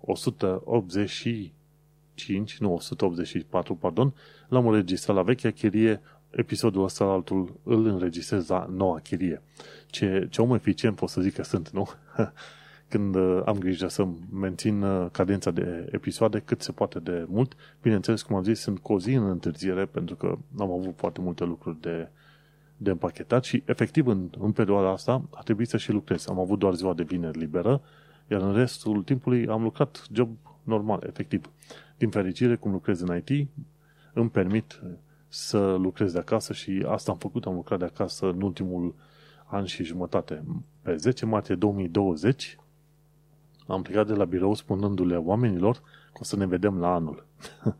185, 0.00 2.52
uh, 2.52 2.58
nu 2.58 2.72
184, 2.72 3.74
pardon, 3.74 4.14
l-am 4.48 4.66
înregistrat 4.66 5.16
la 5.16 5.22
vechea 5.22 5.50
chirie, 5.50 6.00
episodul 6.30 6.84
ăsta 6.84 7.04
altul 7.04 7.60
îl 7.62 7.86
înregistrez 7.86 8.48
la 8.48 8.66
noua 8.70 8.98
chirie 8.98 9.42
ce, 9.90 10.26
ce 10.30 10.42
om 10.42 10.54
eficient 10.54 10.96
pot 10.96 11.08
să 11.08 11.20
zic 11.20 11.34
că 11.34 11.42
sunt, 11.42 11.70
nu? 11.70 11.88
Când 12.88 13.14
uh, 13.14 13.42
am 13.44 13.58
grijă 13.58 13.88
să 13.88 14.06
mențin 14.32 14.82
uh, 14.82 15.10
cadența 15.12 15.50
de 15.50 15.88
episoade 15.92 16.38
cât 16.38 16.62
se 16.62 16.72
poate 16.72 16.98
de 16.98 17.26
mult. 17.28 17.56
Bineînțeles, 17.82 18.22
cum 18.22 18.36
am 18.36 18.42
zis, 18.42 18.60
sunt 18.60 18.78
cu 18.78 18.92
o 18.92 18.98
zi 18.98 19.12
în 19.12 19.28
întârziere 19.28 19.84
pentru 19.84 20.14
că 20.14 20.38
am 20.58 20.70
avut 20.70 20.94
foarte 20.96 21.20
multe 21.20 21.44
lucruri 21.44 21.80
de, 21.80 22.08
de 22.76 22.90
împachetat 22.90 23.44
și 23.44 23.62
efectiv 23.66 24.06
în, 24.06 24.30
în 24.38 24.52
perioada 24.52 24.90
asta 24.90 25.22
a 25.34 25.42
trebuit 25.42 25.68
să 25.68 25.76
și 25.76 25.92
lucrez. 25.92 26.28
Am 26.28 26.38
avut 26.38 26.58
doar 26.58 26.74
ziua 26.74 26.94
de 26.94 27.02
vineri 27.02 27.38
liberă, 27.38 27.82
iar 28.30 28.40
în 28.40 28.54
restul 28.54 29.02
timpului 29.02 29.46
am 29.46 29.62
lucrat 29.62 30.06
job 30.12 30.28
normal, 30.62 31.04
efectiv. 31.06 31.50
Din 31.96 32.10
fericire, 32.10 32.56
cum 32.56 32.72
lucrez 32.72 33.00
în 33.00 33.22
IT, 33.24 33.48
îmi 34.12 34.30
permit 34.30 34.80
să 35.32 35.58
lucrez 35.58 36.12
de 36.12 36.18
acasă 36.18 36.52
și 36.52 36.84
asta 36.88 37.12
am 37.12 37.18
făcut, 37.18 37.46
am 37.46 37.54
lucrat 37.54 37.78
de 37.78 37.84
acasă 37.84 38.26
în 38.26 38.42
ultimul 38.42 38.94
an 39.46 39.64
și 39.64 39.84
jumătate. 39.84 40.44
Pe 40.82 40.96
10 40.96 41.26
martie 41.26 41.54
2020 41.54 42.58
am 43.66 43.82
plecat 43.82 44.06
de 44.06 44.12
la 44.12 44.24
birou 44.24 44.54
spunându-le 44.54 45.16
oamenilor 45.16 45.76
că 46.12 46.18
o 46.20 46.24
să 46.24 46.36
ne 46.36 46.46
vedem 46.46 46.78
la 46.78 46.94
anul. 46.94 47.26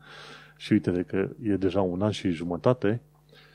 și 0.57 0.71
uite 0.71 1.03
că 1.07 1.29
e 1.41 1.55
deja 1.55 1.81
un 1.81 2.01
an 2.01 2.11
și 2.11 2.29
jumătate 2.29 3.01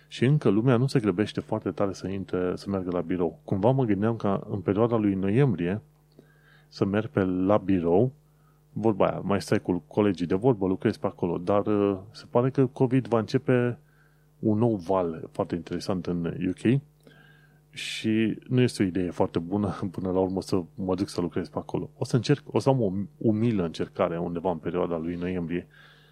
și 0.09 0.25
încă 0.25 0.49
lumea 0.49 0.77
nu 0.77 0.87
se 0.87 1.01
grăbește 1.01 1.41
foarte 1.41 1.71
tare 1.71 1.93
să 1.93 2.09
intre, 2.09 2.57
să 2.57 2.71
meargă 2.71 2.91
la 2.91 3.01
birou. 3.01 3.39
Cumva 3.45 3.71
mă 3.71 3.85
gândeam 3.85 4.17
ca 4.17 4.47
în 4.51 4.61
perioada 4.61 4.97
lui 4.97 5.15
noiembrie 5.15 5.81
să 6.69 6.85
merg 6.85 7.09
pe 7.09 7.25
la 7.25 7.57
birou 7.57 8.13
vorba 8.73 9.07
aia, 9.09 9.21
mai 9.25 9.43
stai 9.43 9.61
cu 9.61 9.83
colegii 9.87 10.27
de 10.27 10.35
vorbă, 10.35 10.67
lucrezi 10.67 10.99
pe 10.99 11.07
acolo, 11.07 11.39
dar 11.39 11.67
uh, 11.67 11.99
se 12.11 12.25
pare 12.31 12.51
că 12.51 12.67
COVID 12.67 13.07
va 13.07 13.19
începe 13.19 13.79
un 14.39 14.59
nou 14.59 14.75
val 14.75 15.29
foarte 15.33 15.55
interesant 15.55 16.07
în 16.07 16.25
UK 16.49 16.81
și 17.71 18.39
nu 18.49 18.61
este 18.61 18.83
o 18.83 18.87
idee 18.87 19.11
foarte 19.11 19.39
bună 19.39 19.79
până 19.97 20.11
la 20.11 20.19
urmă 20.19 20.43
să 20.43 20.63
mă 20.75 20.95
duc 20.95 21.09
să 21.09 21.21
lucrez 21.21 21.49
pe 21.49 21.59
acolo. 21.59 21.91
O 21.99 22.05
să 22.05 22.17
încerc, 22.17 22.43
o 22.47 22.59
să 22.59 22.69
am 22.69 22.81
o 22.81 22.93
umilă 23.17 23.65
încercare 23.65 24.19
undeva 24.19 24.51
în 24.51 24.59
perioada 24.59 24.97
lui 24.97 25.15
noiembrie 25.15 25.67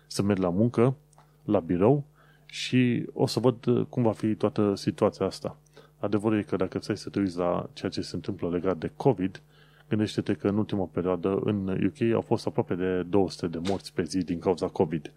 să 0.07 0.23
merg 0.23 0.39
la 0.39 0.51
muncă, 0.51 0.97
la 1.45 1.61
birou 1.61 2.05
și 2.47 3.07
o 3.13 3.27
să 3.27 3.41
văd 3.41 3.67
uh, 3.67 3.87
cum 3.89 4.03
va 4.03 4.13
fi 4.13 4.35
toată 4.35 4.75
situația 4.75 5.27
asta. 5.27 5.59
Adevărul 5.99 6.39
e 6.39 6.43
că 6.43 6.57
dacă 6.57 6.79
ți 6.79 6.95
să 6.95 7.11
te 7.11 7.19
uiți 7.19 7.37
la 7.37 7.69
ceea 7.73 7.91
ce 7.91 8.01
se 8.01 8.15
întâmplă 8.15 8.51
legat 8.51 8.77
de 8.77 8.93
COVID, 8.97 9.43
gândește-te 9.89 10.35
că 10.35 10.49
în 10.49 10.59
ultima 10.59 10.89
perioadă 10.93 11.41
în 11.45 11.69
UK 11.69 12.15
au 12.15 12.21
fost 12.21 12.47
aproape 12.47 12.75
de 12.75 13.03
200 13.03 13.47
de 13.47 13.69
morți 13.69 13.93
pe 13.93 14.03
zi 14.03 14.19
din 14.19 14.39
cauza 14.39 14.67
COVID. 14.67 15.13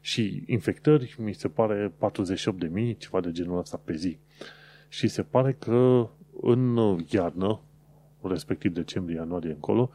Și 0.00 0.42
infectări, 0.46 1.16
mi 1.18 1.32
se 1.32 1.48
pare 1.48 1.92
48.000, 2.92 2.96
ceva 2.98 3.20
de 3.20 3.32
genul 3.32 3.58
ăsta 3.58 3.80
pe 3.84 3.94
zi. 3.94 4.18
Și 4.88 5.08
se 5.08 5.22
pare 5.22 5.52
că 5.52 6.08
în 6.40 6.78
iarnă, 7.08 7.60
respectiv 8.22 8.72
decembrie, 8.72 9.16
ianuarie 9.16 9.50
încolo, 9.50 9.90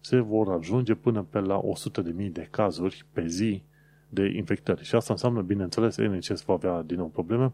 se 0.00 0.20
vor 0.20 0.48
ajunge 0.48 0.94
până 0.94 1.22
pe 1.22 1.38
la 1.38 1.60
100.000 2.02 2.30
de 2.32 2.48
cazuri 2.50 3.04
pe 3.12 3.26
zi 3.26 3.62
de 4.08 4.32
infectări. 4.36 4.84
Și 4.84 4.94
asta 4.94 5.12
înseamnă, 5.12 5.42
bineînțeles, 5.42 5.96
NHS 5.96 6.42
va 6.42 6.52
avea 6.52 6.82
din 6.82 6.96
nou 6.96 7.06
probleme, 7.06 7.52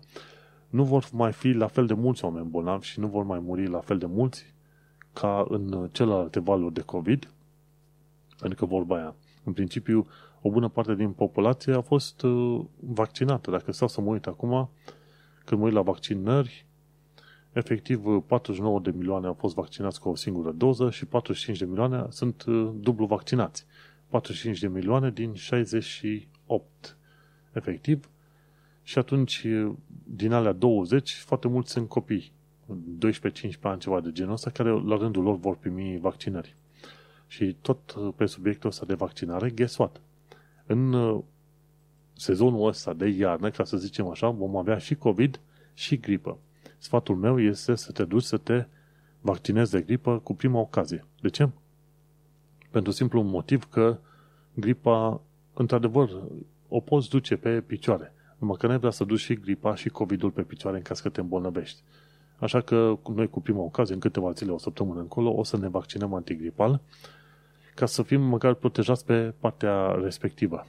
nu 0.68 0.84
vor 0.84 1.08
mai 1.12 1.32
fi 1.32 1.50
la 1.52 1.66
fel 1.66 1.86
de 1.86 1.94
mulți 1.94 2.24
oameni 2.24 2.48
bolnavi 2.48 2.86
și 2.86 3.00
nu 3.00 3.06
vor 3.06 3.24
mai 3.24 3.38
muri 3.38 3.68
la 3.68 3.80
fel 3.80 3.98
de 3.98 4.06
mulți 4.06 4.54
ca 5.12 5.46
în 5.48 5.88
celelalte 5.92 6.40
valuri 6.40 6.74
de 6.74 6.80
COVID, 6.80 7.30
adică 8.40 8.66
vorba 8.66 8.96
aia. 8.96 9.14
În 9.44 9.52
principiu, 9.52 10.06
o 10.46 10.50
bună 10.50 10.68
parte 10.68 10.94
din 10.94 11.10
populație 11.10 11.72
a 11.72 11.80
fost 11.80 12.22
uh, 12.22 12.64
vaccinată. 12.80 13.50
Dacă 13.50 13.72
stau 13.72 13.88
să 13.88 14.00
mă 14.00 14.10
uit 14.10 14.26
acum, 14.26 14.70
când 15.44 15.60
mă 15.60 15.66
uit 15.66 15.74
la 15.74 15.82
vaccinări, 15.82 16.66
efectiv 17.52 18.02
49 18.26 18.80
de 18.80 18.90
milioane 18.90 19.26
au 19.26 19.36
fost 19.38 19.54
vaccinați 19.54 20.00
cu 20.00 20.08
o 20.08 20.14
singură 20.14 20.50
doză 20.50 20.90
și 20.90 21.06
45 21.06 21.58
de 21.58 21.64
milioane 21.64 22.06
sunt 22.08 22.44
uh, 22.44 22.70
dublu 22.74 23.06
vaccinați. 23.06 23.66
45 24.08 24.58
de 24.58 24.68
milioane 24.68 25.10
din 25.10 25.34
68 25.34 26.96
efectiv. 27.52 28.10
Și 28.82 28.98
atunci, 28.98 29.46
din 30.04 30.32
alea 30.32 30.52
20, 30.52 31.12
foarte 31.14 31.48
mulți 31.48 31.72
sunt 31.72 31.88
copii. 31.88 32.32
12-15 32.68 33.60
ani, 33.60 33.80
ceva 33.80 34.00
de 34.00 34.12
genul 34.12 34.32
ăsta, 34.32 34.50
care 34.50 34.70
la 34.70 34.96
rândul 34.96 35.22
lor 35.22 35.38
vor 35.38 35.56
primi 35.56 35.98
vaccinări. 36.00 36.56
Și 37.26 37.56
tot 37.60 37.96
pe 38.16 38.26
subiectul 38.26 38.68
ăsta 38.68 38.84
de 38.86 38.94
vaccinare, 38.94 39.50
guess 39.50 39.76
what? 39.76 40.00
În 40.66 40.92
uh, 40.92 41.22
sezonul 42.12 42.68
ăsta 42.68 42.92
de 42.92 43.08
iarnă, 43.08 43.50
ca 43.50 43.64
să 43.64 43.76
zicem 43.76 44.08
așa, 44.08 44.30
vom 44.30 44.56
avea 44.56 44.78
și 44.78 44.94
COVID 44.94 45.40
și 45.74 45.96
gripă. 45.96 46.38
Sfatul 46.78 47.16
meu 47.16 47.40
este 47.40 47.74
să 47.74 47.92
te 47.92 48.04
duci 48.04 48.22
să 48.22 48.36
te 48.36 48.66
vaccinezi 49.20 49.70
de 49.70 49.80
gripă 49.80 50.18
cu 50.18 50.34
prima 50.34 50.58
ocazie. 50.58 51.04
De 51.20 51.28
ce? 51.28 51.48
Pentru 52.70 52.92
simplu 52.92 53.22
motiv 53.22 53.64
că 53.64 53.98
gripa, 54.54 55.20
într-adevăr, 55.54 56.10
o 56.68 56.80
poți 56.80 57.08
duce 57.08 57.36
pe 57.36 57.60
picioare. 57.60 58.12
Numai 58.38 58.56
că 58.58 58.66
nu 58.66 58.78
vrea 58.78 58.90
să 58.90 59.04
duci 59.04 59.20
și 59.20 59.34
gripa 59.34 59.74
și 59.74 59.88
COVID-ul 59.88 60.30
pe 60.30 60.42
picioare 60.42 60.76
în 60.76 60.82
caz 60.82 61.00
că 61.00 61.08
te 61.08 61.20
îmbolnăvești. 61.20 61.80
Așa 62.38 62.60
că 62.60 62.98
noi 63.14 63.28
cu 63.28 63.40
prima 63.40 63.60
ocazie, 63.60 63.94
în 63.94 64.00
câteva 64.00 64.32
zile, 64.32 64.50
o 64.50 64.58
săptămână 64.58 65.00
încolo, 65.00 65.34
o 65.34 65.44
să 65.44 65.56
ne 65.56 65.68
vaccinăm 65.68 66.14
antigripal 66.14 66.80
ca 67.76 67.86
să 67.86 68.02
fim 68.02 68.20
măcar 68.20 68.54
protejați 68.54 69.04
pe 69.04 69.34
partea 69.38 69.98
respectivă. 70.02 70.66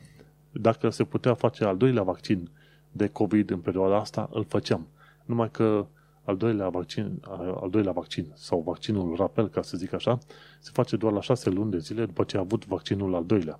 Dacă 0.51 0.89
se 0.89 1.03
putea 1.03 1.33
face 1.33 1.63
al 1.63 1.77
doilea 1.77 2.03
vaccin 2.03 2.49
de 2.91 3.07
COVID 3.07 3.49
în 3.49 3.59
perioada 3.59 3.95
asta, 3.95 4.29
îl 4.31 4.45
făceam. 4.45 4.87
Numai 5.25 5.51
că 5.51 5.85
al 6.23 6.37
doilea 6.37 6.69
vaccin, 6.69 7.21
al 7.61 7.69
doilea 7.69 7.91
vaccin 7.91 8.31
sau 8.33 8.61
vaccinul 8.65 9.15
rapel, 9.15 9.47
ca 9.49 9.61
să 9.61 9.77
zic 9.77 9.93
așa, 9.93 10.17
se 10.59 10.69
face 10.73 10.95
doar 10.95 11.13
la 11.13 11.21
șase 11.21 11.49
luni 11.49 11.71
de 11.71 11.77
zile 11.77 12.05
după 12.05 12.23
ce 12.23 12.37
a 12.37 12.39
avut 12.39 12.65
vaccinul 12.65 13.15
al 13.15 13.25
doilea. 13.25 13.59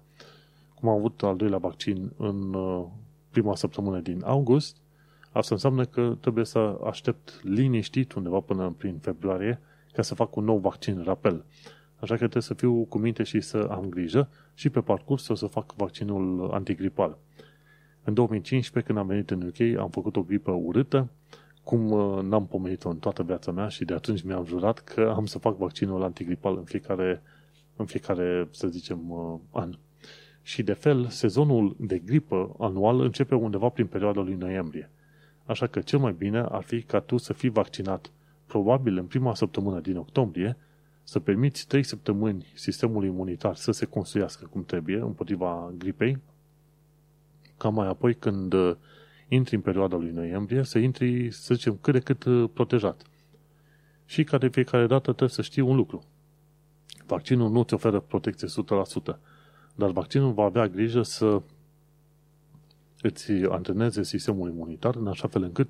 Cum 0.76 0.90
a 0.90 0.94
avut 0.94 1.24
al 1.24 1.36
doilea 1.36 1.58
vaccin 1.58 2.12
în 2.18 2.54
uh, 2.54 2.86
prima 3.30 3.56
săptămână 3.56 4.00
din 4.00 4.22
august, 4.26 4.78
asta 5.32 5.54
înseamnă 5.54 5.86
că 5.86 6.18
trebuie 6.20 6.46
să 6.46 6.80
aștept 6.86 7.40
liniștit 7.44 8.14
undeva 8.14 8.40
până 8.40 8.74
prin 8.78 8.98
februarie 8.98 9.60
ca 9.94 10.02
să 10.02 10.16
fac 10.16 10.36
un 10.36 10.44
nou 10.44 10.58
vaccin 10.58 11.04
rapel. 11.04 11.46
Așa 12.00 12.14
că 12.14 12.18
trebuie 12.18 12.44
să 12.44 12.54
fiu 12.54 12.84
cu 12.84 12.98
minte 12.98 13.24
și 13.24 13.42
să 13.42 13.68
am 13.72 13.90
grijă 13.90 14.30
și 14.54 14.70
pe 14.70 14.82
parcurs 14.82 15.28
o 15.28 15.36
să 15.36 15.46
fac 15.46 15.74
vaccinul 15.76 16.50
antigripal. 16.52 17.18
În 18.04 18.14
2015, 18.14 18.92
când 18.92 18.98
am 18.98 19.08
venit 19.08 19.30
în 19.30 19.42
UK, 19.42 19.80
am 19.80 19.90
făcut 19.90 20.16
o 20.16 20.22
gripă 20.22 20.52
urâtă, 20.52 21.10
cum 21.64 21.92
uh, 21.92 22.24
n-am 22.24 22.48
pomenit-o 22.48 22.90
în 22.90 22.98
toată 22.98 23.24
viața 23.24 23.52
mea 23.52 23.68
și 23.68 23.86
de 23.86 23.94
atunci 23.94 24.22
mi-am 24.22 24.46
jurat 24.46 24.80
că 24.80 25.14
am 25.16 25.26
să 25.26 25.40
fac 25.40 25.58
vaccinul 25.58 26.04
antigripal 26.04 26.58
în 26.58 26.64
fiecare, 26.64 27.22
în 27.76 27.86
fiecare 27.86 28.48
să 28.52 28.68
zicem, 28.68 29.10
uh, 29.10 29.40
an. 29.52 29.74
Și 30.42 30.64
de 30.64 30.74
fel, 30.74 31.08
sezonul 31.08 31.76
de 31.80 31.98
gripă 31.98 32.56
anual 32.60 33.00
începe 33.02 33.36
undeva 33.36 33.70
prin 33.70 33.86
perioada 33.86 34.22
lui 34.22 34.36
noiembrie. 34.36 34.90
Așa 35.46 35.68
că 35.68 35.80
cel 35.80 36.00
mai 36.00 36.16
bine 36.18 36.40
ar 36.40 36.64
fi 36.64 36.82
ca 36.82 37.00
tu 37.00 37.18
să 37.18 37.34
fii 37.34 37.50
vaccinat 37.50 38.12
probabil 38.46 38.98
în 38.98 39.06
prima 39.06 39.36
săptămână 39.36 39.80
din 39.80 39.98
octombrie, 39.98 40.58
să 41.10 41.20
permiți 41.20 41.68
3 41.68 41.84
săptămâni 41.84 42.52
sistemului 42.54 43.08
imunitar 43.08 43.56
să 43.56 43.72
se 43.72 43.86
construiască 43.86 44.46
cum 44.46 44.64
trebuie 44.64 44.98
împotriva 45.00 45.74
gripei, 45.78 46.18
ca 47.58 47.70
mai 47.70 47.88
apoi 47.88 48.14
când 48.14 48.54
uh, 48.54 48.76
intri 49.28 49.56
în 49.56 49.62
perioada 49.62 49.96
lui 49.96 50.12
noiembrie, 50.12 50.64
să 50.64 50.78
intri, 50.78 51.32
să 51.32 51.54
zicem, 51.54 51.78
cât 51.82 51.94
de 51.94 52.00
cât 52.00 52.24
uh, 52.24 52.50
protejat. 52.54 53.02
Și 54.06 54.24
ca 54.24 54.38
de 54.38 54.48
fiecare 54.48 54.88
dată 54.88 55.02
trebuie 55.02 55.30
să 55.30 55.42
știi 55.42 55.62
un 55.62 55.76
lucru. 55.76 56.04
Vaccinul 57.06 57.52
nu 57.52 57.60
îți 57.60 57.74
oferă 57.74 58.00
protecție 58.00 58.48
100%, 59.14 59.18
dar 59.76 59.92
vaccinul 59.92 60.34
va 60.34 60.44
avea 60.44 60.68
grijă 60.68 61.02
să 61.02 61.42
îți 63.02 63.32
antreneze 63.32 64.04
sistemul 64.04 64.50
imunitar 64.50 64.96
în 64.96 65.08
așa 65.08 65.28
fel 65.28 65.44
încât 65.44 65.70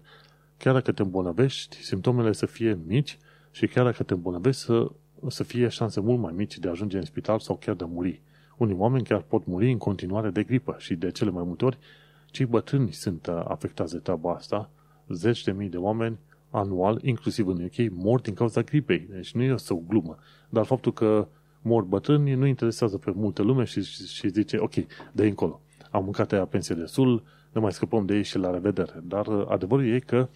chiar 0.58 0.74
dacă 0.74 0.92
te 0.92 1.02
îmbolnăvești, 1.02 1.84
simptomele 1.84 2.32
să 2.32 2.46
fie 2.46 2.80
mici 2.86 3.18
și 3.52 3.68
chiar 3.68 3.86
dacă 3.86 4.04
te 4.04 4.14
îmbolnăvești 4.14 4.62
să, 4.62 4.92
să 5.28 5.44
fie 5.44 5.68
șanse 5.68 6.00
mult 6.00 6.20
mai 6.20 6.34
mici 6.36 6.58
de 6.58 6.68
a 6.68 6.72
ajunge 6.72 6.98
în 6.98 7.06
spital 7.06 7.40
sau 7.40 7.56
chiar 7.56 7.76
de 7.76 7.84
a 7.84 7.88
muri. 7.88 8.22
Unii 8.58 8.76
oameni 8.76 9.04
chiar 9.04 9.22
pot 9.22 9.46
muri 9.46 9.72
în 9.72 9.78
continuare 9.78 10.30
de 10.30 10.44
gripă 10.44 10.76
și 10.78 10.96
de 10.96 11.12
cele 11.12 11.30
mai 11.30 11.44
multe 11.44 11.66
ori 11.66 11.78
cei 12.26 12.46
bătrâni 12.46 12.92
sunt 12.92 13.28
afectați 13.28 13.94
de 13.94 14.00
treaba 14.00 14.34
asta. 14.34 14.70
Zeci 15.08 15.44
de 15.44 15.52
mii 15.52 15.70
de 15.70 15.78
oameni 15.78 16.18
anual, 16.50 17.00
inclusiv 17.04 17.48
în 17.48 17.64
UK, 17.64 17.92
mor 17.92 18.20
din 18.20 18.34
cauza 18.34 18.62
gripei. 18.62 19.08
Deci 19.10 19.34
nu 19.34 19.44
este 19.44 19.74
o 19.74 19.78
glumă. 19.88 20.18
Dar 20.50 20.66
faptul 20.66 20.94
că 20.94 21.28
mor 21.62 21.84
bătrâni 21.84 22.34
nu 22.34 22.46
interesează 22.46 22.98
pe 22.98 23.12
multă 23.16 23.42
lume 23.42 23.64
și, 23.64 23.84
și, 23.84 24.08
și 24.08 24.30
zice, 24.30 24.58
ok, 24.58 24.74
de 25.12 25.28
încolo. 25.28 25.62
Am 25.92 26.04
mâncat 26.04 26.32
aia 26.32 26.46
pensie 26.46 26.76
destul, 26.76 27.24
ne 27.54 27.62
mai 27.62 27.72
scăpăm 27.72 28.06
de 28.06 28.16
ei 28.16 28.24
și 28.24 28.38
la 28.38 28.52
revedere. 28.52 29.04
Dar 29.04 29.28
adevărul 29.28 29.86
e 29.86 30.00
că 30.00 30.30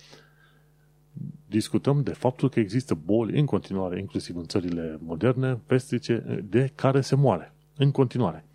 discutăm 1.47 2.03
de 2.03 2.13
faptul 2.13 2.49
că 2.49 2.59
există 2.59 2.97
boli 3.05 3.39
în 3.39 3.45
continuare, 3.45 3.99
inclusiv 3.99 4.37
în 4.37 4.45
țările 4.45 4.97
moderne, 5.01 5.59
vestice, 5.67 6.43
de 6.49 6.71
care 6.75 7.01
se 7.01 7.15
moare. 7.15 7.53
În 7.77 7.91
continuare. 7.91 8.45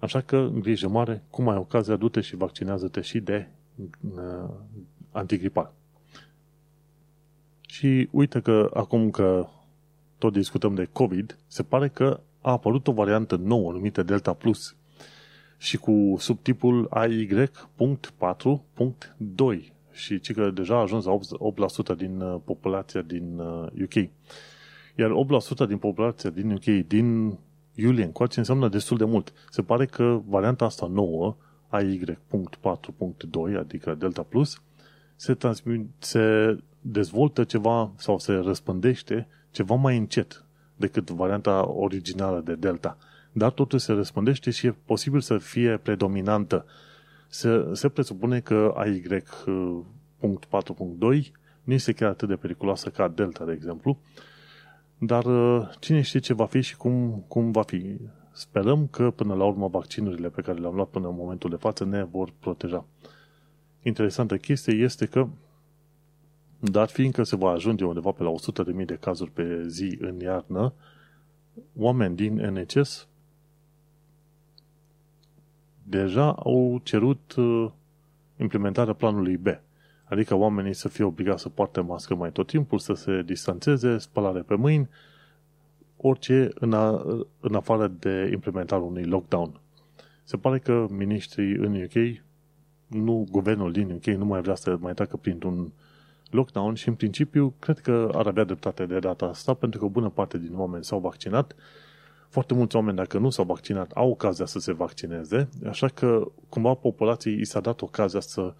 Așa 0.00 0.20
că, 0.20 0.50
grijă 0.60 0.88
mare, 0.88 1.22
cum 1.30 1.48
ai 1.48 1.56
ocazia, 1.56 1.96
du-te 1.96 2.20
și 2.20 2.36
vaccinează-te 2.36 3.00
și 3.00 3.20
de 3.20 3.48
uh, 4.14 4.50
antigripal. 5.10 5.72
Și 7.60 8.08
uite 8.10 8.40
că 8.40 8.70
acum 8.74 9.10
că 9.10 9.46
tot 10.18 10.32
discutăm 10.32 10.74
de 10.74 10.88
COVID, 10.92 11.38
se 11.46 11.62
pare 11.62 11.88
că 11.88 12.20
a 12.40 12.50
apărut 12.50 12.86
o 12.86 12.92
variantă 12.92 13.36
nouă 13.36 13.72
numită 13.72 14.02
Delta 14.02 14.32
Plus 14.32 14.76
și 15.56 15.76
cu 15.76 16.16
subtipul 16.18 16.86
AY.4.2 16.90 19.74
și 19.96 20.20
ci 20.20 20.32
că 20.32 20.50
deja 20.50 20.76
a 20.76 20.80
ajuns 20.80 21.04
la 21.04 21.18
8% 21.94 21.96
din 21.96 22.20
uh, 22.20 22.40
populația 22.44 23.00
din 23.00 23.38
UK. 23.82 23.94
Uh, 23.94 24.08
Iar 24.98 25.10
8% 25.64 25.68
din 25.68 25.78
populația 25.78 26.30
din 26.30 26.50
UK 26.50 26.86
din 26.86 27.38
iulie 27.74 28.04
încoace 28.04 28.38
înseamnă 28.38 28.68
destul 28.68 28.96
de 28.96 29.04
mult. 29.04 29.32
Se 29.50 29.62
pare 29.62 29.86
că 29.86 30.20
varianta 30.26 30.64
asta 30.64 30.86
nouă, 30.86 31.36
AY.4.2, 31.68 33.58
adică 33.58 33.94
Delta 33.94 34.22
Plus, 34.22 34.62
se, 35.16 35.34
transmit, 35.34 35.88
se 35.98 36.56
dezvoltă 36.80 37.44
ceva 37.44 37.92
sau 37.96 38.18
se 38.18 38.32
răspândește 38.32 39.28
ceva 39.50 39.74
mai 39.74 39.96
încet 39.96 40.44
decât 40.76 41.10
varianta 41.10 41.68
originală 41.68 42.40
de 42.40 42.54
Delta. 42.54 42.98
Dar 43.32 43.50
totul 43.50 43.78
se 43.78 43.92
răspândește 43.92 44.50
și 44.50 44.66
e 44.66 44.76
posibil 44.84 45.20
să 45.20 45.38
fie 45.38 45.76
predominantă. 45.76 46.64
Se, 47.36 47.68
se 47.72 47.88
presupune 47.88 48.40
că 48.40 48.72
AY.4.2 48.76 51.32
nu 51.62 51.72
este 51.72 51.92
chiar 51.92 52.08
atât 52.08 52.28
de 52.28 52.36
periculoasă 52.36 52.90
ca 52.90 53.08
Delta, 53.08 53.44
de 53.44 53.52
exemplu, 53.52 53.98
dar 54.98 55.24
uh, 55.24 55.68
cine 55.80 56.00
știe 56.00 56.20
ce 56.20 56.34
va 56.34 56.46
fi 56.46 56.60
și 56.60 56.76
cum, 56.76 57.24
cum 57.28 57.50
va 57.50 57.62
fi. 57.62 57.96
sperăm 58.32 58.86
că 58.86 59.10
până 59.10 59.34
la 59.34 59.44
urmă 59.44 59.68
vaccinurile 59.68 60.28
pe 60.28 60.42
care 60.42 60.58
le-am 60.58 60.74
luat 60.74 60.88
până 60.88 61.08
în 61.08 61.14
momentul 61.14 61.50
de 61.50 61.56
față 61.56 61.84
ne 61.84 62.04
vor 62.04 62.32
proteja. 62.38 62.84
Interesantă 63.82 64.36
chestie 64.36 64.74
este 64.74 65.06
că 65.06 65.28
dar 66.58 66.88
fiindcă 66.88 67.22
se 67.22 67.36
va 67.36 67.50
ajunge 67.50 67.84
undeva 67.84 68.10
pe 68.10 68.22
la 68.22 68.32
100.000 68.80 68.84
de 68.84 68.96
cazuri 69.00 69.30
pe 69.30 69.66
zi 69.66 69.96
în 70.00 70.20
iarnă, 70.20 70.72
oameni 71.74 72.16
din 72.16 72.34
NHS 72.34 73.08
deja 75.88 76.32
au 76.32 76.80
cerut 76.82 77.34
uh, 77.36 77.70
implementarea 78.36 78.92
planului 78.92 79.36
B. 79.36 79.46
Adică 80.04 80.34
oamenii 80.34 80.72
să 80.72 80.88
fie 80.88 81.04
obligați 81.04 81.42
să 81.42 81.48
poarte 81.48 81.80
mască 81.80 82.14
mai 82.14 82.32
tot 82.32 82.46
timpul, 82.46 82.78
să 82.78 82.94
se 82.94 83.22
distanțeze, 83.22 83.98
spălare 83.98 84.40
pe 84.40 84.54
mâini, 84.54 84.88
orice 85.96 86.50
în, 86.54 86.72
a, 86.72 87.02
în 87.40 87.54
afară 87.54 87.86
de 87.86 88.28
implementarea 88.32 88.84
unui 88.84 89.04
lockdown. 89.04 89.60
Se 90.24 90.36
pare 90.36 90.58
că 90.58 90.86
ministrii 90.90 91.54
în 91.54 91.82
UK, 91.82 92.22
nu 92.86 93.26
guvernul 93.30 93.72
din 93.72 93.90
UK, 93.90 94.04
nu 94.04 94.24
mai 94.24 94.40
vrea 94.40 94.54
să 94.54 94.76
mai 94.80 94.94
treacă 94.94 95.16
printr-un 95.16 95.72
lockdown 96.30 96.74
și 96.74 96.88
în 96.88 96.94
principiu 96.94 97.54
cred 97.58 97.78
că 97.78 98.10
ar 98.14 98.26
avea 98.26 98.44
dreptate 98.44 98.86
de 98.86 98.98
data 98.98 99.26
asta 99.26 99.54
pentru 99.54 99.78
că 99.78 99.84
o 99.84 99.88
bună 99.88 100.08
parte 100.08 100.38
din 100.38 100.52
oameni 100.54 100.84
s-au 100.84 100.98
vaccinat. 100.98 101.54
Foarte 102.28 102.54
mulți 102.54 102.76
oameni, 102.76 102.96
dacă 102.96 103.18
nu 103.18 103.30
s-au 103.30 103.44
vaccinat, 103.44 103.90
au 103.90 104.10
ocazia 104.10 104.44
să 104.44 104.58
se 104.58 104.72
vaccineze, 104.72 105.48
așa 105.68 105.88
că 105.88 106.30
cumva 106.48 106.74
populației 106.74 107.40
i 107.40 107.44
s-a 107.44 107.60
dat 107.60 107.82
ocazia 107.82 108.20
să 108.20 108.54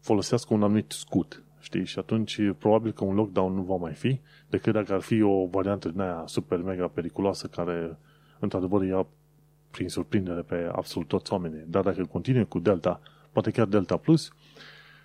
folosească 0.00 0.54
un 0.54 0.62
anumit 0.62 0.92
scut. 0.92 1.42
Știi? 1.60 1.84
Și 1.84 1.98
atunci 1.98 2.40
probabil 2.58 2.92
că 2.92 3.04
un 3.04 3.14
lockdown 3.14 3.54
nu 3.54 3.62
va 3.62 3.76
mai 3.76 3.92
fi, 3.92 4.20
decât 4.48 4.72
dacă 4.72 4.92
ar 4.92 5.00
fi 5.00 5.22
o 5.22 5.46
variantă 5.46 5.88
din 5.88 6.00
aia 6.00 6.22
super 6.26 6.58
mega 6.58 6.88
periculoasă 6.88 7.46
care 7.46 7.98
într-adevăr 8.38 8.84
ia 8.84 9.06
prin 9.70 9.88
surprindere 9.88 10.40
pe 10.40 10.68
absolut 10.72 11.08
toți 11.08 11.32
oamenii. 11.32 11.64
Dar 11.66 11.82
dacă 11.82 12.04
continue 12.04 12.42
cu 12.42 12.58
Delta, 12.58 13.00
poate 13.32 13.50
chiar 13.50 13.66
Delta 13.66 13.96
Plus, 13.96 14.32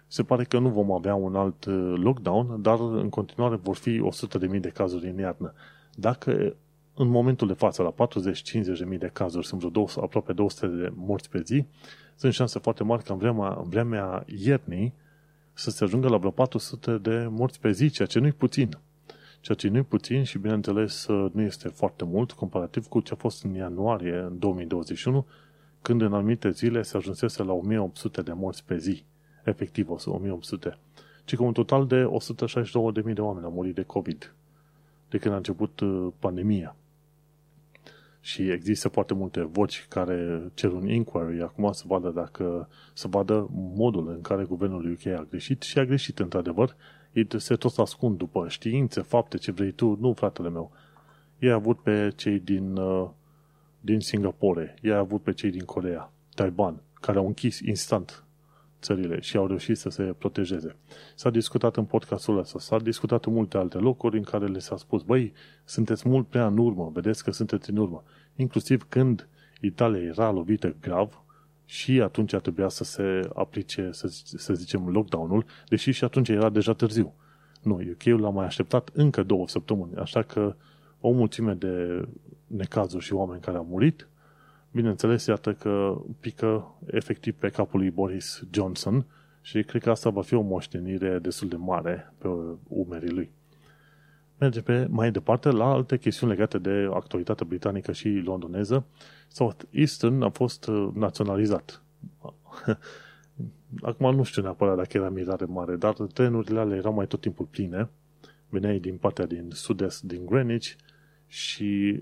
se 0.08 0.24
pare 0.24 0.44
că 0.44 0.60
nu 0.60 0.70
vom 0.70 0.92
avea 0.92 1.16
un 1.16 1.36
alt 1.36 1.66
uh, 1.66 1.94
lockdown, 1.96 2.62
dar 2.62 2.80
în 2.80 3.10
continuare 3.10 3.56
vor 3.56 3.76
fi 3.76 4.02
100.000 4.54 4.60
de 4.60 4.70
cazuri 4.70 5.10
în 5.10 5.18
iarnă. 5.18 5.54
Dacă 5.96 6.56
în 6.96 7.08
momentul 7.08 7.48
de 7.48 7.54
față, 7.54 7.82
la 7.82 7.94
40-50.000 8.94 8.98
de 8.98 9.10
cazuri, 9.14 9.46
sunt 9.46 9.60
vreo 9.60 9.72
200, 9.72 10.06
aproape 10.06 10.34
200 10.34 10.68
de 10.68 10.92
morți 10.96 11.30
pe 11.30 11.42
zi, 11.42 11.66
sunt 12.16 12.34
șanse 12.34 12.60
foarte 12.60 12.84
mari 12.84 13.04
ca 13.04 13.14
în 13.14 13.20
vremea, 13.20 13.58
în 13.64 13.70
vremea 13.70 14.24
iernii 14.28 14.94
să 15.54 15.70
se 15.70 15.84
ajungă 15.84 16.08
la 16.08 16.18
vreo 16.18 16.32
400 16.32 16.98
de 16.98 17.28
morți 17.30 17.60
pe 17.60 17.72
zi, 17.72 17.90
ceea 17.90 18.08
ce 18.08 18.20
nu-i 18.20 18.32
puțin. 18.32 18.78
Ceea 19.42 19.58
ce 19.58 19.68
nu-i 19.68 19.84
puțin 19.84 20.24
și, 20.24 20.38
bineînțeles, 20.38 21.08
nu 21.08 21.42
este 21.42 21.68
foarte 21.68 22.04
mult, 22.04 22.32
comparativ 22.32 22.88
cu 22.88 23.00
ce 23.00 23.14
a 23.14 23.16
fost 23.16 23.44
în 23.44 23.54
ianuarie 23.54 24.18
în 24.18 24.40
2021, 24.40 25.26
când 25.82 26.02
în 26.02 26.14
anumite 26.14 26.50
zile 26.50 26.82
se 26.82 26.98
ajunsese 26.98 27.44
la 27.44 27.54
1800 27.54 28.22
de 28.22 28.34
morți 28.34 28.66
pe 28.66 28.78
zi. 28.78 29.04
Efectiv, 29.44 29.90
1800. 29.90 30.78
Ci 31.26 31.36
că 31.36 31.44
un 31.44 31.54
total 31.54 31.88
de 31.88 32.10
162.000 33.08 33.14
de 33.14 33.22
oameni 33.22 33.46
au 33.46 33.52
murit 33.52 33.76
de 33.76 33.84
COVID 33.84 34.36
de 35.10 35.18
când 35.18 35.34
a 35.34 35.38
început 35.38 35.80
uh, 35.80 36.08
pandemia 36.20 36.76
și 38.22 38.50
există 38.50 38.88
foarte 38.88 39.14
multe 39.14 39.42
voci 39.44 39.86
care 39.90 40.44
cer 40.54 40.72
un 40.72 40.90
inquiry 40.90 41.42
acum 41.42 41.72
să 41.72 41.84
vadă 41.88 42.10
dacă 42.10 42.70
să 42.94 43.08
vadă 43.08 43.50
modul 43.54 44.08
în 44.10 44.22
care 44.22 44.44
guvernul 44.44 44.92
UK 44.92 45.06
a 45.06 45.28
greșit 45.30 45.62
și 45.62 45.80
a 45.80 45.86
greșit 45.86 46.20
într-adevăr. 46.20 46.76
Ei 47.12 47.28
se 47.38 47.56
tot 47.56 47.78
ascund 47.78 48.18
după 48.18 48.46
științe, 48.50 49.02
fapte, 49.02 49.38
ce 49.38 49.52
vrei 49.52 49.72
tu. 49.72 49.98
Nu, 50.00 50.14
fratele 50.14 50.50
meu. 50.50 50.72
Ei 51.40 51.52
a 51.52 51.54
avut 51.54 51.80
pe 51.80 52.12
cei 52.16 52.40
din, 52.40 52.76
uh, 52.76 53.10
din 53.80 54.00
Singapore, 54.00 54.76
ei 54.82 54.92
a 54.92 54.98
avut 54.98 55.22
pe 55.22 55.34
cei 55.34 55.50
din 55.50 55.66
Corea, 55.66 56.12
Taiwan, 56.36 56.82
care 56.94 57.18
au 57.18 57.26
închis 57.26 57.60
instant 57.60 58.24
țările 58.82 59.20
și 59.22 59.38
au 59.38 59.48
reușit 59.48 59.78
să 59.78 59.90
se 59.90 60.04
protejeze. 60.04 60.76
S-a 61.16 61.30
discutat 61.30 61.78
în 61.78 61.86
podcastul 61.86 62.38
ăsta, 62.38 62.60
s-a 62.60 62.80
discutat 62.80 63.26
în 63.26 63.34
multe 63.34 63.58
alte 63.58 63.78
locuri 63.78 64.18
în 64.18 64.24
care 64.24 64.46
le 64.46 64.60
s-a 64.60 64.78
spus, 64.78 65.04
băi, 65.04 65.34
sunteți 65.64 66.10
mult 66.10 66.28
prea 66.28 66.48
în 66.48 66.58
urmă, 66.58 66.92
vedeți 66.94 67.24
că 67.24 67.32
sunteți 67.32 67.70
în 67.70 67.78
urmă. 67.78 68.04
Inclusiv 68.36 68.86
când 68.90 69.28
Italia 69.62 70.02
era 70.02 70.32
lovită 70.32 70.76
grav 70.82 71.24
și 71.66 72.02
atunci 72.02 72.36
trebuia 72.36 72.68
să 72.68 72.84
se 72.84 73.30
aplice, 73.34 73.90
să, 73.92 74.08
să 74.24 74.54
zicem, 74.54 74.90
lockdown-ul, 74.90 75.46
deși 75.68 75.92
și 75.92 76.04
atunci 76.04 76.30
era 76.30 76.50
deja 76.50 76.74
târziu. 76.74 77.14
Nu, 77.62 77.74
UK 77.74 78.20
l-a 78.20 78.30
mai 78.30 78.46
așteptat 78.46 78.90
încă 78.94 79.24
două 79.24 79.48
săptămâni, 79.48 79.96
așa 79.96 80.22
că 80.22 80.56
o 81.00 81.12
mulțime 81.12 81.54
de 81.54 82.06
necazuri 82.48 83.04
și 83.04 83.14
oameni 83.14 83.42
care 83.42 83.58
au 83.58 83.66
murit 83.70 84.08
bineînțeles, 84.72 85.26
iată 85.26 85.54
că 85.54 86.02
pică 86.20 86.76
efectiv 86.86 87.36
pe 87.36 87.50
capul 87.50 87.80
lui 87.80 87.90
Boris 87.90 88.44
Johnson 88.52 89.06
și 89.42 89.64
cred 89.64 89.82
că 89.82 89.90
asta 89.90 90.10
va 90.10 90.22
fi 90.22 90.34
o 90.34 90.42
moștenire 90.42 91.20
destul 91.20 91.48
de 91.48 91.56
mare 91.56 92.14
pe 92.18 92.28
umerii 92.68 93.12
lui. 93.12 93.32
Mergem 94.38 94.64
pe 94.64 94.88
mai 94.90 95.12
departe 95.12 95.50
la 95.50 95.66
alte 95.66 95.98
chestiuni 95.98 96.32
legate 96.32 96.58
de 96.58 96.90
actualitatea 96.94 97.46
britanică 97.50 97.92
și 97.92 98.10
londoneză. 98.10 98.86
South 99.28 99.64
Eastern 99.70 100.22
a 100.22 100.30
fost 100.30 100.68
uh, 100.68 100.90
naționalizat. 100.94 101.84
Acum 103.82 104.16
nu 104.16 104.24
știu 104.24 104.42
neapărat 104.42 104.76
dacă 104.76 104.98
era 104.98 105.10
mirare 105.10 105.46
mare, 105.46 105.76
dar 105.76 105.94
trenurile 105.94 106.60
alea 106.60 106.78
erau 106.78 106.94
mai 106.94 107.08
tot 107.08 107.22
timpul 107.22 107.46
pline. 107.46 107.90
Veneai 108.50 108.80
din 108.80 108.98
partea 108.98 109.26
din 109.26 109.50
sud-est, 109.52 110.02
din 110.04 110.26
Greenwich 110.26 110.72
și 111.28 112.00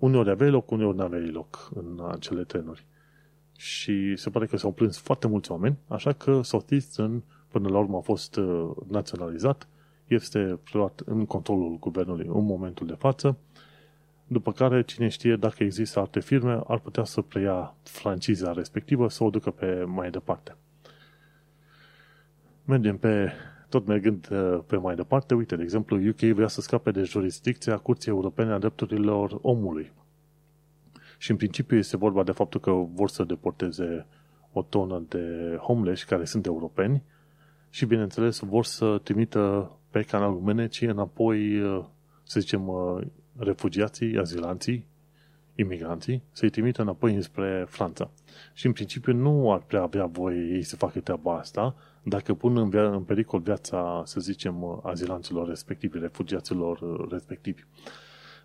uneori 0.00 0.30
aveai 0.30 0.50
loc, 0.50 0.70
uneori 0.70 0.96
nu 0.96 1.02
aveai 1.02 1.30
loc 1.30 1.70
în 1.74 2.08
acele 2.10 2.44
trenuri. 2.44 2.86
Și 3.56 4.16
se 4.16 4.30
pare 4.30 4.46
că 4.46 4.56
s-au 4.56 4.72
plâns 4.72 4.98
foarte 4.98 5.26
mulți 5.26 5.50
oameni, 5.50 5.78
așa 5.88 6.12
că 6.12 6.42
Southeastern 6.42 7.22
până 7.48 7.68
la 7.68 7.78
urmă 7.78 7.96
a 7.96 8.00
fost 8.00 8.36
uh, 8.36 8.70
naționalizat, 8.88 9.68
este 10.06 10.58
preluat 10.64 11.02
în 11.04 11.26
controlul 11.26 11.78
guvernului 11.78 12.26
în 12.26 12.44
momentul 12.44 12.86
de 12.86 12.94
față, 12.98 13.36
după 14.26 14.52
care 14.52 14.82
cine 14.82 15.08
știe 15.08 15.36
dacă 15.36 15.62
există 15.62 15.98
alte 15.98 16.20
firme 16.20 16.60
ar 16.66 16.78
putea 16.78 17.04
să 17.04 17.20
preia 17.20 17.74
franciza 17.82 18.52
respectivă 18.52 19.08
să 19.08 19.24
o 19.24 19.30
ducă 19.30 19.50
pe 19.50 19.84
mai 19.86 20.10
departe. 20.10 20.56
Mergem 22.64 22.96
pe 22.96 23.32
tot 23.70 23.86
mergând 23.86 24.28
uh, 24.30 24.58
pe 24.66 24.76
mai 24.76 24.94
departe, 24.94 25.34
uite, 25.34 25.56
de 25.56 25.62
exemplu, 25.62 26.08
UK 26.08 26.20
vrea 26.20 26.48
să 26.48 26.60
scape 26.60 26.90
de 26.90 27.02
jurisdicția 27.02 27.76
Curții 27.76 28.10
Europene 28.10 28.52
a 28.52 28.58
Drepturilor 28.58 29.38
Omului. 29.42 29.92
Și 31.18 31.30
în 31.30 31.36
principiu 31.36 31.76
este 31.76 31.96
vorba 31.96 32.22
de 32.22 32.32
faptul 32.32 32.60
că 32.60 32.70
vor 32.70 33.08
să 33.08 33.24
deporteze 33.24 34.06
o 34.52 34.62
tonă 34.62 35.02
de 35.08 35.56
homeless 35.62 36.04
care 36.04 36.24
sunt 36.24 36.46
europeni 36.46 37.02
și, 37.70 37.86
bineînțeles, 37.86 38.38
vor 38.38 38.64
să 38.64 39.00
trimită 39.02 39.70
pe 39.90 40.02
canalul 40.02 40.40
Meneci 40.40 40.80
înapoi, 40.80 41.60
uh, 41.60 41.84
să 42.22 42.40
zicem, 42.40 42.68
uh, 42.68 43.00
refugiații, 43.36 44.18
azilanții, 44.18 44.86
imigranții, 45.60 46.22
să-i 46.32 46.50
trimită 46.50 46.82
înapoi 46.82 47.14
înspre 47.14 47.66
Franța. 47.68 48.10
Și 48.52 48.66
în 48.66 48.72
principiu 48.72 49.12
nu 49.12 49.52
ar 49.52 49.58
prea 49.58 49.82
avea 49.82 50.06
voie 50.06 50.40
ei 50.40 50.62
să 50.62 50.76
facă 50.76 51.00
treaba 51.00 51.38
asta, 51.38 51.74
dacă 52.02 52.34
pun 52.34 52.56
în, 52.56 52.70
via- 52.70 52.92
în 52.92 53.02
pericol 53.02 53.40
viața, 53.40 54.02
să 54.06 54.20
zicem, 54.20 54.80
azilanților 54.84 55.48
respectivi, 55.48 55.98
refugiaților 55.98 57.08
respectivi. 57.10 57.62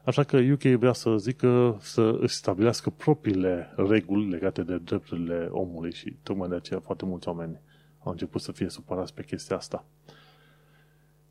Așa 0.04 0.24
că 0.24 0.38
UK 0.38 0.62
vrea 0.62 0.94
să 0.94 1.18
zică 1.18 1.78
să 1.82 2.18
își 2.20 2.36
stabilească 2.36 2.90
propriile 2.90 3.74
reguli 3.76 4.30
legate 4.30 4.62
de 4.62 4.78
drepturile 4.78 5.48
omului 5.52 5.94
și 5.94 6.16
tocmai 6.24 6.50
de 6.50 6.56
aceea 6.56 6.80
foarte 6.80 7.06
mulți 7.06 7.28
oameni 7.28 7.60
au 8.00 8.12
început 8.12 8.42
să 8.42 8.52
fie 8.52 8.70
supărați 8.70 9.14
pe 9.14 9.24
chestia 9.24 9.56
asta. 9.56 9.86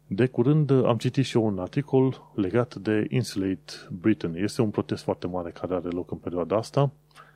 De 0.06 0.26
curând 0.26 0.70
am 0.70 0.96
citit 0.96 1.24
și 1.24 1.36
eu 1.36 1.46
un 1.46 1.58
articol 1.58 2.30
legat 2.34 2.74
de 2.74 3.06
Insulate 3.08 3.72
Britain. 3.90 4.34
Este 4.34 4.62
un 4.62 4.70
protest 4.70 5.02
foarte 5.02 5.26
mare 5.26 5.50
care 5.50 5.74
are 5.74 5.88
loc 5.88 6.10
în 6.10 6.18
perioada 6.18 6.56
asta 6.56 6.92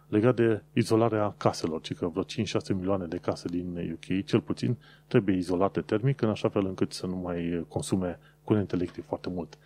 legat 0.09 0.35
de 0.35 0.63
izolarea 0.73 1.35
caselor, 1.37 1.81
ci 1.81 1.95
că 1.95 2.09
vreo 2.09 2.23
5-6 2.23 2.27
milioane 2.75 3.07
de 3.07 3.17
case 3.17 3.49
din 3.49 3.93
UK, 3.93 4.25
cel 4.25 4.41
puțin, 4.41 4.77
trebuie 5.07 5.37
izolate 5.37 5.81
termic, 5.81 6.21
în 6.21 6.29
așa 6.29 6.49
fel 6.49 6.67
încât 6.67 6.93
să 6.93 7.07
nu 7.07 7.17
mai 7.17 7.65
consume 7.69 8.19
curent 8.45 8.73
electric 8.73 9.05
foarte 9.05 9.29
mult. 9.29 9.59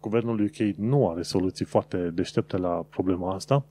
Guvernul 0.00 0.40
UK 0.40 0.76
nu 0.76 1.10
are 1.10 1.22
soluții 1.22 1.64
foarte 1.64 2.10
deștepte 2.10 2.56
la 2.56 2.86
problema 2.90 3.34
asta, 3.34 3.64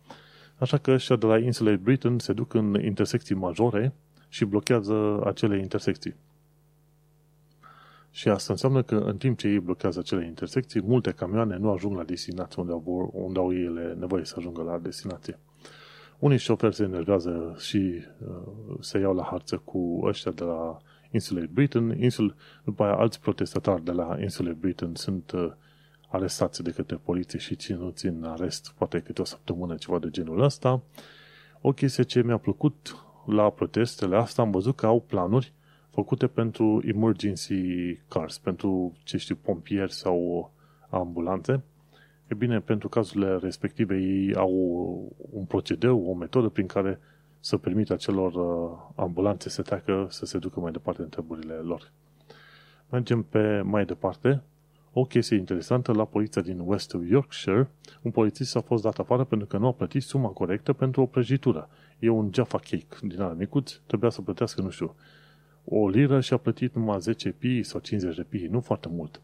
așa 0.58 0.78
că 0.78 0.92
ăștia 0.92 1.16
de 1.16 1.26
la 1.26 1.38
insulei 1.38 1.78
Britain 1.78 2.20
se 2.20 2.34
duc 2.34 2.54
în 2.54 2.84
intersecții 2.84 3.36
majore 3.36 3.94
și 4.28 4.46
blochează 4.46 5.22
acele 5.26 5.60
intersecții. 5.60 6.16
Și 8.12 8.30
asta 8.30 8.54
înseamnă 8.54 8.82
că 8.82 8.96
în 8.96 9.18
timp 9.18 9.38
ce 9.38 9.48
ei 9.48 9.60
blochează 9.60 10.00
acele 10.00 10.26
intersecții, 10.26 10.82
multe 10.82 11.12
camioane 11.12 11.58
nu 11.58 11.72
ajung 11.72 11.98
la 11.98 12.04
destinație 12.04 12.62
unde 12.62 12.74
au, 12.74 13.12
unde 13.14 13.40
au 13.40 13.54
ele 13.54 13.96
nevoie 14.00 14.26
să 14.26 14.36
ajungă 14.38 14.62
la 14.62 14.78
destinație. 14.78 15.40
Unii 16.20 16.38
șoferi 16.38 16.76
se 16.76 16.84
enervează 16.84 17.56
și 17.60 18.04
uh, 18.28 18.78
se 18.80 19.00
iau 19.00 19.14
la 19.14 19.24
harță 19.24 19.58
cu 19.58 20.00
ăștia 20.04 20.32
de 20.32 20.44
la 20.44 20.78
insule 21.12 21.50
Britain. 21.54 22.02
Insul, 22.02 22.36
după 22.64 22.84
aia 22.84 22.96
alți 22.96 23.20
protestatari 23.20 23.84
de 23.84 23.92
la 23.92 24.18
insule 24.20 24.52
Britain 24.52 24.96
sunt 24.96 25.32
uh, 25.32 25.52
arestați 26.10 26.64
de 26.64 26.72
către 26.72 26.96
poliție 26.96 27.40
și 27.40 27.56
ținuți 27.56 28.06
în 28.06 28.24
arest 28.24 28.74
poate 28.78 29.00
câte 29.00 29.22
o 29.22 29.26
săptămână, 29.26 29.76
ceva 29.76 30.00
de 30.00 30.10
genul 30.10 30.42
ăsta. 30.42 30.82
O 31.62 31.72
chestie 31.72 32.04
ce 32.04 32.22
mi-a 32.22 32.38
plăcut 32.38 32.96
la 33.26 33.50
protestele 33.50 34.16
astea, 34.16 34.44
am 34.44 34.52
văzut 34.52 34.76
că 34.76 34.86
au 34.86 35.02
planuri 35.02 35.54
făcute 35.92 36.28
pentru 36.28 36.82
emergency 36.86 37.96
cars, 38.08 38.38
pentru, 38.38 38.94
ce 39.04 39.18
știu, 39.18 39.36
pompieri 39.36 39.94
sau 39.94 40.52
ambulanțe. 40.90 41.64
E 42.28 42.34
bine, 42.34 42.60
pentru 42.60 42.90
cazurile 42.90 43.38
respective 43.38 43.98
ei 43.98 44.36
au 44.36 44.54
un 45.32 45.46
procedeu, 45.46 46.10
o 46.10 46.14
metodă 46.14 46.50
prin 46.50 46.66
care 46.66 47.00
să 47.40 47.58
permită 47.58 47.94
acelor 47.94 48.34
uh, 48.34 48.78
ambulanțe 48.96 49.50
să 49.50 49.62
treacă, 49.62 50.08
să 50.10 50.26
se 50.26 50.38
ducă 50.38 50.60
mai 50.60 50.72
departe 50.72 51.02
în 51.02 51.10
treburile 51.10 51.54
lor. 51.54 51.92
Mergem 52.90 53.24
pe 53.24 53.62
mai 53.62 53.86
departe. 53.86 54.42
O 54.94 55.06
chestie 55.06 55.38
interesantă, 55.38 55.92
la 55.92 56.06
poliția 56.06 56.42
din 56.42 56.62
West 56.66 56.96
Yorkshire, 57.10 57.70
un 58.02 58.12
polițist 58.12 58.56
a 58.56 58.62
fost 58.62 58.84
dat 58.84 59.00
afară 59.00 59.24
pentru 59.24 59.48
că 59.48 59.58
nu 59.58 59.68
a 59.68 59.72
plătit 59.72 60.04
suma 60.04 60.30
corectă 60.30 60.74
pentru 60.74 61.02
o 61.02 61.06
prăjitură. 61.06 61.70
E 62.00 62.10
un 62.10 62.30
Jaffa 62.34 62.58
Cake 62.58 62.86
din 63.02 63.22
ala 63.22 63.34
micuț, 63.34 63.80
trebuia 63.86 64.10
să 64.10 64.22
plătească, 64.22 64.62
nu 64.62 64.70
știu, 64.70 64.96
o 65.66 65.90
liră 65.90 66.20
și 66.20 66.34
a 66.34 66.38
plătit 66.38 66.76
numai 66.76 67.00
10 67.00 67.30
pi 67.30 67.64
sau 67.64 67.80
50 67.80 68.16
de 68.16 68.24
pi, 68.24 68.48
nu 68.50 68.60
foarte 68.60 68.88
mult. 68.92 69.22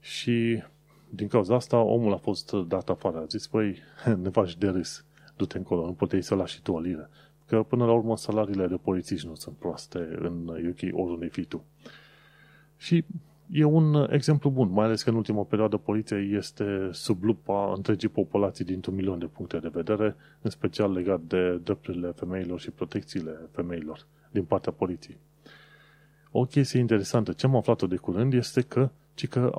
Și 0.00 0.62
din 1.10 1.28
cauza 1.28 1.54
asta, 1.54 1.76
omul 1.76 2.12
a 2.12 2.16
fost 2.16 2.52
dat 2.52 2.88
afară. 2.88 3.18
A 3.18 3.24
zis, 3.24 3.46
păi, 3.46 3.78
ne 4.22 4.28
faci 4.28 4.56
de 4.56 4.68
râs, 4.68 5.04
du-te 5.36 5.56
încolo, 5.56 5.84
nu 5.84 5.92
puteai 5.92 6.22
să 6.22 6.34
lași 6.34 6.54
și 6.54 6.62
tu 6.62 6.72
o 6.72 6.80
liră. 6.80 7.10
Că 7.46 7.62
până 7.62 7.84
la 7.84 7.92
urmă 7.92 8.16
salariile 8.16 8.66
de 8.66 8.76
polițiști 8.76 9.26
nu 9.26 9.34
sunt 9.34 9.56
proaste 9.56 9.98
în 10.18 10.48
UK, 10.48 11.00
oriunde 11.00 11.26
fii 11.26 11.44
tu. 11.44 11.64
Și 12.76 13.04
e 13.50 13.64
un 13.64 14.08
exemplu 14.10 14.50
bun, 14.50 14.70
mai 14.70 14.84
ales 14.84 15.02
că 15.02 15.10
în 15.10 15.16
ultima 15.16 15.42
perioadă 15.42 15.76
poliția 15.76 16.18
este 16.18 16.88
sub 16.92 17.22
lupa 17.22 17.72
întregii 17.76 18.08
populații 18.08 18.64
dintr-un 18.64 18.94
milion 18.94 19.18
de 19.18 19.26
puncte 19.26 19.58
de 19.58 19.70
vedere, 19.72 20.16
în 20.40 20.50
special 20.50 20.92
legat 20.92 21.20
de 21.20 21.56
drepturile 21.56 22.08
femeilor 22.08 22.60
și 22.60 22.70
protecțiile 22.70 23.38
femeilor 23.50 24.06
din 24.30 24.44
partea 24.44 24.72
poliției. 24.72 25.18
O 26.30 26.44
chestie 26.44 26.80
interesantă, 26.80 27.32
ce 27.32 27.46
am 27.46 27.56
aflat-o 27.56 27.86
de 27.86 27.96
curând 27.96 28.32
este 28.32 28.60
că 28.60 28.90
ci 29.18 29.28
că 29.28 29.52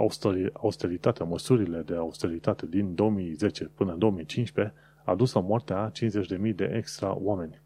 austeritatea, 0.53 1.25
măsurile 1.25 1.81
de 1.81 1.95
austeritate 1.95 2.65
din 2.65 2.95
2010 2.95 3.63
până 3.63 3.91
în 3.91 3.99
2015 3.99 4.73
a 5.03 5.15
dus 5.15 5.33
la 5.33 5.41
moartea 5.41 5.77
a 5.77 5.91
50.000 5.91 6.55
de 6.55 6.73
extra 6.75 7.17
oameni. 7.17 7.61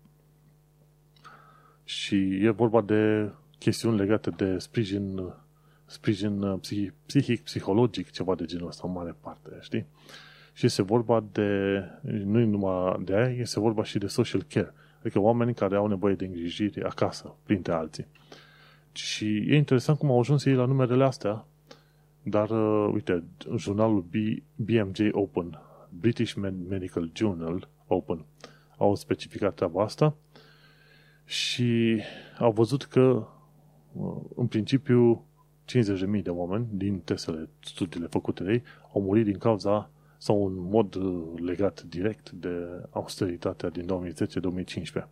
Și 1.83 2.45
e 2.45 2.49
vorba 2.49 2.81
de 2.81 3.31
chestiuni 3.57 3.97
legate 3.97 4.29
de 4.29 4.57
sprijin, 4.57 5.33
sprijin 5.85 6.59
psihic, 7.05 7.43
psihologic, 7.43 8.11
ceva 8.11 8.35
de 8.35 8.45
genul 8.45 8.67
ăsta, 8.67 8.87
în 8.87 8.93
mare 8.93 9.15
parte, 9.21 9.57
știi? 9.61 9.85
Și 10.53 10.65
este 10.65 10.81
vorba 10.81 11.23
de, 11.31 11.79
nu 12.01 12.45
numai 12.45 13.01
de 13.03 13.15
aia, 13.15 13.29
este 13.29 13.59
vorba 13.59 13.83
și 13.83 13.97
de 13.97 14.07
social 14.07 14.43
care, 14.43 14.73
adică 14.99 15.19
oameni 15.19 15.53
care 15.53 15.75
au 15.75 15.87
nevoie 15.87 16.15
de 16.15 16.25
îngrijiri 16.25 16.83
acasă, 16.83 17.35
printre 17.43 17.73
alții. 17.73 18.07
Și 18.93 19.25
e 19.25 19.55
interesant 19.55 19.97
cum 19.97 20.11
au 20.11 20.19
ajuns 20.19 20.45
ei 20.45 20.53
la 20.53 20.65
numerele 20.65 21.03
astea, 21.03 21.45
dar, 22.23 22.49
uh, 22.49 22.89
uite, 22.93 23.23
jurnalul 23.57 24.01
B, 24.01 24.13
BMJ 24.55 24.99
Open, 25.11 25.59
British 25.89 26.33
Medical 26.69 27.09
Journal 27.13 27.69
Open, 27.87 28.25
au 28.77 28.95
specificat 28.95 29.53
treaba 29.55 29.83
asta 29.83 30.15
și 31.25 32.01
au 32.39 32.51
văzut 32.51 32.83
că, 32.83 33.27
uh, 33.91 34.15
în 34.35 34.47
principiu, 34.47 35.25
50.000 35.65 36.21
de 36.23 36.29
oameni 36.29 36.67
din 36.71 36.99
testele, 36.99 37.49
studiile 37.59 38.07
făcute 38.07 38.43
de 38.43 38.51
ei, 38.51 38.63
au 38.93 39.01
murit 39.01 39.25
din 39.25 39.37
cauza 39.37 39.89
sau 40.17 40.45
în 40.45 40.53
mod 40.57 40.95
uh, 40.95 41.23
legat 41.41 41.81
direct 41.81 42.31
de 42.31 42.49
austeritatea 42.89 43.69
din 43.69 44.13
2010-2015. 45.03 45.07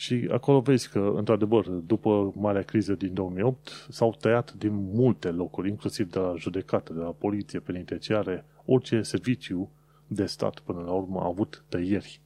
Și 0.00 0.28
acolo 0.32 0.60
vezi 0.60 0.90
că, 0.90 1.12
într-adevăr, 1.16 1.66
după 1.68 2.32
marea 2.36 2.62
criză 2.62 2.94
din 2.94 3.14
2008, 3.14 3.86
s-au 3.88 4.16
tăiat 4.20 4.52
din 4.52 4.74
multe 4.74 5.30
locuri, 5.30 5.68
inclusiv 5.68 6.10
de 6.10 6.18
la 6.18 6.34
judecată, 6.36 6.92
de 6.92 7.00
la 7.00 7.10
poliție, 7.10 7.58
penitenciare, 7.58 8.44
orice 8.64 9.02
serviciu 9.02 9.70
de 10.06 10.26
stat, 10.26 10.58
până 10.58 10.80
la 10.80 10.92
urmă, 10.92 11.20
a 11.20 11.26
avut 11.26 11.64
tăieri 11.68 12.20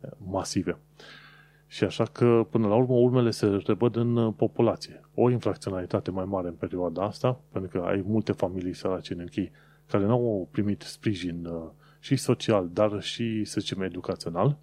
eh, 0.00 0.10
masive. 0.26 0.78
Și 1.66 1.84
așa 1.84 2.04
că, 2.04 2.46
până 2.50 2.68
la 2.68 2.74
urmă, 2.74 2.94
urmele 2.94 3.30
se 3.30 3.46
revăd 3.66 3.96
în 3.96 4.16
eh, 4.16 4.32
populație. 4.36 5.00
O 5.14 5.30
infracționalitate 5.30 6.10
mai 6.10 6.24
mare 6.24 6.48
în 6.48 6.54
perioada 6.54 7.02
asta, 7.02 7.40
pentru 7.52 7.78
că 7.78 7.86
ai 7.86 8.04
multe 8.06 8.32
familii 8.32 8.74
sărace 8.74 9.12
în 9.12 9.18
închei 9.18 9.50
care 9.86 10.04
nu 10.04 10.12
au 10.12 10.48
primit 10.50 10.82
sprijin 10.82 11.44
eh, 11.44 11.52
și 12.00 12.16
social, 12.16 12.68
dar 12.72 13.02
și, 13.02 13.44
să 13.44 13.60
zicem, 13.60 13.82
educațional, 13.82 14.58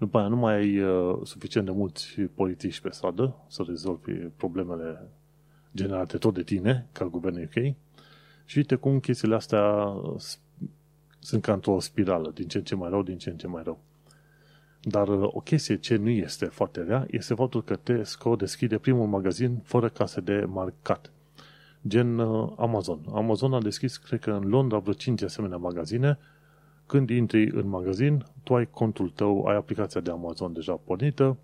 după 0.00 0.18
aia 0.18 0.28
nu 0.28 0.36
mai 0.36 0.54
ai 0.54 0.80
uh, 0.80 1.18
suficient 1.22 1.66
de 1.66 1.72
mulți 1.72 2.20
polițiști 2.20 2.82
pe 2.82 2.90
stradă 2.90 3.36
să 3.48 3.64
rezolvi 3.66 4.12
problemele 4.12 5.08
generate 5.74 6.18
tot 6.18 6.34
de 6.34 6.42
tine, 6.42 6.88
ca 6.92 7.04
guvernul 7.04 7.42
UK. 7.42 7.74
Și 8.44 8.58
uite 8.58 8.74
cum 8.74 9.00
chestiile 9.00 9.34
astea 9.34 9.94
sunt 11.18 11.42
ca 11.42 11.52
într-o 11.52 11.80
spirală, 11.80 12.30
din 12.34 12.48
ce 12.48 12.58
în 12.58 12.64
ce 12.64 12.74
mai 12.74 12.90
rău, 12.90 13.02
din 13.02 13.18
ce 13.18 13.30
în 13.30 13.36
ce 13.36 13.46
mai 13.46 13.62
rău. 13.62 13.80
Dar 14.82 15.08
uh, 15.08 15.28
o 15.32 15.40
chestie 15.40 15.76
ce 15.76 15.96
nu 15.96 16.08
este 16.08 16.44
foarte 16.44 16.82
rea 16.82 17.06
este 17.10 17.34
faptul 17.34 17.62
că 17.62 17.76
Tesco 17.76 18.36
deschide 18.36 18.78
primul 18.78 19.06
magazin 19.06 19.60
fără 19.64 19.88
case 19.88 20.20
de 20.20 20.44
marcat. 20.48 21.12
Gen 21.88 22.18
uh, 22.18 22.52
Amazon. 22.56 23.00
Amazon 23.12 23.52
a 23.52 23.60
deschis, 23.60 23.96
cred 23.96 24.20
că 24.20 24.30
în 24.30 24.48
Londra, 24.48 24.78
vreo 24.78 24.92
5 24.92 25.22
asemenea 25.22 25.56
magazine 25.56 26.18
când 26.90 27.10
intri 27.10 27.50
în 27.50 27.68
magazin, 27.68 28.24
tu 28.42 28.54
ai 28.54 28.68
contul 28.70 29.08
tău, 29.08 29.44
ai 29.44 29.56
aplicația 29.56 30.00
de 30.00 30.10
Amazon 30.10 30.52
deja 30.52 30.72
pornită, 30.72 31.36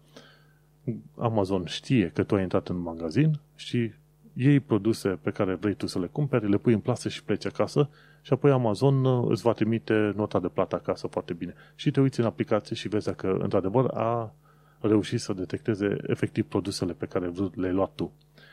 Amazon 1.18 1.64
știe 1.64 2.10
că 2.14 2.22
tu 2.22 2.34
ai 2.34 2.42
intrat 2.42 2.68
în 2.68 2.78
magazin 2.78 3.40
și 3.54 3.92
iei 4.32 4.60
produse 4.60 5.08
pe 5.08 5.30
care 5.30 5.54
vrei 5.54 5.74
tu 5.74 5.86
să 5.86 5.98
le 5.98 6.06
cumperi, 6.06 6.50
le 6.50 6.56
pui 6.58 6.72
în 6.72 6.80
plasă 6.80 7.08
și 7.08 7.24
pleci 7.24 7.46
acasă 7.46 7.88
și 8.22 8.32
apoi 8.32 8.50
Amazon 8.50 9.04
uh, 9.04 9.26
îți 9.28 9.42
va 9.42 9.52
trimite 9.52 10.12
nota 10.16 10.40
de 10.40 10.48
plată 10.48 10.74
acasă 10.74 11.06
foarte 11.06 11.32
bine. 11.32 11.54
Și 11.74 11.90
te 11.90 12.00
uiți 12.00 12.20
în 12.20 12.26
aplicație 12.26 12.76
și 12.76 12.88
vezi 12.88 13.06
dacă 13.06 13.36
într-adevăr 13.40 13.90
a 13.94 14.34
reușit 14.80 15.20
să 15.20 15.32
detecteze 15.32 15.96
efectiv 16.06 16.44
produsele 16.44 16.92
pe 16.92 17.06
care 17.06 17.32
le-ai 17.54 17.72
luat 17.72 17.94
tu. 17.94 18.12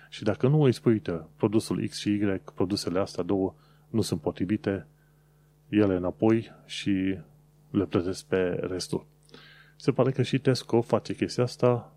Și 0.10 0.24
dacă 0.24 0.48
nu 0.48 0.62
îi 0.62 0.72
spui, 0.72 0.91
uite, 0.91 1.26
produsul 1.36 1.88
X 1.88 1.98
și 1.98 2.10
Y, 2.10 2.41
produsele 2.56 3.00
astea 3.00 3.24
două 3.24 3.54
nu 3.89 4.02
sunt 4.02 4.22
potrivite, 4.22 4.88
ele 5.74 5.96
înapoi 5.96 6.52
și 6.66 7.18
le 7.70 7.86
plătesc 7.86 8.26
pe 8.26 8.60
restul. 8.62 9.06
Se 9.76 9.92
pare 9.92 10.12
că 10.12 10.22
și 10.22 10.40
Tesco 10.40 10.82
face 10.82 11.16
chestia 11.16 11.44
asta 11.44 11.94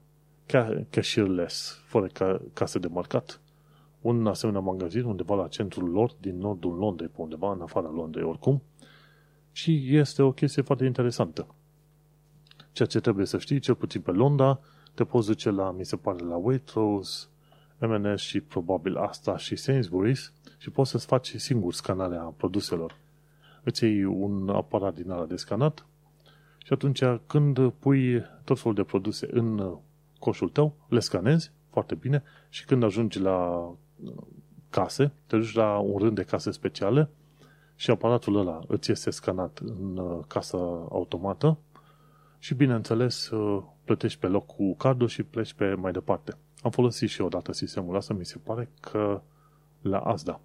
cashierless, 0.90 1.80
fără 1.84 2.06
ca, 2.06 2.40
casă 2.52 2.78
de 2.78 2.86
marcat. 2.86 3.40
Un 4.00 4.26
asemenea 4.26 4.60
magazin 4.60 5.04
undeva 5.04 5.34
la 5.34 5.48
centrul 5.48 5.90
lor, 5.90 6.12
din 6.20 6.38
nordul 6.38 6.74
Londrei, 6.74 7.08
pe 7.08 7.20
undeva 7.20 7.52
în 7.52 7.60
afara 7.60 7.90
Londrei 7.90 8.24
oricum, 8.24 8.62
și 9.52 9.96
este 9.96 10.22
o 10.22 10.32
chestie 10.32 10.62
foarte 10.62 10.84
interesantă. 10.84 11.54
Ceea 12.72 12.88
ce 12.88 13.00
trebuie 13.00 13.26
să 13.26 13.38
știi, 13.38 13.58
cel 13.58 13.74
puțin 13.74 14.00
pe 14.00 14.10
Londra, 14.10 14.60
te 14.94 15.04
poți 15.04 15.26
duce 15.26 15.50
la, 15.50 15.70
mi 15.70 15.84
se 15.84 15.96
pare, 15.96 16.24
la 16.24 16.36
Waitrose, 16.36 17.26
M&S 17.78 18.20
și 18.20 18.40
probabil 18.40 18.96
asta 18.96 19.36
și 19.36 19.56
Sainsbury's 19.56 20.32
și 20.58 20.70
poți 20.70 20.90
să-ți 20.90 21.06
faci 21.06 21.34
singur 21.36 21.72
scanarea 21.72 22.20
produselor 22.36 22.96
îți 23.66 23.84
iei 23.84 24.04
un 24.04 24.48
aparat 24.48 24.94
din 24.94 25.10
ala 25.10 25.24
de 25.24 25.36
scanat 25.36 25.86
și 26.64 26.72
atunci 26.72 27.02
când 27.26 27.72
pui 27.72 28.22
tot 28.44 28.58
felul 28.58 28.74
de 28.74 28.82
produse 28.82 29.28
în 29.30 29.76
coșul 30.18 30.48
tău, 30.48 30.74
le 30.88 31.00
scanezi 31.00 31.52
foarte 31.70 31.94
bine 31.94 32.22
și 32.48 32.64
când 32.64 32.82
ajungi 32.82 33.20
la 33.20 33.48
uh, 34.04 34.12
case, 34.70 35.12
te 35.26 35.36
duci 35.36 35.54
la 35.54 35.78
un 35.78 35.98
rând 35.98 36.14
de 36.14 36.22
case 36.22 36.50
speciale 36.50 37.08
și 37.74 37.90
aparatul 37.90 38.36
ăla 38.36 38.60
îți 38.66 38.90
este 38.90 39.10
scanat 39.10 39.58
în 39.58 39.96
uh, 39.96 40.24
casă 40.26 40.56
automată 40.90 41.58
și 42.38 42.54
bineînțeles 42.54 43.30
uh, 43.30 43.62
plătești 43.84 44.18
pe 44.18 44.26
loc 44.26 44.46
cu 44.46 44.74
cardul 44.74 45.08
și 45.08 45.22
pleci 45.22 45.52
pe 45.52 45.74
mai 45.74 45.92
departe. 45.92 46.36
Am 46.62 46.70
folosit 46.70 47.08
și 47.08 47.20
odată 47.20 47.52
sistemul 47.52 47.96
ăsta, 47.96 48.14
mi 48.14 48.24
se 48.24 48.38
pare 48.38 48.70
că 48.80 49.20
la 49.80 49.98
Asda. 49.98 50.40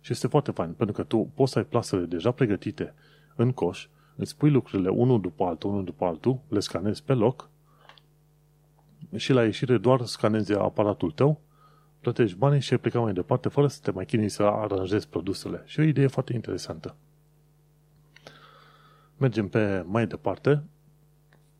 Și 0.00 0.12
este 0.12 0.26
foarte 0.26 0.50
fain, 0.50 0.72
pentru 0.72 0.94
că 0.94 1.02
tu 1.02 1.30
poți 1.34 1.52
să 1.52 1.58
ai 1.58 1.64
plasele 1.64 2.04
deja 2.04 2.30
pregătite 2.30 2.94
în 3.36 3.52
coș, 3.52 3.88
îți 4.16 4.36
pui 4.36 4.50
lucrurile 4.50 4.88
unul 4.88 5.20
după 5.20 5.44
altul, 5.44 5.70
unul 5.70 5.84
după 5.84 6.04
altul, 6.04 6.38
le 6.48 6.60
scanezi 6.60 7.02
pe 7.02 7.12
loc 7.12 7.48
și 9.16 9.32
la 9.32 9.44
ieșire 9.44 9.78
doar 9.78 10.04
scanezi 10.04 10.52
aparatul 10.52 11.10
tău, 11.10 11.40
plătești 12.00 12.36
banii 12.36 12.60
și 12.60 12.72
ai 12.72 12.78
plecat 12.78 13.02
mai 13.02 13.12
departe 13.12 13.48
fără 13.48 13.66
să 13.66 13.78
te 13.82 13.90
mai 13.90 14.04
chinui 14.04 14.28
să 14.28 14.42
aranjezi 14.42 15.08
produsele. 15.08 15.62
Și 15.64 15.80
o 15.80 15.82
idee 15.82 16.06
foarte 16.06 16.32
interesantă. 16.32 16.94
Mergem 19.16 19.48
pe 19.48 19.84
mai 19.86 20.06
departe, 20.06 20.62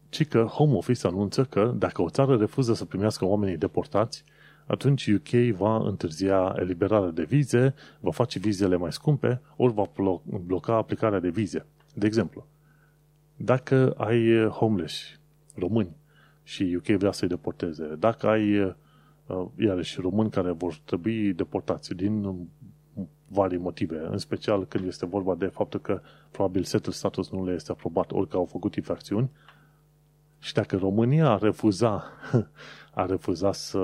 ci 0.09 0.29
că 0.29 0.43
Home 0.43 0.77
Office 0.77 1.07
anunță 1.07 1.45
că 1.45 1.75
dacă 1.77 2.03
o 2.03 2.09
țară 2.09 2.37
refuză 2.37 2.75
să 2.75 2.85
primească 2.85 3.25
oamenii 3.25 3.57
deportați, 3.57 4.25
atunci 4.71 5.07
UK 5.07 5.57
va 5.57 5.77
întârzia 5.77 6.55
eliberarea 6.59 7.11
de 7.11 7.25
vize, 7.25 7.75
va 8.01 8.11
face 8.11 8.39
vizele 8.39 8.77
mai 8.77 8.93
scumpe, 8.93 9.41
ori 9.57 9.73
va 9.73 9.91
bloca 10.25 10.75
aplicarea 10.75 11.21
de 11.21 11.29
vize. 11.29 11.67
De 11.95 12.07
exemplu, 12.07 12.47
dacă 13.37 13.95
ai 13.97 14.47
homeless 14.47 15.21
români 15.55 15.97
și 16.43 16.75
UK 16.77 16.87
vrea 16.87 17.13
să-i 17.13 17.29
deporteze, 17.29 17.97
dacă 17.99 18.27
ai 18.27 18.75
iarăși 19.59 20.01
români 20.01 20.31
care 20.31 20.51
vor 20.51 20.75
trebui 20.85 21.33
deportați 21.33 21.95
din 21.95 22.49
vari 23.29 23.57
motive, 23.57 24.07
în 24.11 24.19
special 24.19 24.67
când 24.67 24.87
este 24.87 25.07
vorba 25.07 25.35
de 25.35 25.47
faptul 25.47 25.81
că 25.81 26.01
probabil 26.31 26.63
setul 26.63 26.93
status 26.93 27.31
nu 27.31 27.45
le 27.45 27.53
este 27.53 27.73
aprobat, 27.73 28.13
ori 28.13 28.29
că 28.29 28.37
au 28.37 28.45
făcut 28.45 28.75
infracțiuni, 28.75 29.31
și 30.39 30.53
dacă 30.53 30.77
România 30.77 31.29
a 31.29 31.39
refuza, 31.39 32.05
a 32.95 33.07
refuza 33.07 33.53
să 33.53 33.79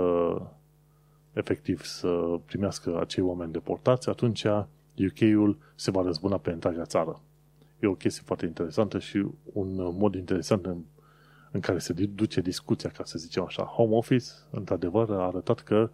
efectiv 1.37 1.85
să 1.85 2.39
primească 2.45 3.01
acei 3.01 3.23
oameni 3.23 3.53
deportați, 3.53 4.09
atunci 4.09 4.45
UK-ul 4.97 5.59
se 5.75 5.91
va 5.91 6.03
răzbuna 6.03 6.39
pe 6.39 6.51
întreaga 6.51 6.85
țară. 6.85 7.21
E 7.81 7.87
o 7.87 7.95
chestie 7.95 8.23
foarte 8.27 8.47
interesantă 8.47 8.99
și 8.99 9.27
un 9.53 9.97
mod 9.99 10.15
interesant 10.15 10.67
în, 10.67 10.83
în 11.51 11.61
care 11.61 11.79
se 11.79 11.93
duce 11.93 12.41
discuția, 12.41 12.91
ca 12.91 13.05
să 13.05 13.19
zicem 13.19 13.43
așa. 13.43 13.63
Home 13.63 13.95
Office, 13.95 14.27
într-adevăr, 14.51 15.11
a 15.11 15.27
arătat 15.27 15.61
că 15.61 15.91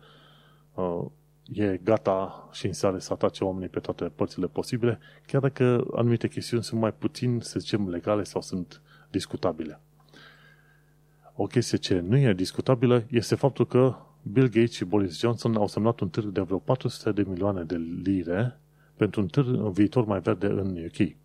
uh, 0.74 1.04
e 1.52 1.80
gata 1.84 2.48
și 2.52 2.66
în 2.66 2.72
sare 2.72 2.98
să 2.98 3.12
atace 3.12 3.44
oamenii 3.44 3.68
pe 3.68 3.80
toate 3.80 4.04
părțile 4.04 4.46
posibile, 4.46 4.98
chiar 5.26 5.40
dacă 5.40 5.86
anumite 5.94 6.28
chestiuni 6.28 6.62
sunt 6.62 6.80
mai 6.80 6.92
puțin, 6.92 7.40
să 7.40 7.58
zicem, 7.58 7.88
legale 7.88 8.22
sau 8.22 8.40
sunt 8.40 8.82
discutabile. 9.10 9.80
O 11.34 11.46
chestie 11.46 11.78
ce 11.78 12.00
nu 12.00 12.16
e 12.16 12.32
discutabilă 12.32 13.04
este 13.10 13.34
faptul 13.34 13.66
că 13.66 13.96
Bill 14.22 14.48
Gates 14.48 14.72
și 14.72 14.84
Boris 14.84 15.18
Johnson 15.18 15.56
au 15.56 15.66
semnat 15.66 16.00
un 16.00 16.08
târg 16.08 16.26
de 16.26 16.40
vreo 16.40 16.58
400 16.58 17.12
de 17.12 17.28
milioane 17.28 17.62
de 17.62 17.76
lire 18.02 18.60
pentru 18.96 19.20
un 19.20 19.26
târg 19.26 19.46
în 19.46 19.72
viitor 19.72 20.04
mai 20.04 20.20
verde 20.20 20.46
în 20.46 20.76
UK 20.84 21.16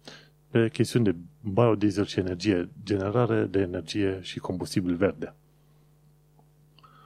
pe 0.49 0.69
chestiuni 0.69 1.05
de 1.05 1.15
biodiesel 1.53 2.05
și 2.05 2.19
energie, 2.19 2.69
generare 2.83 3.45
de 3.45 3.59
energie 3.59 4.19
și 4.21 4.39
combustibil 4.39 4.95
verde. 4.95 5.33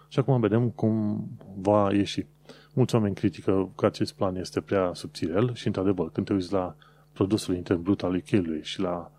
Și 0.07 0.19
acum 0.19 0.39
vedem 0.39 0.69
cum 0.69 1.27
va 1.55 1.93
ieși. 1.93 2.25
Mulți 2.73 2.95
oameni 2.95 3.15
critică 3.15 3.71
că 3.75 3.85
acest 3.85 4.13
plan 4.13 4.35
este 4.35 4.61
prea 4.61 4.93
subțirel 4.93 5.53
și, 5.53 5.67
într-adevăr, 5.67 6.11
când 6.11 6.25
te 6.25 6.33
uiți 6.33 6.53
la 6.53 6.75
produsul 7.13 7.55
intern 7.55 7.81
brut 7.81 8.03
al 8.03 8.15
UK-ului 8.15 8.63
și 8.63 8.79
la 8.79 9.11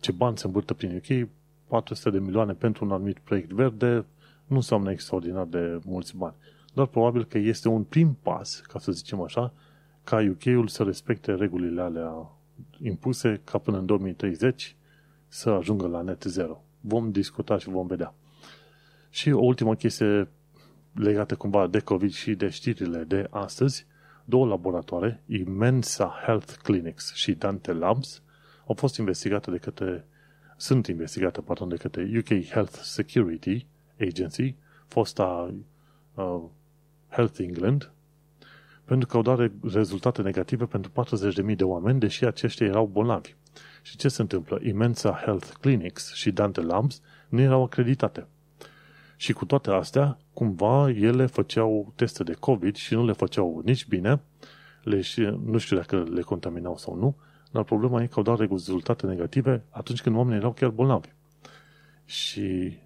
ce 0.00 0.12
bani 0.12 0.38
se 0.38 0.46
îmbârtă 0.46 0.74
prin 0.74 0.96
UK, 0.96 1.28
400 1.66 2.10
de 2.10 2.18
milioane 2.18 2.52
pentru 2.52 2.84
un 2.84 2.90
anumit 2.90 3.18
proiect 3.18 3.50
verde 3.50 4.04
nu 4.54 4.60
înseamnă 4.60 4.90
extraordinar 4.90 5.44
de 5.44 5.80
mulți 5.84 6.16
bani. 6.16 6.34
Dar 6.74 6.86
probabil 6.86 7.24
că 7.24 7.38
este 7.38 7.68
un 7.68 7.82
prim 7.82 8.18
pas, 8.22 8.60
ca 8.60 8.78
să 8.78 8.92
zicem 8.92 9.20
așa, 9.20 9.52
ca 10.04 10.16
UK-ul 10.30 10.68
să 10.68 10.82
respecte 10.82 11.34
regulile 11.34 11.80
alea 11.80 12.30
impuse 12.82 13.40
ca 13.44 13.58
până 13.58 13.78
în 13.78 13.86
2030 13.86 14.76
să 15.28 15.50
ajungă 15.50 15.86
la 15.86 16.02
net 16.02 16.22
zero. 16.22 16.64
Vom 16.80 17.10
discuta 17.10 17.58
și 17.58 17.68
vom 17.68 17.86
vedea. 17.86 18.14
Și 19.10 19.30
o 19.30 19.44
ultimă 19.44 19.74
chestie 19.74 20.28
legată 20.92 21.34
cumva 21.34 21.66
de 21.66 21.78
COVID 21.78 22.12
și 22.12 22.34
de 22.34 22.48
știrile 22.48 23.04
de 23.04 23.26
astăzi, 23.30 23.86
două 24.24 24.46
laboratoare, 24.46 25.22
Immensa 25.26 26.20
Health 26.24 26.52
Clinics 26.62 27.14
și 27.14 27.32
Dante 27.32 27.72
Labs, 27.72 28.22
au 28.66 28.74
fost 28.74 28.96
investigate 28.96 29.50
de 29.50 29.56
către, 29.56 30.06
sunt 30.56 30.86
investigate, 30.86 31.40
pardon, 31.40 31.68
de 31.68 31.76
către 31.76 32.10
UK 32.18 32.44
Health 32.44 32.78
Security 32.82 33.66
Agency, 34.00 34.54
fosta 34.86 35.54
uh, 36.14 36.42
Health 37.08 37.38
England, 37.38 37.92
pentru 38.84 39.08
că 39.08 39.16
au 39.16 39.22
dat 39.22 39.50
rezultate 39.72 40.22
negative 40.22 40.64
pentru 40.64 40.90
40.000 41.50 41.56
de 41.56 41.64
oameni, 41.64 42.00
deși 42.00 42.24
aceștia 42.24 42.66
erau 42.66 42.86
bolnavi. 42.86 43.34
Și 43.82 43.96
ce 43.96 44.08
se 44.08 44.20
întâmplă? 44.20 44.58
Immensa 44.62 45.20
Health 45.24 45.48
Clinics 45.60 46.12
și 46.14 46.30
Dante 46.30 46.60
Labs 46.60 47.00
nu 47.28 47.40
erau 47.40 47.62
acreditate. 47.62 48.26
Și 49.16 49.32
cu 49.32 49.44
toate 49.44 49.70
astea, 49.70 50.18
cumva 50.32 50.90
ele 50.90 51.26
făceau 51.26 51.92
teste 51.96 52.22
de 52.22 52.32
COVID 52.32 52.74
și 52.76 52.94
nu 52.94 53.04
le 53.04 53.12
făceau 53.12 53.62
nici 53.64 53.86
bine, 53.86 54.20
le, 54.82 55.02
nu 55.44 55.58
știu 55.58 55.76
dacă 55.76 56.06
le 56.12 56.20
contaminau 56.20 56.76
sau 56.76 56.96
nu, 56.96 57.16
dar 57.50 57.62
problema 57.62 58.02
e 58.02 58.06
că 58.06 58.14
au 58.16 58.22
dat 58.22 58.38
rezultate 58.38 59.06
negative 59.06 59.64
atunci 59.70 60.02
când 60.02 60.16
oamenii 60.16 60.38
erau 60.38 60.52
chiar 60.52 60.70
bolnavi. 60.70 61.08
Și 62.04 62.76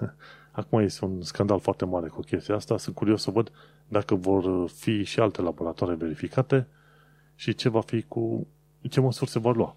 acum 0.60 0.78
este 0.78 1.04
un 1.04 1.22
scandal 1.22 1.60
foarte 1.60 1.84
mare 1.84 2.08
cu 2.08 2.20
chestia 2.20 2.54
asta. 2.54 2.78
Sunt 2.78 2.94
curios 2.94 3.22
să 3.22 3.30
văd 3.30 3.52
dacă 3.88 4.14
vor 4.14 4.68
fi 4.68 5.02
și 5.02 5.20
alte 5.20 5.42
laboratoare 5.42 5.94
verificate 5.94 6.66
și 7.34 7.54
ce 7.54 7.68
va 7.68 7.80
fi 7.80 8.02
cu 8.02 8.46
ce 8.88 9.00
măsuri 9.00 9.30
se 9.30 9.38
vor 9.38 9.56
lua. 9.56 9.76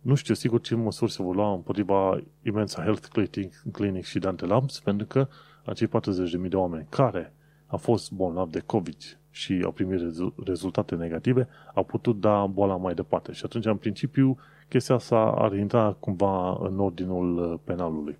Nu 0.00 0.14
știu 0.14 0.34
sigur 0.34 0.60
ce 0.60 0.74
măsuri 0.74 1.12
se 1.12 1.22
vor 1.22 1.34
lua 1.34 1.52
împotriva 1.52 2.20
Imensa 2.42 2.82
Health 2.82 3.06
Clinic, 3.06 3.62
Clinic 3.72 4.04
și 4.04 4.18
Dante 4.18 4.46
Labs, 4.46 4.80
pentru 4.80 5.06
că 5.06 5.28
acei 5.64 5.88
40.000 5.88 6.48
de 6.48 6.56
oameni 6.56 6.86
care 6.88 7.32
au 7.66 7.78
fost 7.78 8.12
bolnavi 8.12 8.50
de 8.50 8.62
COVID 8.66 9.18
și 9.30 9.60
au 9.64 9.72
primit 9.72 10.00
rezultate 10.44 10.94
negative, 10.94 11.48
au 11.74 11.84
putut 11.84 12.20
da 12.20 12.46
boala 12.46 12.76
mai 12.76 12.94
departe. 12.94 13.32
Și 13.32 13.42
atunci, 13.44 13.64
în 13.64 13.76
principiu, 13.76 14.38
chestia 14.68 14.94
asta 14.94 15.16
ar 15.16 15.54
intra 15.54 15.96
cumva 16.00 16.58
în 16.60 16.78
ordinul 16.78 17.60
penalului. 17.64 18.18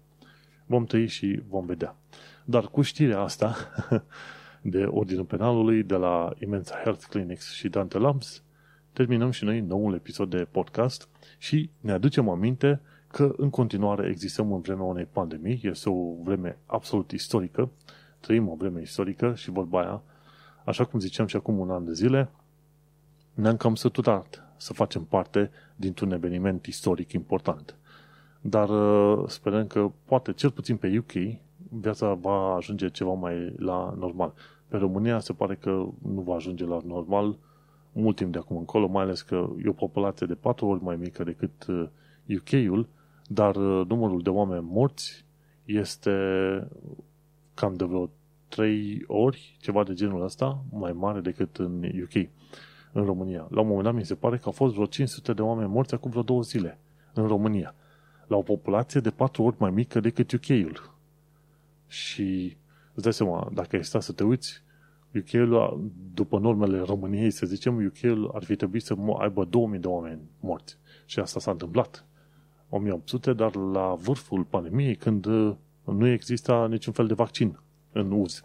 Vom 0.67 0.85
trăi 0.85 1.07
și 1.07 1.43
vom 1.49 1.67
vedea. 1.67 1.97
Dar 2.45 2.67
cu 2.67 2.83
știrea 2.83 3.21
asta 3.21 3.57
de 4.63 4.85
ordinul 4.85 5.25
penalului 5.25 5.83
de 5.83 5.95
la 5.95 6.33
Immensa 6.39 6.81
Health 6.83 7.05
Clinics 7.09 7.53
și 7.53 7.69
Dante 7.69 7.99
Labs, 7.99 8.43
terminăm 8.93 9.31
și 9.31 9.45
noi 9.45 9.61
noul 9.61 9.95
episod 9.95 10.31
de 10.31 10.47
podcast 10.51 11.09
și 11.39 11.71
ne 11.81 11.93
aducem 11.93 12.29
aminte 12.29 12.81
că 13.07 13.35
în 13.37 13.51
continuare 13.51 14.09
existăm 14.09 14.53
în 14.53 14.61
vremea 14.61 14.85
unei 14.85 15.09
pandemii, 15.13 15.61
este 15.63 15.91
o 15.91 16.15
vreme 16.23 16.59
absolut 16.67 17.11
istorică, 17.11 17.71
trăim 18.21 18.49
o 18.49 18.55
vreme 18.55 18.81
istorică 18.81 19.35
și 19.35 19.51
vorba 19.51 19.81
aia, 19.81 20.03
așa 20.65 20.85
cum 20.85 21.01
ziceam 21.01 21.27
și 21.27 21.37
acum 21.37 21.59
un 21.59 21.71
an 21.71 21.85
de 21.85 21.93
zile, 21.93 22.31
ne-am 23.35 23.57
cam 23.57 23.75
săturat 23.75 24.55
să 24.57 24.73
facem 24.73 25.05
parte 25.05 25.51
dintr-un 25.77 26.13
eveniment 26.13 26.67
istoric 26.67 27.13
important. 27.13 27.77
Dar 28.47 28.69
uh, 28.69 29.25
sperăm 29.29 29.67
că 29.67 29.91
poate, 30.05 30.33
cel 30.33 30.51
puțin 30.51 30.77
pe 30.77 30.99
UK, 30.99 31.39
viața 31.81 32.15
va 32.15 32.55
ajunge 32.55 32.91
ceva 32.91 33.13
mai 33.13 33.55
la 33.57 33.95
normal. 33.99 34.33
Pe 34.69 34.77
România 34.77 35.19
se 35.19 35.33
pare 35.33 35.55
că 35.55 35.71
nu 36.03 36.21
va 36.21 36.35
ajunge 36.35 36.65
la 36.65 36.81
normal 36.87 37.37
mult 37.93 38.17
timp 38.17 38.33
de 38.33 38.39
acum 38.39 38.57
încolo, 38.57 38.87
mai 38.87 39.03
ales 39.03 39.23
că 39.23 39.49
e 39.65 39.69
o 39.69 39.73
populație 39.73 40.27
de 40.27 40.35
patru 40.35 40.67
ori 40.67 40.83
mai 40.83 40.97
mică 40.97 41.25
decât 41.25 41.67
UK-ul, 42.37 42.79
uh, 42.79 42.87
dar 43.27 43.57
uh, 43.57 43.87
numărul 43.87 44.23
de 44.23 44.31
oameni 44.31 44.67
morți 44.71 45.25
este 45.65 46.11
cam 47.55 47.75
de 47.75 47.85
vreo 47.85 48.11
trei 48.49 49.05
ori, 49.07 49.57
ceva 49.61 49.85
de 49.85 49.95
genul 49.95 50.23
ăsta, 50.23 50.65
mai 50.71 50.93
mare 50.93 51.21
decât 51.21 51.57
în 51.57 51.85
UK, 52.03 52.29
în 52.93 53.05
România. 53.05 53.47
La 53.51 53.61
un 53.61 53.67
moment 53.67 53.85
dat 53.85 53.95
mi 53.95 54.05
se 54.05 54.15
pare 54.15 54.37
că 54.37 54.43
au 54.45 54.53
fost 54.53 54.75
vreo 54.75 54.87
500 54.87 55.33
de 55.33 55.43
oameni 55.43 55.69
morți 55.69 55.95
acum 55.95 56.11
vreo 56.11 56.23
două 56.23 56.43
zile 56.43 56.79
în 57.13 57.27
România, 57.27 57.75
la 58.27 58.37
o 58.37 58.43
populație 58.43 59.01
de 59.01 59.11
patru 59.11 59.43
ori 59.43 59.57
mai 59.59 59.71
mică 59.71 60.01
decât 60.01 60.33
UK-ul. 60.33 60.95
Și 61.87 62.57
îți 62.95 63.03
dai 63.03 63.13
seama, 63.13 63.51
dacă 63.53 63.77
ai 63.77 63.85
sta 63.85 64.01
să 64.01 64.13
te 64.13 64.25
uiți, 64.25 64.63
UK-ul, 65.15 65.91
după 66.15 66.39
normele 66.39 66.79
României, 66.79 67.31
să 67.31 67.47
zicem, 67.47 67.85
UK-ul 67.87 68.31
ar 68.35 68.45
fi 68.45 68.57
trebuit 68.57 68.83
să 68.83 68.97
aibă 69.19 69.45
2000 69.45 69.79
de 69.79 69.87
oameni 69.87 70.21
morți. 70.41 70.79
Și 71.05 71.19
asta 71.19 71.41
s-a 71.41 71.51
întâmplat. 71.51 72.05
1800, 72.69 73.33
dar 73.33 73.55
la 73.55 73.95
vârful 73.95 74.45
pandemiei, 74.45 74.95
când 74.95 75.25
uh, 75.25 75.55
nu 75.85 76.07
exista 76.07 76.67
niciun 76.67 76.93
fel 76.93 77.07
de 77.07 77.15
vaccin 77.15 77.59
în 77.93 78.13
uz. 78.13 78.45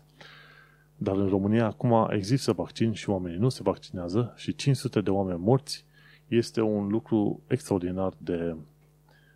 Dar 0.97 1.15
în 1.15 1.27
România 1.27 1.65
acum 1.65 2.07
există 2.11 2.51
vaccin 2.51 2.93
și 2.93 3.09
oamenii 3.09 3.38
nu 3.38 3.49
se 3.49 3.63
vaccinează 3.63 4.34
și 4.36 4.55
500 4.55 5.01
de 5.01 5.09
oameni 5.09 5.39
morți 5.39 5.86
este 6.27 6.61
un 6.61 6.88
lucru 6.88 7.41
extraordinar 7.47 8.13
de, 8.17 8.55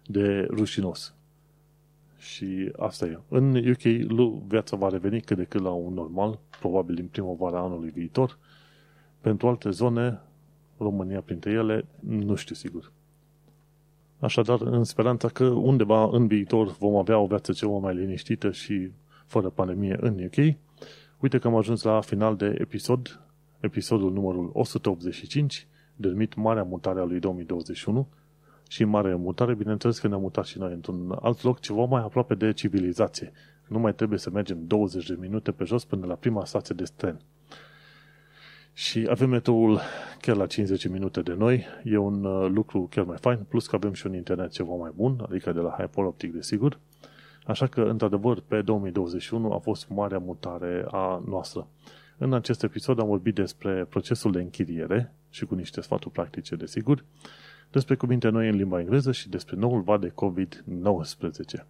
de 0.06 0.48
rușinos. 0.50 1.14
Și 2.18 2.72
asta 2.78 3.06
e. 3.06 3.20
În 3.30 3.56
UK 3.56 3.82
viața 4.48 4.78
va 4.78 4.90
reveni 4.90 5.22
cât 5.22 5.38
de 5.38 5.44
cât 5.44 5.62
la 5.62 5.70
un 5.70 5.94
normal, 5.94 6.40
probabil 6.60 6.98
în 7.00 7.08
primăvara 7.08 7.60
anului 7.60 7.90
viitor. 7.90 8.38
Pentru 9.22 9.48
alte 9.48 9.70
zone, 9.70 10.20
România 10.78 11.22
printre 11.22 11.52
ele, 11.52 11.86
nu 12.00 12.36
știu 12.36 12.56
sigur. 12.56 12.92
Așadar, 14.20 14.62
în 14.62 14.84
speranța 14.84 15.28
că 15.28 15.46
undeva 15.46 16.10
în 16.12 16.28
viitor 16.28 16.68
vom 16.78 16.96
avea 16.96 17.18
o 17.18 17.26
viață 17.26 17.52
ceva 17.52 17.78
mai 17.78 17.96
liniștită 17.96 18.52
și 18.52 18.92
fără 19.26 19.50
pandemie 19.50 19.98
în 20.00 20.24
UK, 20.24 20.56
uite 21.20 21.38
că 21.38 21.48
am 21.48 21.56
ajuns 21.56 21.82
la 21.82 22.02
final 22.02 22.36
de 22.36 22.56
episod, 22.58 23.22
episodul 23.60 24.12
numărul 24.12 24.50
185, 24.54 25.68
denumit 25.96 26.36
Marea 26.36 26.64
Mutare 26.64 27.00
a 27.00 27.04
lui 27.04 27.20
2021, 27.20 28.08
și 28.68 28.82
în 28.82 28.90
mare 28.90 29.16
mutare, 29.16 29.54
bineînțeles 29.54 30.00
că 30.00 30.08
ne-am 30.08 30.22
mutat 30.22 30.46
și 30.46 30.58
noi 30.58 30.74
într-un 30.74 31.18
alt 31.22 31.44
loc 31.44 31.60
ceva 31.60 31.86
mai 31.86 32.02
aproape 32.02 32.36
de 32.36 32.54
civilizație. 32.54 33.32
Nu 33.68 33.80
mai 33.80 33.94
trebuie 33.94 34.20
să 34.20 34.30
mergem 34.30 34.58
20 34.68 35.08
de 35.08 35.18
minute 35.20 35.52
pe 35.52 35.64
jos 35.64 35.86
până 35.86 36.06
la 36.06 36.14
prima 36.16 36.46
stație 36.46 36.76
de 36.78 36.84
tren. 36.96 37.20
Și 38.74 39.08
avem 39.10 39.30
metroul 39.30 39.80
chiar 40.22 40.36
la 40.36 40.46
50 40.46 40.88
minute 40.88 41.22
de 41.22 41.34
noi. 41.34 41.66
E 41.84 41.98
un 41.98 42.24
uh, 42.24 42.50
lucru 42.50 42.88
chiar 42.92 43.06
mai 43.06 43.18
fain, 43.18 43.40
plus 43.48 43.68
că 43.68 43.76
avem 43.76 43.94
și 43.94 44.08
un 44.08 44.14
internet 44.14 44.52
ceva 44.52 44.74
mai 44.76 44.92
bun, 44.96 45.26
adică 45.30 45.52
de 45.52 45.60
la 45.60 45.76
Hyperoptic, 45.78 46.34
desigur. 46.34 46.80
Așa 47.46 47.68
că, 47.68 47.82
într-adevăr, 47.82 48.44
pe 48.48 48.62
2021 48.62 49.52
a 49.52 49.58
fost 49.58 49.90
marea 49.90 50.18
mutare 50.18 50.86
a 50.92 51.24
noastră. 51.26 51.68
În 52.18 52.34
acest 52.34 52.64
episod 52.64 53.00
am 53.00 53.08
vorbit 53.08 53.36
despre 53.36 53.86
procesul 53.90 54.32
de 54.32 54.40
închiriere 54.40 55.14
și 55.30 55.46
cu 55.46 55.56
niște 55.56 55.82
sfaturi 55.82 56.14
practice, 56.14 56.56
desigur, 56.56 57.06
despre 57.74 57.96
cuvinte 57.96 58.30
noi 58.30 58.50
în 58.50 58.56
limba 58.56 58.80
engleză 58.80 59.12
și 59.12 59.30
despre 59.30 59.56
noul 59.56 59.82
val 59.82 60.00
de 60.00 60.14
COVID-19. 60.24 61.66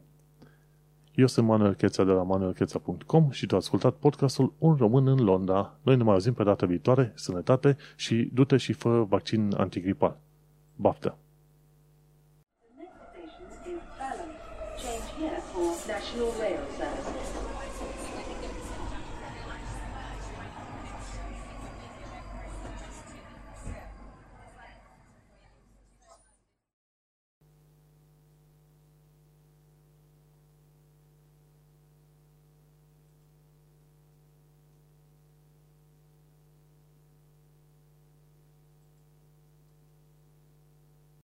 Eu 1.15 1.27
sunt 1.27 1.47
Manuel 1.47 1.73
Cheța 1.73 2.03
de 2.03 2.11
la 2.11 2.23
manuelcheța.com 2.23 3.29
și 3.29 3.45
tu 3.45 3.53
ai 3.53 3.59
ascultat 3.59 3.93
podcastul 3.93 4.53
Un 4.57 4.75
român 4.75 5.07
în 5.07 5.23
Londra. 5.23 5.77
Noi 5.81 5.95
ne 5.95 6.03
mai 6.03 6.13
auzim 6.13 6.33
pe 6.33 6.43
data 6.43 6.65
viitoare, 6.65 7.11
sănătate 7.15 7.77
și 7.95 8.29
du-te 8.33 8.57
și 8.57 8.73
fă 8.73 9.05
vaccin 9.09 9.53
antigripal. 9.57 10.17
Baftă! 10.75 11.17
National 15.87 16.31
Rail. 16.39 16.62